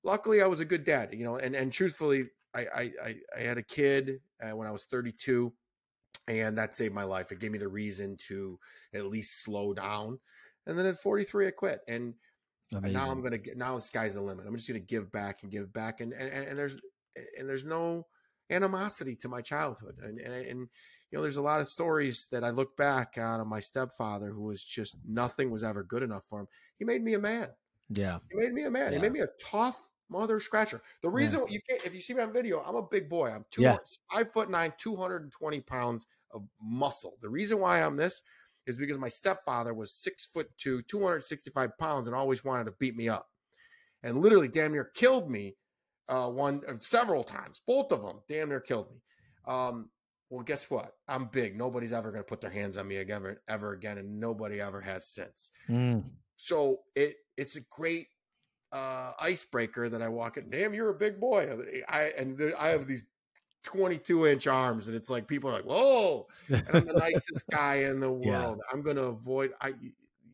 luckily, 0.03 0.41
I 0.41 0.47
was 0.47 0.59
a 0.59 0.65
good 0.65 0.83
dad. 0.83 1.13
You 1.13 1.23
know, 1.23 1.37
and 1.37 1.55
and 1.55 1.71
truthfully, 1.71 2.29
I 2.53 2.65
I 2.65 2.81
I, 3.03 3.21
I 3.37 3.39
had 3.41 3.57
a 3.57 3.63
kid 3.63 4.21
uh, 4.41 4.51
when 4.55 4.67
I 4.67 4.71
was 4.71 4.85
32, 4.85 5.55
and 6.27 6.57
that 6.57 6.73
saved 6.73 6.93
my 6.93 7.03
life. 7.03 7.31
It 7.31 7.39
gave 7.39 7.51
me 7.51 7.57
the 7.57 7.67
reason 7.67 8.17
to 8.27 8.59
at 8.93 9.05
least 9.05 9.43
slow 9.43 9.73
down. 9.73 10.19
And 10.67 10.77
then 10.77 10.85
at 10.85 10.99
43, 10.99 11.47
I 11.47 11.51
quit. 11.51 11.81
And 11.87 12.15
Amazing. 12.73 12.97
now 12.97 13.11
I'm 13.11 13.21
gonna 13.21 13.37
get 13.37 13.57
now 13.57 13.75
the 13.75 13.81
sky's 13.81 14.15
the 14.15 14.21
limit. 14.21 14.45
I'm 14.47 14.55
just 14.55 14.67
gonna 14.67 14.79
give 14.79 15.11
back 15.11 15.43
and 15.43 15.51
give 15.51 15.71
back, 15.71 16.01
and 16.01 16.13
and, 16.13 16.31
and 16.31 16.57
there's 16.57 16.79
and 17.37 17.47
there's 17.47 17.65
no 17.65 18.07
animosity 18.49 19.15
to 19.17 19.29
my 19.29 19.41
childhood, 19.41 19.95
and, 20.01 20.19
and 20.19 20.33
and 20.33 20.59
you 21.11 21.17
know 21.17 21.21
there's 21.21 21.37
a 21.37 21.41
lot 21.41 21.61
of 21.61 21.69
stories 21.69 22.27
that 22.31 22.43
I 22.43 22.49
look 22.49 22.75
back 22.75 23.13
on 23.17 23.39
of 23.39 23.47
my 23.47 23.59
stepfather 23.59 24.29
who 24.29 24.43
was 24.43 24.63
just 24.63 24.97
nothing 25.07 25.51
was 25.51 25.63
ever 25.63 25.83
good 25.83 26.03
enough 26.03 26.23
for 26.29 26.41
him. 26.41 26.47
He 26.79 26.85
made 26.85 27.03
me 27.03 27.13
a 27.13 27.19
man. 27.19 27.49
yeah. 27.89 28.17
He 28.31 28.37
made 28.37 28.53
me 28.53 28.63
a 28.63 28.71
man. 28.71 28.93
He 28.93 28.99
made 28.99 29.13
me 29.13 29.21
a 29.21 29.29
tough 29.39 29.79
mother 30.09 30.39
scratcher. 30.39 30.81
The 31.01 31.09
reason 31.09 31.41
you 31.49 31.59
can't, 31.67 31.85
if 31.85 31.93
you 31.93 32.01
see 32.01 32.13
me 32.13 32.21
on 32.21 32.33
video, 32.33 32.61
I'm 32.61 32.75
a 32.75 32.83
big 32.83 33.09
boy. 33.09 33.29
I'm 33.29 33.45
two, 33.51 33.63
Yeah. 33.63 33.77
five 34.11 34.31
foot 34.31 34.49
nine, 34.49 34.73
220 34.77 35.61
pounds 35.61 36.07
of 36.31 36.47
muscle. 36.61 37.17
The 37.21 37.29
reason 37.29 37.59
why 37.59 37.81
I'm 37.81 37.95
this 37.95 38.21
is 38.67 38.77
because 38.77 38.97
my 38.97 39.09
stepfather 39.09 39.73
was 39.73 39.93
six 39.93 40.25
foot 40.25 40.49
two, 40.57 40.81
265 40.83 41.77
pounds, 41.77 42.07
and 42.07 42.15
always 42.15 42.43
wanted 42.43 42.65
to 42.65 42.73
beat 42.79 42.95
me 42.95 43.09
up, 43.09 43.29
and 44.03 44.19
literally 44.19 44.47
damn 44.47 44.71
near 44.71 44.85
killed 44.85 45.29
me 45.29 45.55
uh, 46.07 46.29
one 46.29 46.61
uh, 46.67 46.73
several 46.79 47.23
times. 47.23 47.61
Both 47.65 47.91
of 47.91 48.01
them 48.01 48.19
damn 48.27 48.49
near 48.49 48.59
killed 48.59 48.91
me. 48.91 49.01
Um, 49.47 49.89
well, 50.29 50.43
guess 50.43 50.69
what? 50.69 50.93
I'm 51.07 51.25
big. 51.25 51.55
Nobody's 51.55 51.93
ever 51.93 52.11
going 52.11 52.23
to 52.23 52.27
put 52.27 52.41
their 52.41 52.49
hands 52.49 52.77
on 52.77 52.87
me 52.87 52.97
again, 52.97 53.37
ever 53.47 53.73
again, 53.73 53.99
and 53.99 54.19
nobody 54.19 54.59
ever 54.59 54.81
has 54.81 55.07
since. 55.07 55.51
Mm. 55.69 56.03
So 56.35 56.79
it 56.95 57.17
it's 57.37 57.55
a 57.55 57.61
great 57.71 58.07
uh, 58.75 59.13
icebreaker 59.19 59.87
that 59.87 60.01
I 60.01 60.09
walk 60.09 60.35
in. 60.37 60.49
Damn, 60.49 60.73
you're 60.73 60.89
a 60.89 60.93
big 60.95 61.19
boy. 61.19 61.49
I 61.87 62.13
and 62.17 62.53
I 62.59 62.69
have 62.69 62.87
these 62.87 63.03
22 63.63 64.27
inch 64.27 64.47
arms, 64.47 64.87
and 64.87 64.97
it's 64.97 65.09
like 65.09 65.27
people 65.27 65.49
are 65.49 65.53
like, 65.53 65.63
"Whoa!" 65.65 66.27
And 66.49 66.65
I'm 66.73 66.85
the 66.85 66.93
nicest 67.09 67.47
guy 67.49 67.75
in 67.75 68.01
the 68.01 68.11
world. 68.11 68.59
Yeah. 68.59 68.73
I'm 68.73 68.81
going 68.81 68.97
to 68.97 69.05
avoid. 69.05 69.53
I 69.61 69.73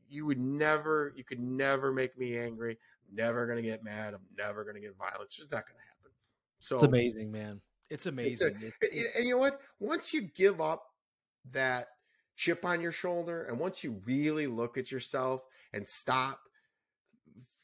you 0.09 0.25
would 0.25 0.39
never, 0.39 1.13
you 1.15 1.23
could 1.23 1.39
never 1.39 1.93
make 1.93 2.17
me 2.17 2.37
angry. 2.37 2.77
I'm 3.09 3.15
never 3.15 3.45
going 3.45 3.63
to 3.63 3.69
get 3.69 3.83
mad. 3.83 4.13
I'm 4.13 4.21
never 4.37 4.63
going 4.63 4.75
to 4.75 4.81
get 4.81 4.97
violent. 4.97 5.23
It's 5.23 5.35
just 5.35 5.51
not 5.51 5.65
going 5.65 5.77
to 5.77 5.87
happen. 5.87 6.11
So 6.59 6.75
it's 6.75 6.83
amazing, 6.83 7.31
man. 7.31 7.61
It's 7.89 8.07
amazing. 8.07 8.57
It's 8.81 9.15
a, 9.15 9.17
and 9.17 9.27
you 9.27 9.35
know 9.35 9.39
what? 9.39 9.61
Once 9.79 10.13
you 10.13 10.23
give 10.23 10.59
up 10.59 10.87
that 11.51 11.89
chip 12.35 12.65
on 12.65 12.81
your 12.81 12.91
shoulder, 12.91 13.43
and 13.43 13.59
once 13.59 13.83
you 13.83 14.01
really 14.05 14.47
look 14.47 14.77
at 14.77 14.91
yourself 14.91 15.45
and 15.73 15.87
stop 15.87 16.39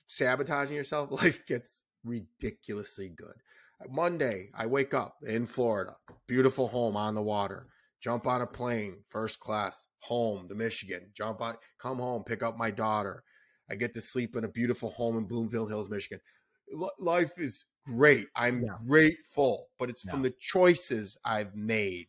sabotaging 0.08 0.76
yourself, 0.76 1.12
life 1.24 1.46
gets 1.46 1.84
ridiculously 2.04 3.10
good. 3.10 3.36
Monday, 3.90 4.50
I 4.56 4.66
wake 4.66 4.94
up 4.94 5.18
in 5.24 5.46
Florida, 5.46 5.96
beautiful 6.28 6.68
home 6.68 6.98
on 6.98 7.14
the 7.14 7.22
water. 7.22 7.68
Jump 8.02 8.26
on 8.26 8.42
a 8.42 8.48
plane, 8.48 8.98
first 9.10 9.40
class, 9.40 9.86
home 10.00 10.48
to 10.48 10.56
Michigan. 10.56 11.10
Jump 11.14 11.42
on, 11.42 11.56
come 11.80 11.98
home, 11.98 12.24
pick 12.24 12.42
up 12.42 12.58
my 12.58 12.72
daughter. 12.72 13.24
I 13.70 13.76
get 13.76 13.94
to 13.94 14.02
sleep 14.02 14.36
in 14.36 14.46
a 14.46 14.50
beautiful 14.50 14.92
home 14.92 15.18
in 15.18 15.26
Bloomfield 15.26 15.70
Hills, 15.70 15.90
Michigan. 15.90 16.20
L- 16.74 16.94
life 17.00 17.40
is 17.40 17.66
great. 17.86 18.28
I'm 18.36 18.66
grateful, 18.88 19.68
but 19.78 19.90
it's 19.90 20.06
yeah. 20.06 20.12
from 20.12 20.22
the 20.22 20.34
choices 20.40 21.18
I've 21.26 21.56
made 21.56 22.08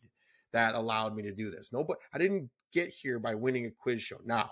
that 0.53 0.75
allowed 0.75 1.15
me 1.15 1.23
to 1.23 1.33
do 1.33 1.51
this. 1.51 1.71
Nobody, 1.71 1.99
I 2.13 2.17
didn't 2.17 2.49
get 2.73 2.89
here 2.89 3.19
by 3.19 3.35
winning 3.35 3.65
a 3.65 3.71
quiz 3.71 4.01
show. 4.01 4.17
Now, 4.25 4.51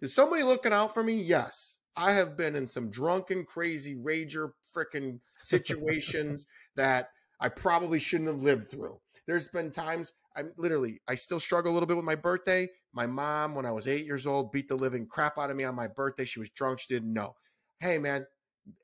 is 0.00 0.14
somebody 0.14 0.42
looking 0.42 0.72
out 0.72 0.92
for 0.92 1.02
me? 1.02 1.14
Yes. 1.14 1.78
I 1.96 2.12
have 2.12 2.36
been 2.36 2.56
in 2.56 2.66
some 2.66 2.90
drunken, 2.90 3.44
crazy, 3.44 3.94
rager, 3.94 4.52
freaking 4.76 5.20
situations 5.40 6.46
that 6.76 7.10
I 7.40 7.48
probably 7.48 7.98
shouldn't 7.98 8.28
have 8.28 8.42
lived 8.42 8.68
through. 8.68 8.98
There's 9.26 9.48
been 9.48 9.70
times 9.70 10.12
I'm 10.36 10.52
literally, 10.56 11.00
I 11.08 11.14
still 11.14 11.40
struggle 11.40 11.72
a 11.72 11.74
little 11.74 11.86
bit 11.86 11.96
with 11.96 12.04
my 12.04 12.16
birthday. 12.16 12.68
My 12.92 13.06
mom, 13.06 13.54
when 13.54 13.66
I 13.66 13.72
was 13.72 13.86
eight 13.86 14.06
years 14.06 14.26
old, 14.26 14.52
beat 14.52 14.68
the 14.68 14.74
living 14.74 15.06
crap 15.06 15.38
out 15.38 15.50
of 15.50 15.56
me 15.56 15.64
on 15.64 15.74
my 15.74 15.86
birthday. 15.86 16.24
She 16.24 16.40
was 16.40 16.50
drunk. 16.50 16.80
She 16.80 16.92
didn't 16.92 17.12
know. 17.12 17.34
Hey, 17.78 17.98
man, 17.98 18.26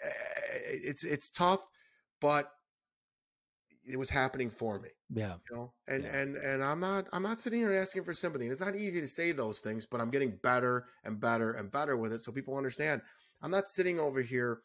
eh, 0.03 0.09
it's 0.67 1.05
it's 1.05 1.31
tough, 1.31 1.67
but 2.21 2.51
it 3.91 3.99
was 3.99 4.11
happening 4.11 4.51
for 4.51 4.79
me. 4.79 4.91
Yeah. 5.13 5.35
You 5.51 5.57
know, 5.57 5.73
and 5.89 6.05
yeah. 6.05 6.17
and 6.17 6.37
and 6.37 6.65
I'm 6.65 6.81
not 6.81 7.07
I'm 7.13 7.23
not 7.23 7.41
sitting 7.41 7.61
here 7.61 7.73
asking 7.73 8.05
for 8.05 8.15
sympathy. 8.15 8.45
And 8.45 8.53
it's 8.53 8.61
not 8.61 8.77
easy 8.77 9.01
to 9.01 9.09
say 9.09 9.33
those 9.33 9.59
things, 9.59 9.87
but 9.87 10.01
I'm 10.01 10.11
getting 10.11 10.39
better 10.43 10.87
and 11.05 11.21
better 11.21 11.53
and 11.53 11.71
better 11.71 11.97
with 11.97 12.13
it 12.13 12.21
so 12.21 12.33
people 12.33 12.57
understand. 12.57 13.03
I'm 13.43 13.51
not 13.51 13.69
sitting 13.69 13.99
over 13.99 14.21
here 14.21 14.61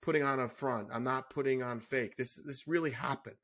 putting 0.00 0.22
on 0.22 0.40
a 0.40 0.48
front. 0.48 0.88
I'm 0.92 1.04
not 1.04 1.30
putting 1.30 1.62
on 1.62 1.80
fake. 1.80 2.16
This 2.16 2.34
this 2.34 2.66
really 2.66 2.90
happened. 2.90 3.36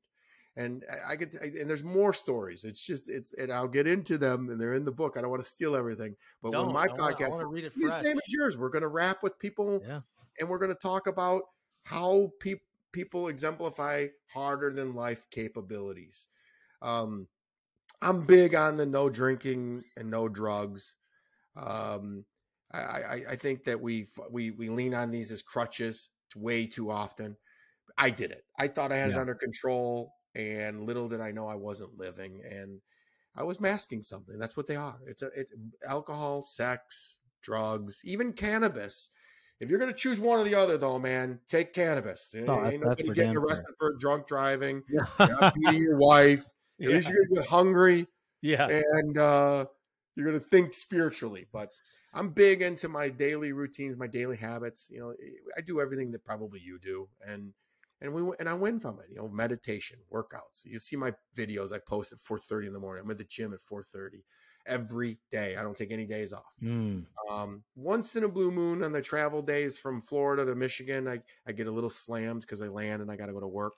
And 0.56 0.84
I, 0.90 1.12
I 1.12 1.16
get 1.16 1.32
to, 1.32 1.42
and 1.42 1.70
there's 1.70 1.84
more 1.84 2.12
stories. 2.12 2.64
It's 2.64 2.84
just 2.84 3.08
it's 3.08 3.32
and 3.34 3.52
I'll 3.52 3.68
get 3.68 3.86
into 3.86 4.18
them 4.18 4.48
and 4.50 4.60
they're 4.60 4.74
in 4.74 4.84
the 4.84 4.92
book. 4.92 5.16
I 5.16 5.20
don't 5.20 5.30
want 5.30 5.42
to 5.42 5.48
steal 5.48 5.76
everything. 5.76 6.16
But 6.42 6.52
don't, 6.52 6.66
when 6.66 6.74
my 6.74 6.82
I 6.82 6.88
podcast 6.88 7.30
wanna, 7.30 7.46
read 7.46 7.64
it 7.64 7.72
the 7.74 7.90
same 7.90 8.18
as 8.18 8.32
yours, 8.32 8.58
we're 8.58 8.70
going 8.70 8.82
to 8.82 8.88
wrap 8.88 9.22
with 9.22 9.38
people 9.38 9.80
yeah. 9.86 10.00
and 10.40 10.48
we're 10.48 10.58
going 10.58 10.72
to 10.72 10.80
talk 10.80 11.06
about 11.06 11.42
how 11.84 12.30
people 12.40 12.64
people 12.92 13.28
exemplify 13.28 14.06
harder 14.32 14.72
than 14.72 14.94
life 14.94 15.26
capabilities. 15.30 16.28
Um, 16.82 17.28
I'm 18.00 18.26
big 18.26 18.54
on 18.54 18.76
the 18.76 18.86
no 18.86 19.08
drinking 19.08 19.84
and 19.96 20.10
no 20.10 20.28
drugs. 20.28 20.94
Um, 21.56 22.24
I, 22.72 22.78
I, 22.78 23.22
I 23.30 23.36
think 23.36 23.64
that 23.64 23.80
we 23.80 24.06
we 24.30 24.50
we 24.50 24.68
lean 24.68 24.94
on 24.94 25.10
these 25.10 25.32
as 25.32 25.42
crutches 25.42 26.10
way 26.36 26.66
too 26.66 26.90
often. 26.90 27.36
I 27.96 28.10
did 28.10 28.30
it. 28.30 28.44
I 28.58 28.68
thought 28.68 28.92
I 28.92 28.96
had 28.96 29.10
yeah. 29.10 29.16
it 29.16 29.20
under 29.20 29.34
control, 29.34 30.12
and 30.34 30.84
little 30.84 31.08
did 31.08 31.20
I 31.20 31.32
know 31.32 31.48
I 31.48 31.56
wasn't 31.56 31.98
living, 31.98 32.42
and 32.48 32.80
I 33.34 33.42
was 33.42 33.60
masking 33.60 34.02
something. 34.02 34.38
That's 34.38 34.56
what 34.56 34.66
they 34.66 34.76
are. 34.76 34.98
It's 35.06 35.22
a 35.22 35.26
it, 35.28 35.48
alcohol, 35.86 36.44
sex, 36.44 37.18
drugs, 37.42 38.00
even 38.04 38.32
cannabis 38.32 39.10
if 39.60 39.70
you're 39.70 39.78
going 39.78 39.90
to 39.90 39.96
choose 39.96 40.20
one 40.20 40.38
or 40.38 40.44
the 40.44 40.54
other, 40.54 40.78
though, 40.78 40.98
man, 40.98 41.40
take 41.48 41.72
cannabis. 41.72 42.34
Oh, 42.46 42.64
Ain't 42.64 42.82
nobody 42.82 43.08
getting 43.10 43.36
arrested 43.36 43.74
for 43.78 43.94
drunk 43.98 44.26
driving. 44.26 44.82
Yeah. 44.88 45.06
You're 45.18 45.40
not 45.40 45.54
beating 45.64 45.82
your 45.82 45.98
wife. 45.98 46.44
At 46.80 46.88
yeah. 46.88 46.88
least 46.88 47.08
you're 47.08 47.16
going 47.16 47.28
to 47.28 47.34
get 47.36 47.46
hungry. 47.46 48.06
Yeah. 48.40 48.68
And 48.68 49.18
uh, 49.18 49.66
you're 50.14 50.26
going 50.26 50.40
to 50.40 50.46
think 50.46 50.74
spiritually. 50.74 51.46
But 51.52 51.70
I'm 52.14 52.30
big 52.30 52.62
into 52.62 52.88
my 52.88 53.08
daily 53.08 53.52
routines, 53.52 53.96
my 53.96 54.06
daily 54.06 54.36
habits. 54.36 54.88
You 54.90 55.00
know, 55.00 55.14
I 55.56 55.60
do 55.60 55.80
everything 55.80 56.12
that 56.12 56.24
probably 56.24 56.60
you 56.60 56.78
do, 56.78 57.08
and 57.26 57.52
and 58.00 58.14
we 58.14 58.32
and 58.38 58.48
I 58.48 58.54
win 58.54 58.80
from 58.80 58.98
it. 59.00 59.06
You 59.10 59.16
know, 59.16 59.28
meditation, 59.28 59.98
workouts. 60.12 60.64
You 60.64 60.78
see 60.78 60.96
my 60.96 61.12
videos 61.36 61.72
I 61.72 61.78
post 61.78 62.12
at 62.12 62.18
4:30 62.20 62.68
in 62.68 62.72
the 62.72 62.78
morning. 62.78 63.04
I'm 63.04 63.10
at 63.10 63.18
the 63.18 63.24
gym 63.24 63.52
at 63.52 63.60
4:30 63.60 64.22
every 64.68 65.18
day. 65.32 65.56
I 65.56 65.62
don't 65.62 65.76
take 65.76 65.90
any 65.90 66.04
days 66.04 66.32
off. 66.32 66.54
Mm. 66.62 67.04
Um, 67.30 67.62
once 67.76 68.16
in 68.16 68.24
a 68.24 68.28
blue 68.28 68.50
moon 68.50 68.82
on 68.82 68.92
the 68.92 69.02
travel 69.02 69.42
days 69.42 69.78
from 69.78 70.00
Florida 70.00 70.44
to 70.44 70.54
Michigan, 70.54 71.08
I, 71.08 71.20
I 71.46 71.52
get 71.52 71.66
a 71.66 71.70
little 71.70 71.90
slammed 71.90 72.42
because 72.42 72.62
I 72.62 72.68
land 72.68 73.02
and 73.02 73.10
I 73.10 73.16
got 73.16 73.26
to 73.26 73.32
go 73.32 73.40
to 73.40 73.48
work. 73.48 73.74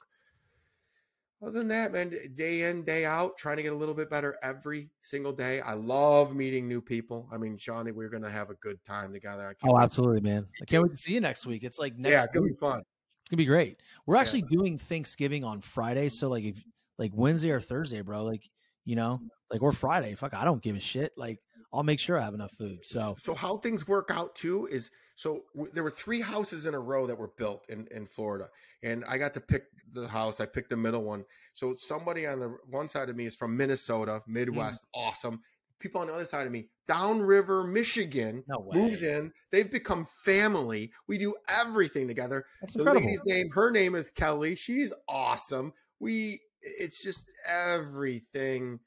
Other 1.43 1.53
than 1.53 1.69
that, 1.69 1.93
man, 1.93 2.15
day 2.35 2.69
in, 2.69 2.83
day 2.85 3.07
out, 3.07 3.39
trying 3.39 3.57
to 3.57 3.63
get 3.63 3.73
a 3.73 3.77
little 3.77 3.95
bit 3.95 4.11
better 4.11 4.37
every 4.43 4.91
single 5.01 5.33
day. 5.33 5.63
I 5.63 5.73
love 5.73 6.35
meeting 6.35 6.69
new 6.69 6.83
people. 6.83 7.27
I 7.33 7.39
mean, 7.39 7.57
Johnny, 7.57 7.93
we're 7.93 8.11
going 8.11 8.23
to 8.25 8.31
have 8.31 8.51
a 8.51 8.55
good 8.57 8.79
time 8.85 9.11
together. 9.11 9.57
Oh, 9.65 9.79
absolutely, 9.79 10.21
man. 10.21 10.47
I 10.61 10.67
can't 10.67 10.83
wait 10.83 10.93
to 10.93 10.99
see 10.99 11.15
you 11.15 11.21
next 11.23 11.47
week. 11.47 11.65
It's 11.65 11.79
like 11.79 11.97
next 11.97 12.13
Yeah, 12.13 12.25
it's 12.25 12.33
going 12.35 12.47
to 12.47 12.53
be 12.53 12.59
fun. 12.59 12.81
It's 12.81 13.31
going 13.31 13.37
to 13.37 13.37
be 13.37 13.47
great. 13.47 13.79
We're 14.05 14.17
actually 14.17 14.41
yeah. 14.51 14.59
doing 14.59 14.77
Thanksgiving 14.77 15.43
on 15.43 15.63
Friday. 15.63 16.11
So, 16.11 16.29
like, 16.29 16.45
if 16.45 16.63
like 16.99 17.13
Wednesday 17.15 17.53
or 17.53 17.61
Thursday, 17.61 18.03
bro, 18.03 18.23
like, 18.23 18.47
you 18.85 18.97
know, 18.97 19.21
like 19.51 19.63
or 19.63 19.73
Friday. 19.73 20.15
Fuck, 20.15 20.35
I 20.35 20.45
don't 20.45 20.63
give 20.63 20.77
a 20.77 20.81
shit. 20.81 21.13
Like 21.17 21.39
I'll 21.73 21.83
make 21.83 22.01
sure 22.01 22.19
I 22.19 22.25
have 22.25 22.35
enough 22.35 22.53
food. 22.53 22.81
So 22.83 23.17
so 23.19 23.35
how 23.35 23.57
things 23.59 23.87
work 23.87 24.11
out 24.13 24.35
too 24.35 24.69
is 24.71 24.91
so 25.15 25.43
w- 25.55 25.73
there 25.73 25.85
were 25.85 25.91
three 25.91 26.21
houses 26.21 26.67
in 26.67 26.75
a 26.75 26.81
row 26.81 27.07
that 27.07 27.19
were 27.19 27.31
built 27.37 27.67
in 27.69 27.87
in 27.91 28.07
Florida, 28.07 28.49
and 28.83 29.05
I 29.09 29.19
got 29.19 29.35
to 29.35 29.41
pick 29.41 29.65
the 29.93 30.09
house. 30.09 30.41
I 30.41 30.47
picked 30.47 30.71
the 30.71 30.77
middle 30.77 31.05
one. 31.05 31.25
So 31.53 31.75
somebody 31.77 32.27
on 32.27 32.41
the 32.41 32.57
one 32.69 32.89
side 32.89 33.09
of 33.09 33.17
me 33.17 33.27
is 33.27 33.37
from 33.37 33.57
Minnesota, 33.57 34.23
Midwest, 34.27 34.85
mm. 34.85 35.01
awesome. 35.01 35.41
People 35.79 36.03
on 36.03 36.09
the 36.09 36.13
other 36.13 36.27
side 36.27 36.47
of 36.47 36.53
me, 36.53 36.69
downriver 36.87 37.65
Michigan, 37.65 38.45
no 38.47 38.69
moves 38.71 39.03
in. 39.03 39.33
They've 39.51 39.71
become 39.71 40.07
family. 40.25 40.93
We 41.09 41.17
do 41.17 41.35
everything 41.49 42.07
together. 42.07 42.45
That's 42.61 42.75
the 42.75 42.81
incredible. 42.81 43.07
lady's 43.07 43.23
name, 43.25 43.49
her 43.55 43.71
name 43.71 43.95
is 43.95 44.11
Kelly. 44.11 44.57
She's 44.57 44.93
awesome. 45.09 45.73
We, 45.99 46.41
it's 46.63 47.03
just 47.03 47.31
everything 47.49 48.79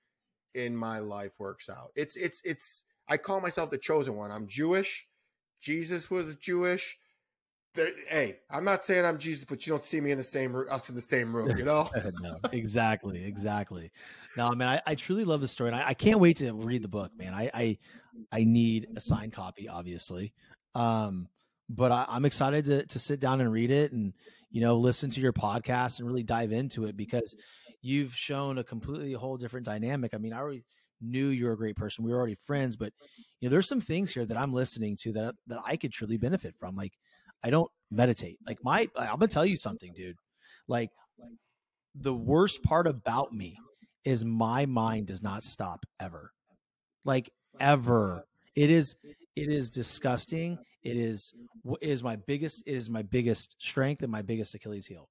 in 0.56 0.76
my 0.76 1.00
life 1.00 1.34
works 1.40 1.70
out. 1.70 1.92
It's 1.96 2.16
it's 2.16 2.42
it's 2.44 2.84
I 3.08 3.18
call 3.18 3.42
myself 3.42 3.70
the 3.72 3.78
chosen 3.78 4.16
one. 4.16 4.32
I'm 4.32 4.48
Jewish. 4.48 5.08
Jesus 5.62 6.12
was 6.12 6.36
Jewish. 6.38 6.98
There, 7.76 7.90
hey, 8.08 8.38
I'm 8.52 8.64
not 8.64 8.86
saying 8.86 9.04
I'm 9.04 9.18
Jesus, 9.18 9.46
but 9.46 9.66
you 9.66 9.72
don't 9.72 9.84
see 9.84 10.00
me 10.00 10.12
in 10.12 10.18
the 10.18 10.24
same 10.24 10.56
room, 10.56 10.68
us 10.70 10.90
in 10.90 10.96
the 10.96 11.02
same 11.02 11.36
room, 11.36 11.58
you 11.58 11.66
know? 11.66 11.90
no, 12.22 12.38
exactly, 12.52 13.26
exactly. 13.26 13.92
No, 14.38 14.52
man, 14.52 14.68
I, 14.68 14.92
I 14.92 14.96
truly 14.96 15.26
love 15.26 15.42
the 15.42 15.48
story, 15.48 15.72
and 15.72 15.76
I, 15.76 15.88
I, 15.88 15.94
can't 15.96 16.20
wait 16.20 16.38
to 16.38 16.54
read 16.54 16.84
the 16.84 16.88
book, 16.88 17.12
man. 17.18 17.34
I 17.34 17.50
I, 17.52 17.78
I 18.32 18.44
need 18.44 18.90
a 18.96 19.02
signed 19.02 19.34
copy, 19.34 19.68
obviously, 19.68 20.34
um, 20.76 21.28
but 21.68 21.92
I, 21.92 22.06
I'm 22.08 22.26
excited 22.26 22.66
to 22.66 22.86
to 22.86 23.00
sit 23.00 23.20
down 23.20 23.42
and 23.42 23.52
read 23.52 23.72
it, 23.72 23.92
and 23.92 24.14
you 24.52 24.62
know, 24.62 24.78
listen 24.78 25.10
to 25.10 25.20
your 25.20 25.34
podcast 25.34 25.98
and 25.98 26.08
really 26.08 26.22
dive 26.22 26.52
into 26.52 26.86
it 26.86 26.96
because 26.96 27.36
you've 27.84 28.16
shown 28.16 28.58
a 28.58 28.64
completely 28.64 29.14
whole 29.14 29.38
different 29.38 29.66
dynamic. 29.66 30.14
I 30.16 30.18
mean, 30.18 30.34
I 30.34 30.40
already 30.40 30.64
knew 31.02 31.28
you 31.28 31.46
were 31.46 31.52
a 31.52 31.58
great 31.58 31.76
person. 31.76 32.04
We 32.04 32.12
were 32.12 32.18
already 32.18 32.38
friends, 32.48 32.76
but 32.76 32.94
you 33.40 33.48
know, 33.48 33.52
there's 33.52 33.68
some 33.68 33.82
things 33.82 34.12
here 34.12 34.26
that 34.26 34.38
I'm 34.38 34.54
listening 34.54 34.96
to 35.02 35.12
that 35.14 35.36
that 35.48 35.60
I 35.64 35.76
could 35.76 35.92
truly 35.92 36.18
benefit 36.18 36.56
from. 36.58 36.76
Like, 36.76 36.94
I 37.44 37.52
don't 37.52 37.70
meditate. 37.92 38.40
Like 38.48 38.58
my, 38.64 38.88
I'm 38.96 39.20
gonna 39.20 39.28
tell 39.28 39.46
you 39.46 39.58
something, 39.58 39.94
dude. 39.94 40.16
Like, 40.68 40.90
the 41.94 42.14
worst 42.14 42.64
part 42.64 42.88
about 42.88 43.34
me 43.34 43.58
is 44.06 44.26
my 44.26 44.66
mind 44.66 45.08
does 45.08 45.22
not 45.22 45.44
stop 45.44 45.86
ever. 46.00 46.32
Like 47.06 47.32
ever. 47.60 48.26
It 48.56 48.70
is 48.70 48.96
it 49.36 49.50
is 49.50 49.70
disgusting. 49.70 50.58
It 50.84 50.96
is 50.96 51.34
it 51.82 51.90
is 51.90 52.02
my 52.02 52.16
biggest 52.16 52.64
it 52.66 52.74
is 52.74 52.90
my 52.90 53.02
biggest 53.02 53.58
strength 53.60 54.04
and 54.04 54.12
my 54.12 54.22
biggest 54.22 54.56
Achilles 54.56 54.86
heel. 54.86 55.10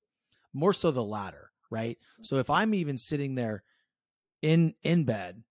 More 0.54 0.72
so 0.72 0.90
the 0.90 1.04
latter 1.04 1.51
right? 1.72 1.98
So 2.20 2.36
if 2.36 2.50
I'm 2.50 2.74
even 2.74 2.98
sitting 2.98 3.34
there 3.34 3.64
in 4.42 4.74
in 4.82 5.04
bed 5.04 5.44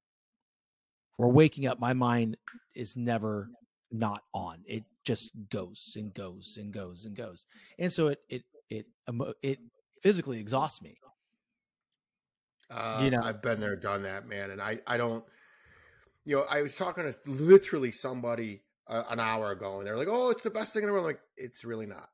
Or 1.17 1.32
waking 1.32 1.67
up, 1.67 1.80
my 1.80 1.93
mind 1.93 2.38
is 2.74 2.95
never 2.97 3.51
not 3.91 4.24
on. 4.34 4.63
It 4.65 4.86
just 5.03 5.32
goes 5.49 5.93
and 5.95 6.13
goes 6.13 6.57
and 6.57 6.74
goes 6.74 7.05
and 7.05 7.15
goes, 7.15 7.45
and 7.78 7.93
so 7.93 8.07
it 8.07 8.19
it 8.30 8.43
it 8.69 8.88
it 9.43 9.59
physically 10.01 10.39
exhausts 10.39 10.82
me. 10.82 10.97
Uh, 12.69 13.03
you 13.03 13.11
know, 13.11 13.19
I've 13.22 13.41
been 13.41 13.59
there, 13.59 13.76
done 13.76 14.03
that, 14.03 14.28
man, 14.28 14.51
and 14.51 14.61
I 14.61 14.80
I 14.88 14.97
don't. 14.97 15.26
You 16.26 16.38
know, 16.38 16.45
I 16.49 16.61
was 16.61 16.76
talking 16.76 17.03
to 17.03 17.15
literally 17.26 17.91
somebody 17.91 18.63
uh, 18.88 19.03
an 19.09 19.19
hour 19.19 19.51
ago, 19.51 19.80
and 19.80 19.88
they're 19.88 19.97
like, 19.97 20.07
"Oh, 20.09 20.30
it's 20.30 20.43
the 20.43 20.51
best 20.51 20.74
thing 20.74 20.84
in 20.84 20.88
the 20.88 20.93
world." 20.93 21.05
I'm 21.05 21.13
like, 21.13 21.22
it's 21.38 21.65
really 21.65 21.88
not. 21.88 22.09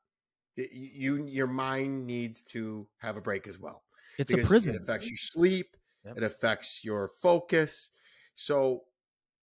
It, 0.58 0.72
you 0.74 1.26
your 1.26 1.48
mind 1.48 2.08
needs 2.08 2.44
to 2.46 2.90
have 3.00 3.18
a 3.18 3.22
break 3.22 3.48
as 3.48 3.60
well. 3.60 3.84
It's 4.18 4.34
a 4.34 4.38
prison. 4.38 4.76
It 4.76 4.82
affects 4.82 5.10
your 5.10 5.18
sleep. 5.18 5.76
Yep. 6.06 6.18
It 6.18 6.24
affects 6.24 6.84
your 6.84 7.10
focus. 7.22 7.92
So, 8.36 8.84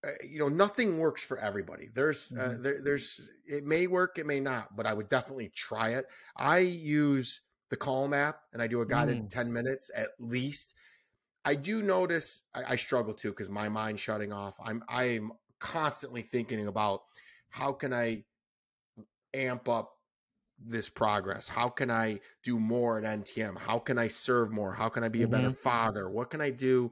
uh, 0.05 0.11
you 0.27 0.39
know, 0.39 0.49
nothing 0.49 0.97
works 0.97 1.23
for 1.23 1.37
everybody. 1.37 1.89
There's, 1.93 2.31
uh, 2.31 2.41
mm-hmm. 2.41 2.59
uh, 2.59 2.63
there, 2.63 2.81
there's, 2.83 3.29
it 3.45 3.65
may 3.65 3.87
work, 3.87 4.17
it 4.17 4.25
may 4.25 4.39
not, 4.39 4.75
but 4.75 4.85
I 4.85 4.93
would 4.93 5.09
definitely 5.09 5.51
try 5.55 5.89
it. 5.89 6.07
I 6.35 6.59
use 6.59 7.41
the 7.69 7.77
Calm 7.77 8.13
app 8.13 8.41
and 8.53 8.61
I 8.61 8.67
do 8.67 8.81
a 8.81 8.85
guided 8.85 9.23
mm. 9.23 9.29
10 9.29 9.51
minutes 9.51 9.91
at 9.95 10.09
least. 10.19 10.73
I 11.43 11.55
do 11.55 11.83
notice 11.83 12.41
I, 12.53 12.63
I 12.69 12.75
struggle 12.75 13.13
too 13.13 13.29
because 13.29 13.49
my 13.49 13.69
mind's 13.69 14.01
shutting 14.01 14.33
off. 14.33 14.55
I'm, 14.63 14.83
I'm 14.89 15.31
constantly 15.59 16.21
thinking 16.21 16.67
about 16.67 17.03
how 17.49 17.71
can 17.71 17.93
I 17.93 18.23
amp 19.33 19.69
up 19.69 19.94
this 20.63 20.89
progress? 20.89 21.47
How 21.47 21.69
can 21.69 21.91
I 21.91 22.19
do 22.43 22.59
more 22.59 23.03
at 23.03 23.03
NTM? 23.19 23.57
How 23.57 23.79
can 23.79 23.97
I 23.97 24.07
serve 24.07 24.51
more? 24.51 24.73
How 24.73 24.89
can 24.89 25.03
I 25.03 25.09
be 25.09 25.23
a 25.23 25.27
better 25.27 25.49
mm-hmm. 25.49 25.61
father? 25.61 26.09
What 26.09 26.29
can 26.29 26.41
I 26.41 26.49
do 26.49 26.91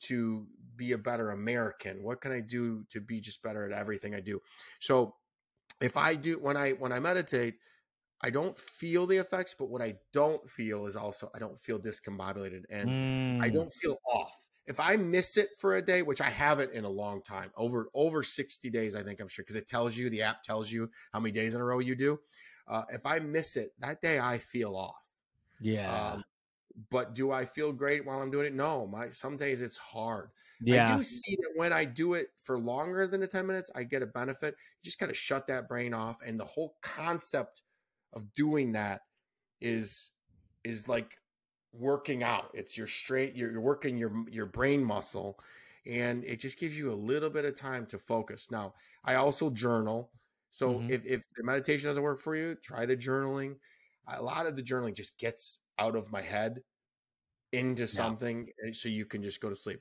to 0.00 0.46
be 0.76 0.92
a 0.92 0.98
better 0.98 1.30
American? 1.30 2.02
What 2.02 2.20
can 2.20 2.32
I 2.32 2.40
do 2.40 2.84
to 2.90 3.00
be 3.00 3.20
just 3.20 3.42
better 3.42 3.64
at 3.64 3.72
everything 3.72 4.14
I 4.14 4.20
do? 4.20 4.40
So 4.80 5.14
if 5.80 5.96
I 5.96 6.14
do 6.14 6.38
when 6.38 6.56
I 6.56 6.70
when 6.72 6.92
I 6.92 7.00
meditate, 7.00 7.54
I 8.22 8.30
don't 8.30 8.58
feel 8.58 9.06
the 9.06 9.16
effects, 9.16 9.54
but 9.58 9.70
what 9.70 9.80
I 9.80 9.94
don't 10.12 10.48
feel 10.48 10.86
is 10.86 10.96
also 10.96 11.30
I 11.34 11.38
don't 11.38 11.58
feel 11.58 11.78
discombobulated 11.78 12.64
and 12.70 12.88
mm. 12.88 13.42
I 13.44 13.48
don't 13.48 13.72
feel 13.72 13.96
off. 14.12 14.36
If 14.66 14.78
I 14.78 14.94
miss 14.96 15.36
it 15.36 15.48
for 15.58 15.76
a 15.76 15.82
day, 15.82 16.02
which 16.02 16.20
I 16.20 16.28
haven't 16.28 16.72
in 16.72 16.84
a 16.84 16.88
long 16.88 17.22
time, 17.22 17.50
over 17.56 17.88
over 17.94 18.22
60 18.22 18.70
days, 18.70 18.94
I 18.94 19.02
think 19.02 19.20
I'm 19.20 19.28
sure, 19.28 19.42
because 19.42 19.56
it 19.56 19.66
tells 19.66 19.96
you, 19.96 20.10
the 20.10 20.22
app 20.22 20.42
tells 20.42 20.70
you 20.70 20.90
how 21.12 21.20
many 21.20 21.32
days 21.32 21.54
in 21.54 21.60
a 21.60 21.64
row 21.64 21.78
you 21.78 21.96
do. 21.96 22.20
Uh, 22.70 22.84
if 22.90 23.04
I 23.04 23.18
miss 23.18 23.56
it 23.56 23.72
that 23.80 24.00
day, 24.00 24.18
I 24.18 24.38
feel 24.38 24.76
off. 24.76 25.08
Yeah. 25.60 26.12
Um, 26.12 26.24
but 26.90 27.14
do 27.14 27.32
I 27.32 27.44
feel 27.44 27.72
great 27.72 28.06
while 28.06 28.22
I'm 28.22 28.30
doing 28.30 28.46
it? 28.46 28.54
No. 28.54 28.86
My 28.86 29.10
some 29.10 29.36
days 29.36 29.60
it's 29.60 29.76
hard. 29.76 30.30
Yeah. 30.62 30.94
I 30.94 30.96
do 30.96 31.02
see 31.02 31.36
that 31.40 31.52
when 31.56 31.72
I 31.72 31.84
do 31.84 32.14
it 32.14 32.28
for 32.44 32.58
longer 32.58 33.06
than 33.06 33.20
the 33.20 33.26
10 33.26 33.46
minutes, 33.46 33.70
I 33.74 33.82
get 33.82 34.02
a 34.02 34.06
benefit. 34.06 34.54
You 34.54 34.84
just 34.84 34.98
kind 34.98 35.10
of 35.10 35.16
shut 35.16 35.46
that 35.48 35.68
brain 35.68 35.92
off. 35.92 36.18
And 36.24 36.38
the 36.38 36.44
whole 36.44 36.76
concept 36.80 37.62
of 38.12 38.32
doing 38.34 38.72
that 38.72 39.02
is 39.60 40.10
is 40.64 40.88
like 40.88 41.18
working 41.72 42.22
out. 42.22 42.50
It's 42.54 42.76
your 42.76 42.86
straight, 42.86 43.34
you're, 43.34 43.50
you're 43.52 43.60
working 43.60 43.96
your 43.96 44.12
your 44.30 44.46
brain 44.46 44.84
muscle 44.84 45.38
and 45.86 46.24
it 46.24 46.40
just 46.40 46.58
gives 46.58 46.76
you 46.76 46.92
a 46.92 46.94
little 46.94 47.30
bit 47.30 47.44
of 47.44 47.56
time 47.56 47.86
to 47.86 47.98
focus. 47.98 48.50
Now, 48.50 48.74
I 49.04 49.14
also 49.14 49.50
journal. 49.50 50.10
So 50.50 50.74
mm-hmm. 50.74 50.90
if, 50.90 51.06
if 51.06 51.22
the 51.36 51.44
meditation 51.44 51.88
doesn't 51.88 52.02
work 52.02 52.20
for 52.20 52.36
you, 52.36 52.56
try 52.62 52.86
the 52.86 52.96
journaling. 52.96 53.56
A 54.08 54.22
lot 54.22 54.46
of 54.46 54.56
the 54.56 54.62
journaling 54.62 54.94
just 54.94 55.18
gets 55.18 55.60
out 55.78 55.96
of 55.96 56.10
my 56.10 56.20
head 56.20 56.60
into 57.52 57.86
something 57.86 58.48
yeah. 58.64 58.72
so 58.72 58.88
you 58.88 59.06
can 59.06 59.22
just 59.22 59.40
go 59.40 59.48
to 59.48 59.56
sleep. 59.56 59.80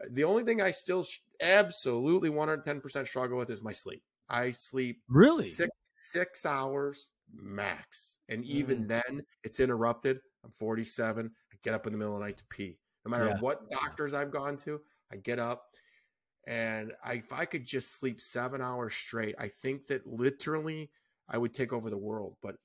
Uh, 0.00 0.06
the 0.10 0.24
only 0.24 0.42
thing 0.42 0.60
I 0.60 0.70
still 0.70 1.04
absolutely 1.40 2.30
110% 2.30 3.06
struggle 3.06 3.38
with 3.38 3.50
is 3.50 3.62
my 3.62 3.72
sleep. 3.72 4.02
I 4.28 4.50
sleep 4.50 5.00
really 5.08 5.44
six, 5.44 5.70
six 6.00 6.44
hours 6.46 7.10
max. 7.34 8.20
And 8.28 8.44
even 8.44 8.84
mm. 8.84 8.88
then, 8.88 9.22
it's 9.44 9.60
interrupted. 9.60 10.20
I'm 10.44 10.50
47. 10.50 11.30
I 11.52 11.56
get 11.62 11.74
up 11.74 11.86
in 11.86 11.92
the 11.92 11.98
middle 11.98 12.14
of 12.14 12.20
the 12.20 12.26
night 12.26 12.38
to 12.38 12.44
pee. 12.50 12.78
No 13.04 13.10
matter 13.10 13.26
yeah. 13.26 13.38
what 13.40 13.70
doctors 13.70 14.14
I've 14.14 14.30
gone 14.30 14.56
to, 14.58 14.80
I 15.12 15.16
get 15.16 15.38
up 15.38 15.66
and 16.46 16.92
I, 17.04 17.14
if 17.14 17.32
I 17.32 17.44
could 17.44 17.66
just 17.66 17.98
sleep 17.98 18.20
seven 18.20 18.62
hours 18.62 18.94
straight, 18.94 19.34
I 19.38 19.48
think 19.48 19.88
that 19.88 20.06
literally 20.06 20.90
I 21.28 21.38
would 21.38 21.54
take 21.54 21.72
over 21.72 21.90
the 21.90 21.98
world. 21.98 22.36
But 22.42 22.56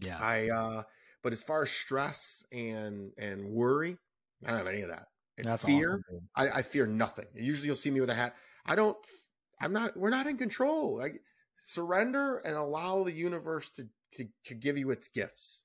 yeah, 0.00 0.18
I, 0.20 0.50
uh, 0.50 0.82
but 1.22 1.32
as 1.32 1.42
far 1.42 1.62
as 1.62 1.70
stress 1.70 2.44
and, 2.52 3.12
and 3.16 3.48
worry, 3.48 3.96
I 4.44 4.48
don't 4.50 4.58
have 4.58 4.66
any 4.66 4.82
of 4.82 4.90
that. 4.90 5.06
And 5.38 5.46
That's 5.46 5.64
fear, 5.64 6.04
awesome, 6.08 6.28
I, 6.36 6.58
I 6.58 6.62
fear 6.62 6.86
nothing. 6.86 7.26
Usually 7.34 7.66
you'll 7.66 7.76
see 7.76 7.90
me 7.90 8.00
with 8.00 8.10
a 8.10 8.14
hat. 8.14 8.34
I 8.66 8.74
don't, 8.74 8.96
I'm 9.60 9.72
not, 9.72 9.96
we're 9.96 10.10
not 10.10 10.26
in 10.26 10.36
control. 10.36 10.98
Like 10.98 11.20
surrender 11.58 12.38
and 12.38 12.56
allow 12.56 13.04
the 13.04 13.12
universe 13.12 13.70
to, 13.70 13.88
to, 14.16 14.28
to 14.44 14.54
give 14.54 14.76
you 14.76 14.90
its 14.90 15.08
gifts. 15.08 15.62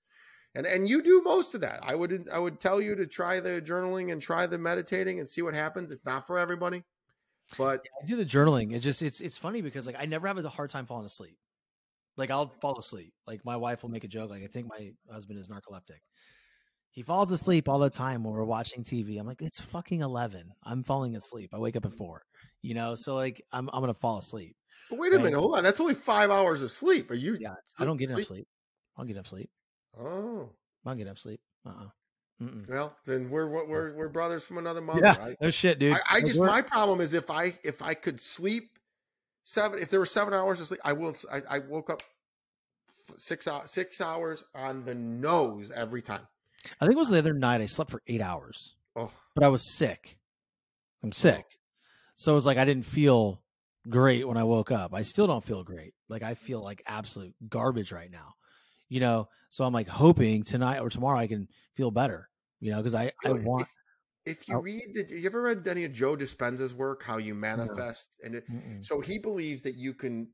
And, 0.55 0.65
and 0.65 0.89
you 0.89 1.03
do 1.03 1.21
most 1.23 1.53
of 1.53 1.61
that. 1.61 1.81
I 1.83 1.93
would, 1.93 2.27
I 2.33 2.39
would 2.39 2.59
tell 2.59 2.81
you 2.81 2.95
to 2.95 3.05
try 3.05 3.39
the 3.39 3.61
journaling 3.61 4.11
and 4.11 4.21
try 4.21 4.47
the 4.47 4.57
meditating 4.57 5.19
and 5.19 5.29
see 5.29 5.41
what 5.41 5.53
happens. 5.53 5.91
It's 5.91 6.05
not 6.05 6.25
for 6.25 6.39
everybody. 6.39 6.83
But 7.57 7.81
yeah, 7.83 7.91
I 8.03 8.05
do 8.05 8.15
the 8.15 8.25
journaling. 8.25 8.73
It 8.73 8.79
just 8.79 9.01
it's 9.01 9.21
it's 9.21 9.37
funny 9.37 9.61
because 9.61 9.87
like 9.87 9.95
I 9.97 10.05
never 10.05 10.27
have 10.27 10.37
a 10.37 10.49
hard 10.49 10.69
time 10.69 10.85
falling 10.85 11.05
asleep. 11.05 11.37
Like 12.17 12.31
I'll 12.31 12.53
fall 12.61 12.77
asleep. 12.77 13.13
Like 13.25 13.43
my 13.45 13.55
wife 13.55 13.81
will 13.81 13.89
make 13.89 14.03
a 14.03 14.07
joke. 14.07 14.29
Like 14.29 14.43
I 14.43 14.47
think 14.47 14.67
my 14.67 14.91
husband 15.11 15.39
is 15.39 15.49
narcoleptic. 15.49 15.99
He 16.91 17.03
falls 17.03 17.31
asleep 17.31 17.69
all 17.69 17.79
the 17.79 17.89
time 17.89 18.23
when 18.23 18.33
we're 18.33 18.43
watching 18.43 18.83
TV. 18.83 19.19
I'm 19.19 19.27
like, 19.27 19.41
it's 19.41 19.59
fucking 19.59 20.01
eleven. 20.01 20.51
I'm 20.63 20.83
falling 20.83 21.15
asleep. 21.15 21.51
I 21.53 21.57
wake 21.57 21.75
up 21.75 21.85
at 21.85 21.93
four. 21.93 22.23
You 22.61 22.75
know, 22.75 22.95
so 22.95 23.15
like 23.15 23.41
I'm 23.51 23.69
I'm 23.73 23.81
gonna 23.81 23.93
fall 23.93 24.19
asleep. 24.19 24.55
But 24.89 24.99
wait 24.99 25.11
a 25.11 25.15
and, 25.15 25.23
minute, 25.23 25.39
hold 25.39 25.57
on. 25.57 25.63
That's 25.63 25.79
only 25.79 25.93
five 25.93 26.31
hours 26.31 26.61
of 26.61 26.71
sleep. 26.71 27.09
Are 27.11 27.15
you? 27.15 27.37
Yeah, 27.39 27.53
I 27.79 27.85
don't 27.85 27.97
get 27.97 28.09
enough 28.09 28.25
sleep. 28.25 28.47
I'll 28.97 29.05
get 29.05 29.13
enough 29.13 29.27
sleep. 29.27 29.49
Oh, 29.99 30.49
I'll 30.85 30.95
get 30.95 31.03
enough 31.03 31.19
sleep. 31.19 31.39
Uh. 31.65 31.69
uh 31.69 31.87
Mm-mm. 32.41 32.69
Well, 32.69 32.95
then 33.05 33.29
we're 33.29 33.47
we're 33.47 33.93
we're 33.93 34.07
brothers 34.07 34.45
from 34.45 34.57
another 34.57 34.79
mother. 34.79 35.01
Yeah, 35.03 35.17
I, 35.19 35.35
no 35.41 35.49
shit, 35.49 35.77
dude. 35.77 35.93
I, 35.93 36.17
I 36.17 36.21
just 36.21 36.39
my 36.39 36.61
problem 36.61 37.01
is 37.01 37.13
if 37.13 37.29
I 37.29 37.53
if 37.63 37.81
I 37.81 37.93
could 37.93 38.21
sleep 38.21 38.79
seven 39.43 39.79
if 39.79 39.89
there 39.89 39.99
were 39.99 40.05
seven 40.05 40.33
hours 40.33 40.61
of 40.61 40.67
sleep, 40.67 40.79
I 40.85 40.93
will. 40.93 41.15
I, 41.31 41.41
I 41.49 41.59
woke 41.59 41.89
up 41.89 42.01
six 43.17 43.45
hours 43.45 43.71
six 43.71 43.99
hours 43.99 44.45
on 44.55 44.85
the 44.85 44.95
nose 44.95 45.69
every 45.75 46.01
time. 46.01 46.25
I 46.79 46.85
think 46.85 46.95
it 46.95 46.99
was 46.99 47.09
the 47.09 47.17
other 47.17 47.33
night. 47.33 47.59
I 47.59 47.65
slept 47.65 47.91
for 47.91 48.01
eight 48.07 48.21
hours, 48.21 48.75
oh. 48.95 49.11
but 49.35 49.43
I 49.43 49.49
was 49.49 49.75
sick. 49.75 50.17
I'm 51.03 51.09
oh. 51.09 51.11
sick, 51.11 51.45
oh. 51.45 51.55
so 52.15 52.31
it 52.31 52.35
was 52.35 52.45
like 52.45 52.57
I 52.57 52.63
didn't 52.63 52.85
feel 52.85 53.41
great 53.89 54.25
when 54.25 54.37
I 54.37 54.45
woke 54.45 54.71
up. 54.71 54.93
I 54.93 55.01
still 55.01 55.27
don't 55.27 55.43
feel 55.43 55.65
great. 55.65 55.93
Like 56.07 56.23
I 56.23 56.35
feel 56.35 56.63
like 56.63 56.83
absolute 56.87 57.33
garbage 57.49 57.91
right 57.91 58.09
now 58.09 58.35
you 58.89 58.99
know 58.99 59.29
so 59.47 59.63
i'm 59.63 59.73
like 59.73 59.87
hoping 59.87 60.43
tonight 60.43 60.79
or 60.79 60.89
tomorrow 60.89 61.17
i 61.17 61.27
can 61.27 61.47
feel 61.75 61.91
better 61.91 62.28
you 62.59 62.71
know 62.71 62.77
because 62.77 62.95
i 62.95 63.11
i 63.25 63.31
want 63.31 63.67
if, 64.25 64.41
if 64.41 64.47
you 64.47 64.57
I, 64.57 64.59
read 64.59 64.83
the 64.93 65.05
you 65.09 65.25
ever 65.25 65.41
read 65.41 65.67
any 65.67 65.85
of 65.85 65.91
joe 65.91 66.15
dispenza's 66.15 66.73
work 66.73 67.03
how 67.03 67.17
you 67.17 67.35
manifest 67.35 68.17
no. 68.21 68.27
and 68.27 68.35
it, 68.35 68.43
so 68.81 69.01
he 69.01 69.17
believes 69.17 69.61
that 69.63 69.75
you 69.75 69.93
can 69.93 70.27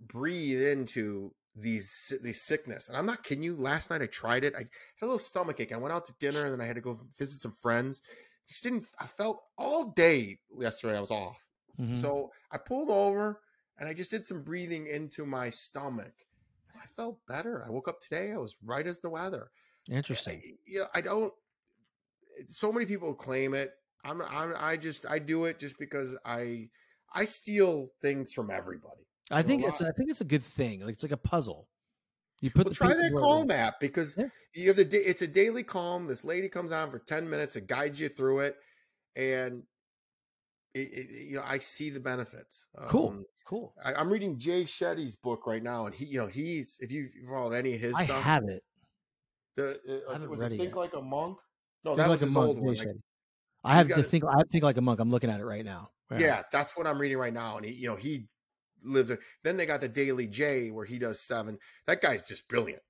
breathe 0.00 0.62
into 0.62 1.32
these 1.56 2.12
these 2.22 2.42
sickness 2.42 2.88
and 2.88 2.96
i'm 2.96 3.06
not 3.06 3.24
kidding 3.24 3.42
you 3.42 3.56
last 3.56 3.90
night 3.90 4.02
i 4.02 4.06
tried 4.06 4.44
it 4.44 4.54
i 4.54 4.58
had 4.58 4.66
a 5.02 5.06
little 5.06 5.18
stomach 5.18 5.60
ache 5.60 5.72
i 5.72 5.76
went 5.76 5.92
out 5.92 6.06
to 6.06 6.14
dinner 6.20 6.44
and 6.44 6.52
then 6.52 6.60
i 6.60 6.66
had 6.66 6.76
to 6.76 6.80
go 6.80 6.98
visit 7.18 7.40
some 7.40 7.52
friends 7.52 8.00
just 8.48 8.62
didn't 8.62 8.84
i 9.00 9.06
felt 9.06 9.42
all 9.58 9.90
day 9.90 10.38
yesterday 10.58 10.96
i 10.96 11.00
was 11.00 11.10
off 11.10 11.38
mm-hmm. 11.78 12.00
so 12.00 12.30
i 12.52 12.56
pulled 12.56 12.88
over 12.88 13.40
and 13.78 13.88
i 13.88 13.92
just 13.92 14.10
did 14.10 14.24
some 14.24 14.42
breathing 14.42 14.86
into 14.86 15.26
my 15.26 15.50
stomach 15.50 16.14
I 16.80 16.86
felt 16.96 17.18
better. 17.28 17.64
I 17.66 17.70
woke 17.70 17.88
up 17.88 18.00
today. 18.00 18.32
I 18.32 18.38
was 18.38 18.56
right 18.64 18.86
as 18.86 19.00
the 19.00 19.10
weather. 19.10 19.50
Interesting. 19.90 20.40
I, 20.44 20.50
you 20.66 20.78
know, 20.80 20.86
I 20.94 21.00
don't. 21.00 21.32
So 22.46 22.72
many 22.72 22.86
people 22.86 23.14
claim 23.14 23.54
it. 23.54 23.72
I'm, 24.04 24.22
I'm. 24.22 24.54
I 24.58 24.76
just. 24.76 25.06
I 25.08 25.18
do 25.18 25.44
it 25.44 25.58
just 25.58 25.78
because 25.78 26.16
I. 26.24 26.68
I 27.12 27.24
steal 27.24 27.88
things 28.00 28.32
from 28.32 28.50
everybody. 28.50 29.06
I 29.30 29.42
think 29.42 29.64
it's. 29.64 29.80
I 29.80 29.90
think 29.96 30.10
it's 30.10 30.20
a 30.20 30.24
good 30.24 30.44
thing. 30.44 30.80
Like 30.80 30.94
it's 30.94 31.02
like 31.02 31.12
a 31.12 31.16
puzzle. 31.16 31.68
You 32.40 32.50
put 32.50 32.66
well, 32.66 32.74
try 32.74 32.94
that 32.94 33.12
calm 33.16 33.50
app 33.50 33.80
because 33.80 34.16
yeah. 34.16 34.26
you 34.54 34.68
have 34.68 34.76
the. 34.76 34.88
It's 34.92 35.22
a 35.22 35.26
daily 35.26 35.62
calm. 35.62 36.06
This 36.06 36.24
lady 36.24 36.48
comes 36.48 36.72
on 36.72 36.90
for 36.90 36.98
ten 37.00 37.28
minutes. 37.28 37.56
It 37.56 37.66
guides 37.66 38.00
you 38.00 38.08
through 38.08 38.40
it, 38.40 38.56
and 39.16 39.62
it, 40.74 40.88
it, 40.92 41.28
you 41.28 41.36
know, 41.36 41.44
I 41.46 41.58
see 41.58 41.90
the 41.90 42.00
benefits. 42.00 42.68
Cool, 42.88 43.08
um, 43.08 43.24
cool. 43.44 43.74
I, 43.84 44.00
am 44.00 44.10
reading 44.10 44.38
Jay 44.38 44.64
Shetty's 44.64 45.16
book 45.16 45.46
right 45.46 45.62
now, 45.62 45.86
and 45.86 45.94
he, 45.94 46.06
you 46.06 46.18
know, 46.18 46.28
he's 46.28 46.78
if 46.80 46.92
you've 46.92 47.10
followed 47.28 47.52
any 47.52 47.74
of 47.74 47.80
his, 47.80 47.94
I 47.94 48.04
stuff, 48.04 48.22
have 48.22 48.44
it. 48.44 48.62
The 49.56 50.04
uh, 50.08 50.12
I 50.14 50.26
was 50.26 50.40
it 50.40 50.50
Think 50.50 50.62
yet. 50.62 50.76
Like 50.76 50.94
a 50.94 51.02
Monk? 51.02 51.38
No, 51.84 51.94
that 51.96 52.08
was 52.08 52.20
like 52.20 52.28
his 52.28 52.36
old 52.36 52.58
one. 52.58 52.74
Like, 52.74 52.88
I 53.64 53.76
have 53.76 53.88
to 53.88 54.02
think. 54.02 54.24
I 54.24 54.42
think 54.50 54.64
like 54.64 54.76
a 54.76 54.80
monk. 54.80 55.00
I'm 55.00 55.10
looking 55.10 55.30
at 55.30 55.40
it 55.40 55.44
right 55.44 55.64
now. 55.64 55.90
Yeah. 56.10 56.18
yeah, 56.18 56.42
that's 56.50 56.76
what 56.76 56.86
I'm 56.86 56.98
reading 56.98 57.18
right 57.18 57.32
now, 57.32 57.56
and 57.56 57.64
he, 57.64 57.72
you 57.72 57.88
know, 57.88 57.94
he 57.94 58.26
lives. 58.82 59.08
There. 59.08 59.18
Then 59.44 59.56
they 59.56 59.66
got 59.66 59.80
the 59.80 59.88
Daily 59.88 60.26
Jay 60.26 60.70
where 60.70 60.84
he 60.84 60.98
does 60.98 61.22
seven. 61.22 61.58
That 61.86 62.00
guy's 62.00 62.24
just 62.24 62.48
brilliant. 62.48 62.82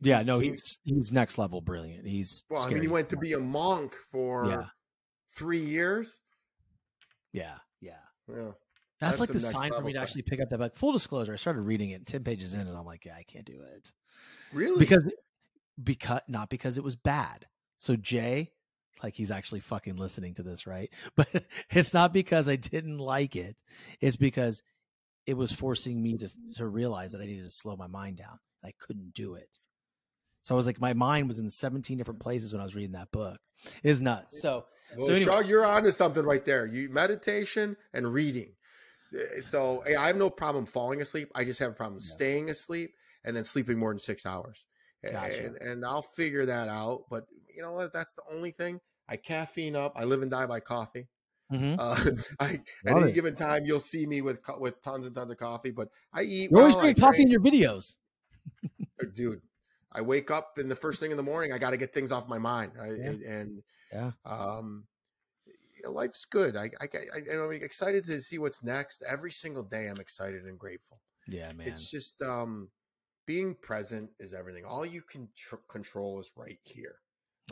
Yeah, 0.00 0.22
no, 0.22 0.38
he's 0.38 0.78
he's 0.84 1.10
next 1.10 1.38
level 1.38 1.60
brilliant. 1.60 2.06
He's 2.06 2.44
well. 2.50 2.62
I 2.62 2.70
mean, 2.70 2.82
he 2.82 2.88
went 2.88 3.08
to 3.10 3.16
be 3.16 3.32
a 3.32 3.40
monk 3.40 3.94
for 4.12 4.46
yeah. 4.46 4.64
three 5.34 5.64
years. 5.64 6.20
Yeah, 7.32 7.54
yeah. 7.80 7.92
Yeah. 8.28 8.50
That's, 9.00 9.18
That's 9.18 9.20
like 9.20 9.28
the 9.28 9.34
the 9.34 9.40
sign 9.40 9.72
for 9.72 9.82
me 9.82 9.92
to 9.92 10.00
actually 10.00 10.22
pick 10.22 10.40
up 10.40 10.50
that 10.50 10.58
book. 10.58 10.76
Full 10.76 10.92
disclosure, 10.92 11.32
I 11.32 11.36
started 11.36 11.60
reading 11.60 11.90
it 11.90 12.04
10 12.04 12.24
pages 12.24 12.54
in 12.54 12.60
and 12.60 12.76
I'm 12.76 12.84
like, 12.84 13.04
yeah, 13.04 13.14
I 13.14 13.22
can't 13.22 13.44
do 13.44 13.60
it. 13.62 13.92
Really? 14.52 14.78
Because 14.78 15.04
because 15.82 16.20
not 16.26 16.48
because 16.48 16.78
it 16.78 16.84
was 16.84 16.96
bad. 16.96 17.46
So 17.78 17.96
Jay, 17.96 18.52
like 19.02 19.14
he's 19.14 19.30
actually 19.30 19.60
fucking 19.60 19.96
listening 19.96 20.34
to 20.34 20.42
this, 20.42 20.66
right? 20.66 20.90
But 21.16 21.28
it's 21.70 21.94
not 21.94 22.12
because 22.12 22.48
I 22.48 22.56
didn't 22.56 22.98
like 22.98 23.36
it. 23.36 23.56
It's 24.00 24.16
because 24.16 24.62
it 25.26 25.36
was 25.36 25.52
forcing 25.52 26.02
me 26.02 26.18
to 26.18 26.28
to 26.56 26.66
realize 26.66 27.12
that 27.12 27.20
I 27.20 27.26
needed 27.26 27.44
to 27.44 27.50
slow 27.50 27.76
my 27.76 27.86
mind 27.86 28.16
down. 28.16 28.38
I 28.64 28.72
couldn't 28.78 29.14
do 29.14 29.34
it. 29.34 29.58
So 30.42 30.54
I 30.54 30.56
was 30.56 30.66
like, 30.66 30.80
my 30.80 30.94
mind 30.94 31.28
was 31.28 31.38
in 31.38 31.50
17 31.50 31.98
different 31.98 32.20
places 32.20 32.52
when 32.52 32.60
I 32.60 32.64
was 32.64 32.74
reading 32.74 32.92
that 32.92 33.10
book. 33.12 33.38
It's 33.82 34.00
nuts. 34.00 34.40
So 34.40 34.64
Well, 34.96 35.06
So 35.06 35.12
anyway- 35.12 35.24
Shawn, 35.30 35.46
you're 35.46 35.66
onto 35.66 35.90
something 35.90 36.24
right 36.24 36.44
there. 36.44 36.66
You 36.66 36.88
meditation 36.88 37.76
and 37.92 38.12
reading. 38.12 38.54
Uh, 39.14 39.40
So 39.42 39.82
hey, 39.86 39.94
I 39.96 40.06
have 40.06 40.16
no 40.16 40.30
problem 40.30 40.64
falling 40.66 41.02
asleep. 41.02 41.30
I 41.34 41.44
just 41.44 41.60
have 41.60 41.72
a 41.72 41.74
problem 41.74 42.00
staying 42.00 42.48
asleep 42.50 42.94
and 43.24 43.36
then 43.36 43.44
sleeping 43.44 43.78
more 43.78 43.90
than 43.92 43.98
six 43.98 44.24
hours. 44.24 44.64
Gotcha. 45.04 45.46
And, 45.46 45.56
and 45.56 45.84
I'll 45.84 46.02
figure 46.02 46.44
that 46.46 46.68
out. 46.68 47.04
But 47.10 47.24
you 47.54 47.62
know 47.62 47.72
what? 47.72 47.92
That's 47.92 48.14
the 48.14 48.22
only 48.32 48.50
thing. 48.50 48.80
I 49.08 49.16
caffeine 49.16 49.76
up. 49.76 49.92
I 49.96 50.04
live 50.04 50.22
and 50.22 50.30
die 50.30 50.46
by 50.46 50.60
coffee. 50.60 51.08
mhm. 51.52 51.76
Uh, 51.78 52.10
I, 52.40 52.60
at 52.86 52.96
any 52.96 53.10
it. 53.10 53.14
given 53.14 53.34
time, 53.34 53.64
you'll 53.64 53.80
see 53.80 54.06
me 54.06 54.20
with 54.22 54.40
with 54.58 54.80
tons 54.82 55.06
and 55.06 55.14
tons 55.14 55.30
of 55.30 55.36
coffee. 55.38 55.70
But 55.70 55.88
I 56.12 56.22
eat. 56.22 56.50
you 56.50 56.58
always 56.58 56.74
well, 56.74 56.84
drink 56.84 57.00
coffee 57.00 57.22
in 57.22 57.30
your 57.30 57.40
videos. 57.40 57.96
Uh, 59.00 59.06
dude. 59.14 59.40
I 59.92 60.02
wake 60.02 60.30
up 60.30 60.58
and 60.58 60.70
the 60.70 60.76
first 60.76 61.00
thing 61.00 61.10
in 61.10 61.16
the 61.16 61.22
morning, 61.22 61.52
I 61.52 61.58
got 61.58 61.70
to 61.70 61.78
get 61.78 61.94
things 61.94 62.12
off 62.12 62.28
my 62.28 62.38
mind. 62.38 62.72
I, 62.80 62.88
Yeah. 62.88 63.14
And 63.26 63.62
Yeah. 63.90 64.10
um, 64.26 64.84
life's 65.88 66.26
good. 66.26 66.56
I, 66.56 66.70
I, 66.80 66.88
I, 67.14 67.34
I'm 67.36 67.52
excited 67.52 68.04
to 68.04 68.20
see 68.20 68.38
what's 68.38 68.62
next. 68.62 69.02
Every 69.08 69.30
single 69.30 69.62
day, 69.62 69.86
I'm 69.88 69.98
excited 69.98 70.44
and 70.44 70.58
grateful. 70.58 71.00
Yeah, 71.26 71.52
man. 71.52 71.68
It's 71.68 71.90
just 71.90 72.20
um, 72.22 72.68
being 73.28 73.54
present 73.54 74.08
is 74.18 74.32
everything. 74.32 74.64
All 74.64 74.86
you 74.86 75.02
can 75.02 75.28
tr- 75.36 75.56
control 75.68 76.18
is 76.18 76.32
right 76.34 76.58
here, 76.62 76.96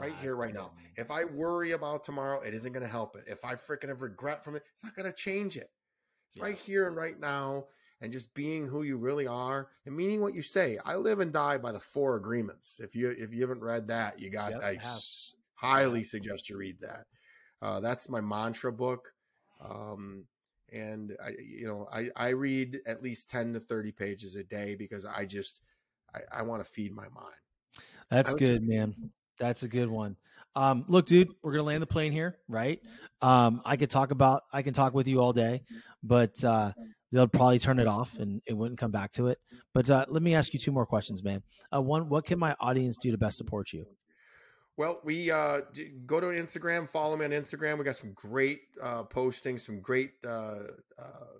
right 0.00 0.14
Ah, 0.16 0.22
here, 0.22 0.34
right 0.34 0.54
now. 0.54 0.72
man. 0.74 0.86
If 0.96 1.10
I 1.10 1.24
worry 1.24 1.72
about 1.72 2.02
tomorrow, 2.02 2.40
it 2.40 2.54
isn't 2.54 2.72
going 2.72 2.82
to 2.82 2.88
help 2.88 3.14
it. 3.14 3.24
If 3.26 3.44
I 3.44 3.56
freaking 3.56 3.88
have 3.88 4.00
regret 4.00 4.42
from 4.42 4.56
it, 4.56 4.62
it's 4.72 4.82
not 4.82 4.96
going 4.96 5.04
to 5.04 5.12
change 5.12 5.58
it. 5.58 5.70
It's 6.30 6.38
Yeah. 6.38 6.44
right 6.44 6.56
here 6.56 6.86
and 6.88 6.96
right 6.96 7.20
now, 7.20 7.66
and 8.00 8.10
just 8.10 8.32
being 8.32 8.66
who 8.66 8.84
you 8.84 8.96
really 8.96 9.26
are 9.26 9.68
and 9.84 9.94
meaning 9.94 10.22
what 10.22 10.32
you 10.32 10.40
say. 10.40 10.78
I 10.82 10.96
live 10.96 11.20
and 11.20 11.30
die 11.30 11.58
by 11.58 11.72
the 11.72 11.80
four 11.80 12.16
agreements. 12.16 12.80
If 12.80 12.96
you 12.96 13.10
if 13.10 13.34
you 13.34 13.42
haven't 13.42 13.60
read 13.62 13.88
that, 13.88 14.18
you 14.18 14.30
got. 14.30 14.52
Yep, 14.52 14.62
I 14.62 14.68
I 14.68 14.72
have. 14.72 14.80
s- 14.96 15.36
highly 15.56 16.04
suggest 16.04 16.48
you 16.48 16.56
read 16.56 16.80
that. 16.80 17.06
Uh, 17.60 17.80
that's 17.80 18.08
my 18.08 18.22
mantra 18.22 18.72
book. 18.72 19.12
Um, 19.60 20.24
and 20.72 21.16
I, 21.24 21.30
you 21.38 21.66
know, 21.66 21.86
I, 21.92 22.08
I 22.16 22.28
read 22.30 22.80
at 22.86 23.02
least 23.02 23.30
10 23.30 23.52
to 23.54 23.60
30 23.60 23.92
pages 23.92 24.34
a 24.34 24.42
day 24.42 24.74
because 24.74 25.04
I 25.06 25.24
just, 25.24 25.60
I, 26.16 26.38
I 26.38 26.42
want 26.42 26.64
to 26.64 26.68
feed 26.68 26.94
my 26.94 27.08
mind. 27.14 27.34
That's 28.10 28.34
good, 28.34 28.62
man. 28.62 28.94
That's 29.38 29.62
a 29.62 29.68
good 29.68 29.88
one. 29.88 30.16
Um, 30.54 30.84
look, 30.88 31.06
dude, 31.06 31.28
we're 31.42 31.52
gonna 31.52 31.64
land 31.64 31.82
the 31.82 31.86
plane 31.86 32.12
here, 32.12 32.38
right? 32.48 32.80
Um, 33.20 33.60
I 33.64 33.76
could 33.76 33.90
talk 33.90 34.10
about, 34.10 34.44
I 34.52 34.62
can 34.62 34.72
talk 34.72 34.94
with 34.94 35.06
you 35.06 35.20
all 35.20 35.34
day, 35.34 35.62
but 36.02 36.42
uh, 36.42 36.72
they'll 37.12 37.28
probably 37.28 37.58
turn 37.58 37.78
it 37.78 37.86
off 37.86 38.18
and 38.18 38.40
it 38.46 38.54
wouldn't 38.54 38.78
come 38.78 38.90
back 38.90 39.12
to 39.12 39.26
it. 39.28 39.38
But 39.74 39.90
uh, 39.90 40.06
let 40.08 40.22
me 40.22 40.34
ask 40.34 40.54
you 40.54 40.58
two 40.58 40.72
more 40.72 40.86
questions, 40.86 41.22
man. 41.22 41.42
Uh, 41.74 41.82
one, 41.82 42.08
what 42.08 42.24
can 42.24 42.38
my 42.38 42.56
audience 42.58 42.96
do 42.96 43.10
to 43.10 43.18
best 43.18 43.36
support 43.36 43.72
you? 43.72 43.84
Well, 44.78 45.00
we 45.04 45.30
uh, 45.30 45.62
go 46.04 46.20
to 46.20 46.26
Instagram, 46.26 46.88
follow 46.88 47.16
me 47.16 47.24
on 47.24 47.30
Instagram. 47.30 47.78
We 47.78 47.84
got 47.84 47.96
some 47.96 48.12
great 48.14 48.60
uh, 48.82 49.04
postings, 49.04 49.60
some 49.60 49.80
great 49.80 50.12
uh, 50.26 50.64
uh, 50.98 51.38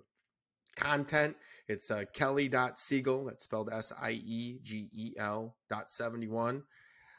content. 0.75 1.35
It's 1.67 1.91
uh, 1.91 2.05
kelly.siegel, 2.13 3.25
that's 3.25 3.43
spelled 3.43 3.69
S 3.71 3.91
I 4.01 4.11
E 4.11 4.59
G 4.63 4.89
E 4.93 5.13
L 5.17 5.55
dot 5.69 5.91
71. 5.91 6.63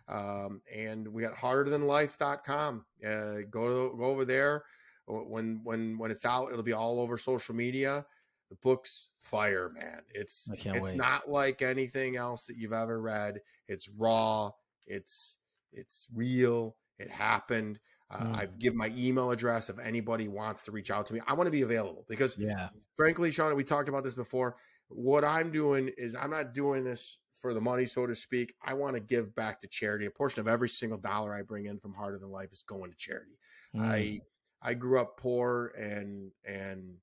Um, 0.09 0.63
and 0.75 1.07
we 1.07 1.23
got 1.23 1.35
harderthanlife.com. 1.35 2.87
Uh, 3.07 3.35
go 3.51 3.69
to, 3.69 3.97
go 3.97 4.05
over 4.05 4.25
there. 4.25 4.65
When 5.07 5.61
when 5.65 5.97
when 5.97 6.11
it's 6.11 6.27
out, 6.27 6.51
it'll 6.51 6.63
be 6.63 6.73
all 6.75 7.01
over 7.01 7.17
social 7.17 7.55
media. 7.55 8.05
The 8.51 8.57
book's 8.57 9.11
fire, 9.23 9.71
man. 9.75 10.03
It's 10.15 10.49
it's 10.53 10.91
wait. 10.91 10.97
not 10.97 11.29
like 11.29 11.63
anything 11.63 12.17
else 12.17 12.45
that 12.45 12.57
you've 12.57 12.73
ever 12.75 13.01
read. 13.01 13.41
It's 13.69 13.89
raw. 13.89 14.51
It's 14.87 15.39
it's 15.73 16.09
real. 16.15 16.77
It 16.99 17.11
happened. 17.11 17.79
Uh, 18.11 18.19
Mm. 18.19 18.37
I 18.37 18.47
give 18.59 18.75
my 18.75 18.93
email 18.97 19.31
address 19.31 19.69
if 19.69 19.79
anybody 19.79 20.29
wants 20.29 20.63
to 20.63 20.71
reach 20.73 20.91
out 20.91 21.07
to 21.07 21.15
me. 21.15 21.21
I 21.27 21.35
want 21.35 21.47
to 21.47 21.51
be 21.51 21.63
available 21.63 22.05
because 22.09 22.39
Yeah, 22.39 22.71
frankly, 22.97 23.31
Shawn, 23.31 23.55
we 23.55 23.65
talked 23.65 23.89
about 23.89 24.03
this 24.05 24.15
before. 24.15 24.57
What 24.89 25.25
I'm 25.25 25.51
doing 25.53 25.91
is 25.99 26.15
I'm 26.15 26.31
not 26.31 26.55
doing 26.55 26.85
this 26.85 27.19
for 27.41 27.53
the 27.55 27.61
money, 27.61 27.85
so 27.85 28.07
to 28.07 28.15
speak. 28.15 28.55
I 28.65 28.75
want 28.75 28.95
to 28.95 29.01
give 29.01 29.35
back 29.35 29.61
to 29.61 29.69
charity. 29.69 30.07
A 30.07 30.11
portion 30.11 30.41
of 30.41 30.49
every 30.49 30.69
single 30.69 30.99
dollar 30.99 31.35
I 31.35 31.43
bring 31.43 31.67
in 31.67 31.79
from 31.79 31.93
Harder 31.93 32.19
Than 32.19 32.31
Life 32.31 32.51
is 32.51 32.63
going 32.63 32.91
to 32.91 32.97
charity. 32.97 33.39
Mm. 33.77 33.83
I 33.83 34.21
I 34.63 34.75
grew 34.75 34.99
up 34.99 35.19
poor 35.19 35.73
and 35.79 36.31
and 36.45 36.95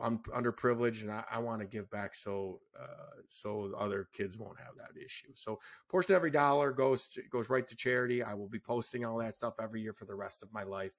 I'm 0.00 0.18
underprivileged, 0.24 1.02
and 1.02 1.12
I, 1.12 1.24
I 1.30 1.38
want 1.38 1.60
to 1.60 1.66
give 1.66 1.88
back 1.90 2.14
so 2.14 2.60
uh, 2.78 3.20
so 3.28 3.72
other 3.76 4.08
kids 4.12 4.36
won't 4.38 4.58
have 4.58 4.76
that 4.76 5.00
issue. 5.02 5.32
So, 5.34 5.60
portion 5.88 6.12
of 6.14 6.16
every 6.16 6.30
dollar 6.32 6.72
goes 6.72 7.08
to, 7.10 7.22
goes 7.22 7.48
right 7.48 7.66
to 7.68 7.76
charity. 7.76 8.22
I 8.22 8.34
will 8.34 8.48
be 8.48 8.58
posting 8.60 9.04
all 9.04 9.18
that 9.18 9.36
stuff 9.36 9.54
every 9.60 9.82
year 9.82 9.92
for 9.92 10.04
the 10.06 10.14
rest 10.16 10.42
of 10.42 10.52
my 10.52 10.64
life. 10.64 10.92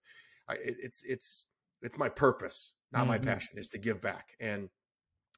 I, 0.48 0.56
it, 0.56 0.78
it's 0.80 1.04
it's 1.04 1.48
it's 1.82 1.98
my 1.98 2.10
purpose, 2.10 2.74
not 2.92 3.08
my 3.08 3.18
Mhm. 3.18 3.20
passion, 3.20 3.58
is 3.58 3.70
to 3.70 3.78
give 3.78 4.02
back, 4.02 4.36
and 4.40 4.70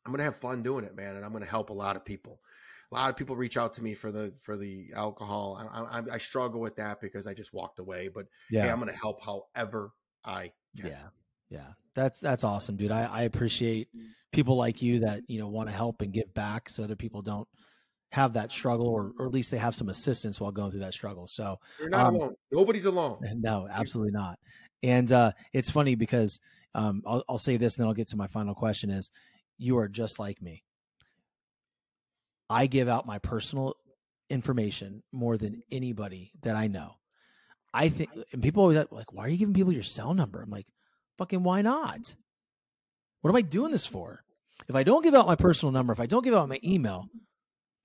I'm 0.05 0.11
gonna 0.11 0.23
have 0.23 0.37
fun 0.37 0.63
doing 0.63 0.85
it, 0.85 0.95
man. 0.95 1.15
And 1.15 1.25
I'm 1.25 1.33
gonna 1.33 1.45
help 1.45 1.69
a 1.69 1.73
lot 1.73 1.95
of 1.95 2.05
people. 2.05 2.41
A 2.91 2.95
lot 2.95 3.09
of 3.09 3.17
people 3.17 3.35
reach 3.35 3.57
out 3.57 3.73
to 3.75 3.83
me 3.83 3.93
for 3.93 4.11
the 4.11 4.33
for 4.41 4.55
the 4.55 4.93
alcohol. 4.95 5.57
I, 5.59 5.99
I, 5.99 6.03
I 6.13 6.17
struggle 6.17 6.61
with 6.61 6.77
that 6.77 7.01
because 7.01 7.27
I 7.27 7.33
just 7.33 7.53
walked 7.53 7.79
away, 7.79 8.07
but 8.07 8.27
yeah. 8.49 8.69
hey, 8.69 8.69
I'm 8.69 8.79
gonna 8.79 8.93
help 8.93 9.21
however 9.23 9.91
I 10.23 10.53
can. 10.77 10.91
Yeah. 10.91 11.09
Yeah. 11.49 11.67
That's 11.95 12.19
that's 12.19 12.43
awesome, 12.43 12.75
dude. 12.75 12.91
I, 12.91 13.05
I 13.05 13.21
appreciate 13.23 13.89
people 14.31 14.55
like 14.55 14.81
you 14.81 14.99
that, 14.99 15.21
you 15.27 15.39
know, 15.39 15.47
want 15.47 15.67
to 15.69 15.73
help 15.75 16.01
and 16.01 16.13
give 16.13 16.31
back 16.33 16.69
so 16.69 16.83
other 16.83 16.95
people 16.95 17.21
don't 17.23 17.47
have 18.11 18.33
that 18.33 18.51
struggle 18.51 18.87
or, 18.87 19.11
or 19.17 19.25
at 19.25 19.33
least 19.33 19.51
they 19.51 19.57
have 19.57 19.73
some 19.75 19.89
assistance 19.89 20.39
while 20.39 20.51
going 20.51 20.69
through 20.71 20.81
that 20.81 20.93
struggle. 20.93 21.27
So 21.27 21.57
You're 21.79 21.89
not 21.89 22.07
Um, 22.07 22.15
alone. 22.15 22.35
Nobody's 22.51 22.85
alone. 22.85 23.19
no, 23.41 23.67
absolutely 23.69 24.11
not. 24.11 24.37
And 24.83 25.11
uh 25.11 25.31
it's 25.53 25.71
funny 25.71 25.95
because 25.95 26.39
um 26.75 27.01
I'll 27.05 27.23
I'll 27.27 27.37
say 27.39 27.57
this 27.57 27.75
and 27.75 27.83
then 27.83 27.87
I'll 27.87 27.95
get 27.95 28.09
to 28.09 28.17
my 28.17 28.27
final 28.27 28.53
question 28.53 28.89
is 28.91 29.09
you 29.57 29.77
are 29.79 29.87
just 29.87 30.19
like 30.19 30.41
me. 30.41 30.63
I 32.49 32.67
give 32.67 32.87
out 32.87 33.05
my 33.05 33.19
personal 33.19 33.73
information 34.29 35.03
more 35.11 35.37
than 35.37 35.63
anybody 35.71 36.31
that 36.43 36.55
I 36.55 36.67
know. 36.67 36.93
I 37.73 37.89
think, 37.89 38.09
and 38.31 38.41
people 38.41 38.63
always 38.63 38.77
like, 38.91 39.11
why 39.11 39.25
are 39.25 39.29
you 39.29 39.37
giving 39.37 39.53
people 39.53 39.73
your 39.73 39.83
cell 39.83 40.13
number? 40.13 40.41
I'm 40.41 40.49
like, 40.49 40.65
fucking, 41.17 41.43
why 41.43 41.61
not? 41.61 42.15
What 43.21 43.29
am 43.31 43.35
I 43.35 43.41
doing 43.41 43.71
this 43.71 43.85
for? 43.85 44.23
If 44.67 44.75
I 44.75 44.83
don't 44.83 45.03
give 45.03 45.13
out 45.15 45.27
my 45.27 45.35
personal 45.35 45.71
number, 45.71 45.93
if 45.93 45.99
I 45.99 46.05
don't 46.05 46.23
give 46.23 46.33
out 46.33 46.49
my 46.49 46.59
email, 46.63 47.05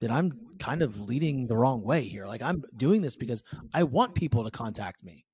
then 0.01 0.11
I'm 0.11 0.33
kind 0.59 0.83
of 0.83 1.01
leading 1.09 1.47
the 1.47 1.57
wrong 1.57 1.83
way 1.83 2.03
here. 2.03 2.27
Like, 2.27 2.43
I'm 2.43 2.65
doing 2.77 3.03
this 3.03 3.17
because 3.17 3.43
I 3.73 3.85
want 3.85 4.15
people 4.15 4.45
to 4.45 4.51
contact 4.51 5.05
me, 5.05 5.25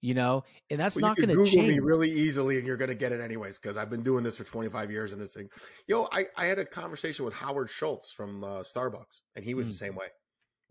you 0.00 0.14
know, 0.14 0.44
and 0.70 0.78
that's 0.80 0.96
Well, 0.96 1.02
not 1.02 1.18
you 1.18 1.26
going 1.26 1.36
can 1.36 1.38
to 1.38 1.44
Google 1.44 1.62
change. 1.62 1.74
me 1.74 1.78
really 1.80 2.10
easily, 2.10 2.58
and 2.58 2.66
you're 2.66 2.76
going 2.76 2.88
to 2.88 2.94
get 2.94 3.12
it 3.12 3.20
anyways. 3.20 3.58
Because 3.58 3.76
I've 3.76 3.90
been 3.90 4.02
doing 4.02 4.22
this 4.24 4.36
for 4.36 4.44
25 4.44 4.90
years, 4.90 5.12
and 5.12 5.20
this 5.20 5.34
thing. 5.34 5.48
Yo, 5.86 6.08
I, 6.12 6.26
I 6.36 6.46
had 6.46 6.58
a 6.58 6.64
conversation 6.64 7.24
with 7.24 7.34
Howard 7.34 7.68
Schultz 7.68 8.12
from 8.12 8.42
uh, 8.44 8.60
Starbucks, 8.60 9.20
and 9.36 9.44
he 9.44 9.54
was 9.54 9.66
Mm. 9.66 9.70
the 9.70 9.74
same 9.76 9.94
way. 9.96 10.06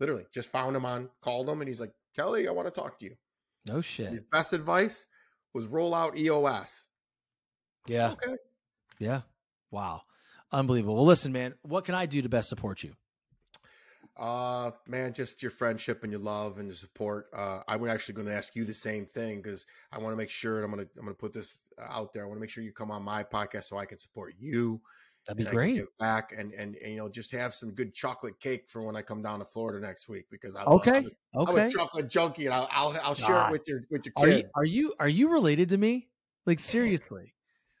Literally, 0.00 0.24
just 0.34 0.50
found 0.50 0.74
him 0.74 0.84
on, 0.84 1.08
called 1.22 1.48
him, 1.48 1.60
and 1.60 1.68
he's 1.68 1.80
like, 1.80 1.92
"Kelly, 2.16 2.48
I 2.48 2.50
want 2.50 2.66
to 2.72 2.80
talk 2.80 2.98
to 2.98 3.04
you." 3.04 3.14
no 3.68 3.80
shit. 3.80 4.10
His 4.10 4.24
best 4.24 4.52
advice 4.52 5.06
was 5.54 5.66
roll 5.66 5.94
out 5.94 6.18
EOS. 6.18 6.88
Yeah. 7.86 8.10
Okay. 8.12 8.34
Yeah. 8.98 9.22
Wow. 9.70 10.02
Unbelievable. 10.52 10.96
Well, 10.96 11.06
listen, 11.06 11.32
man, 11.32 11.54
what 11.62 11.84
can 11.84 11.94
I 11.94 12.06
do 12.06 12.22
to 12.22 12.28
best 12.28 12.48
support 12.48 12.82
you? 12.82 12.94
Uh, 14.16 14.70
man, 14.86 15.12
just 15.12 15.42
your 15.42 15.50
friendship 15.50 16.04
and 16.04 16.12
your 16.12 16.20
love 16.20 16.58
and 16.58 16.68
your 16.68 16.76
support. 16.76 17.26
Uh, 17.34 17.60
I'm 17.66 17.88
actually 17.88 18.14
going 18.14 18.28
to 18.28 18.34
ask 18.34 18.54
you 18.54 18.64
the 18.64 18.74
same 18.74 19.06
thing 19.06 19.42
because 19.42 19.66
I 19.90 19.98
want 19.98 20.12
to 20.12 20.16
make 20.16 20.30
sure, 20.30 20.56
and 20.56 20.64
I'm 20.64 20.70
going 20.70 20.86
to 20.86 20.90
I'm 20.96 21.04
going 21.04 21.14
to 21.14 21.20
put 21.20 21.32
this 21.32 21.72
out 21.80 22.12
there. 22.12 22.22
I 22.22 22.26
want 22.26 22.36
to 22.36 22.40
make 22.40 22.50
sure 22.50 22.62
you 22.62 22.72
come 22.72 22.92
on 22.92 23.02
my 23.02 23.24
podcast 23.24 23.64
so 23.64 23.76
I 23.76 23.86
can 23.86 23.98
support 23.98 24.34
you. 24.38 24.80
That'd 25.26 25.38
be 25.38 25.44
and 25.44 25.48
I 25.48 25.52
can 25.52 25.60
great. 25.60 25.76
give 25.76 25.98
back 25.98 26.32
and, 26.36 26.52
and 26.52 26.76
and 26.76 26.92
you 26.92 26.98
know 26.98 27.08
just 27.08 27.30
have 27.32 27.54
some 27.54 27.72
good 27.72 27.94
chocolate 27.94 28.38
cake 28.40 28.64
for 28.68 28.82
when 28.82 28.96
I 28.96 29.02
come 29.02 29.22
down 29.22 29.38
to 29.38 29.44
Florida 29.44 29.84
next 29.84 30.08
week 30.08 30.26
because 30.30 30.54
I 30.54 30.64
Okay. 30.64 30.98
I'm, 31.36 31.46
a, 31.46 31.50
I'm 31.50 31.56
a 31.56 31.70
chocolate 31.70 32.08
junkie 32.08 32.46
and 32.46 32.54
I'll 32.54 32.68
I'll, 32.70 32.96
I'll 33.02 33.14
share 33.14 33.46
it 33.46 33.50
with 33.50 33.66
your 33.66 33.80
with 33.90 34.04
your 34.04 34.12
Are 34.16 34.28
you 34.28 34.42
kids. 34.42 34.52
are 34.54 34.64
you 34.64 34.94
are 35.00 35.08
you 35.08 35.30
related 35.30 35.70
to 35.70 35.78
me? 35.78 36.08
Like 36.46 36.58
seriously? 36.60 37.34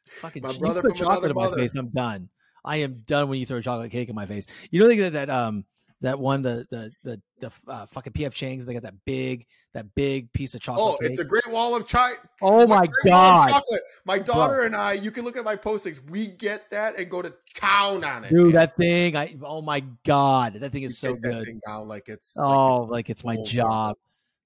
Fucking 0.06 0.42
My 0.42 0.52
brother 0.52 0.80
from 0.80 0.94
chocolate 0.94 1.30
in 1.30 1.36
my 1.36 1.50
face. 1.54 1.74
I'm 1.74 1.90
done. 1.90 2.28
I 2.64 2.76
am 2.78 3.02
done 3.04 3.28
when 3.28 3.38
you 3.38 3.46
throw 3.46 3.60
chocolate 3.60 3.92
cake 3.92 4.08
in 4.08 4.14
my 4.14 4.26
face. 4.26 4.46
You 4.70 4.80
know 4.80 4.94
that 4.94 5.12
that 5.12 5.30
um 5.30 5.64
that 6.04 6.18
one, 6.18 6.42
the 6.42 6.66
the 6.70 6.90
the, 7.02 7.20
the 7.40 7.52
uh, 7.68 7.86
fucking 7.86 8.12
PF 8.12 8.32
Chang's. 8.32 8.64
They 8.64 8.72
got 8.72 8.82
that 8.84 9.04
big 9.04 9.46
that 9.74 9.94
big 9.94 10.32
piece 10.32 10.54
of 10.54 10.60
chocolate. 10.60 10.94
Oh, 10.94 10.98
cake. 11.00 11.10
it's 11.10 11.18
the 11.20 11.24
Great 11.24 11.46
Wall 11.48 11.74
of 11.76 11.86
China. 11.86 12.16
oh 12.40 12.66
my 12.66 12.86
god, 13.04 13.62
My 14.06 14.18
daughter 14.18 14.62
and 14.62 14.74
I, 14.76 14.92
you 14.92 15.10
can 15.10 15.24
look 15.24 15.36
at 15.36 15.44
my 15.44 15.56
postings. 15.56 16.00
We 16.08 16.28
get 16.28 16.70
that 16.70 16.98
and 16.98 17.10
go 17.10 17.22
to 17.22 17.34
town 17.54 18.04
on 18.04 18.24
it. 18.24 18.30
dude, 18.30 18.46
man. 18.46 18.52
that 18.52 18.76
thing! 18.76 19.16
I 19.16 19.34
oh 19.42 19.60
my 19.62 19.80
god, 20.06 20.54
that 20.54 20.72
thing 20.72 20.82
We 20.82 20.86
is 20.86 20.98
so 20.98 21.14
good. 21.14 21.44
thing 21.46 21.60
down 21.66 21.88
like 21.88 22.08
it's 22.08 22.36
Oh, 22.38 22.82
like 22.82 22.90
like 22.90 23.10
it's 23.10 23.24
my 23.24 23.36
job. 23.42 23.96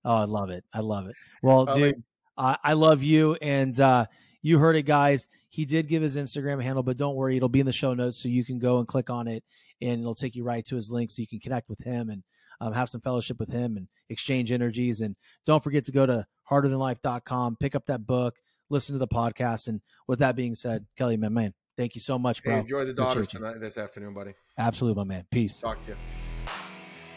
Oh, 0.04 0.16
I 0.16 0.24
love 0.24 0.50
it. 0.50 0.64
I 0.72 0.80
love 0.80 1.06
it. 1.08 1.16
Well, 1.42 1.66
Oh, 1.68 1.74
dude, 1.76 2.02
I 2.36 2.56
I 2.64 2.72
love 2.72 3.02
you, 3.02 3.34
and 3.42 3.78
uh, 3.78 4.06
you 4.48 4.58
heard 4.58 4.76
it, 4.76 4.82
guys. 4.84 5.28
He 5.50 5.64
did 5.64 5.88
give 5.88 6.02
his 6.02 6.16
Instagram 6.16 6.62
handle, 6.62 6.82
but 6.82 6.96
don't 6.96 7.14
worry, 7.14 7.36
it'll 7.36 7.48
be 7.48 7.60
in 7.60 7.66
the 7.66 7.72
show 7.72 7.94
notes, 7.94 8.16
so 8.18 8.28
you 8.28 8.44
can 8.44 8.58
go 8.58 8.78
and 8.78 8.88
click 8.88 9.10
on 9.10 9.28
it, 9.28 9.44
and 9.82 10.00
it'll 10.00 10.14
take 10.14 10.34
you 10.34 10.42
right 10.42 10.64
to 10.66 10.76
his 10.76 10.90
link, 10.90 11.10
so 11.10 11.20
you 11.20 11.28
can 11.28 11.38
connect 11.40 11.68
with 11.68 11.80
him 11.80 12.08
and 12.10 12.22
um, 12.60 12.72
have 12.72 12.88
some 12.88 13.00
fellowship 13.00 13.38
with 13.38 13.50
him 13.50 13.76
and 13.76 13.86
exchange 14.08 14.50
energies. 14.50 15.02
And 15.02 15.14
don't 15.46 15.62
forget 15.62 15.84
to 15.84 15.92
go 15.92 16.06
to 16.06 16.26
harderthanlife.com, 16.50 17.56
pick 17.60 17.74
up 17.74 17.86
that 17.86 18.06
book, 18.06 18.36
listen 18.70 18.94
to 18.94 18.98
the 18.98 19.08
podcast. 19.08 19.68
And 19.68 19.80
with 20.06 20.18
that 20.20 20.34
being 20.34 20.54
said, 20.54 20.86
Kelly, 20.96 21.16
my 21.16 21.28
man, 21.28 21.52
thank 21.76 21.94
you 21.94 22.00
so 22.00 22.18
much, 22.18 22.40
Hey, 22.42 22.50
bro. 22.50 22.58
enjoy 22.60 22.84
the 22.84 22.94
daughters 22.94 23.28
tonight 23.28 23.60
this 23.60 23.78
afternoon, 23.78 24.14
buddy. 24.14 24.32
Absolutely, 24.58 25.04
my 25.04 25.08
man. 25.08 25.24
Peace. 25.30 25.60
Talk 25.60 25.78
to 25.86 25.96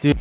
you. 0.04 0.14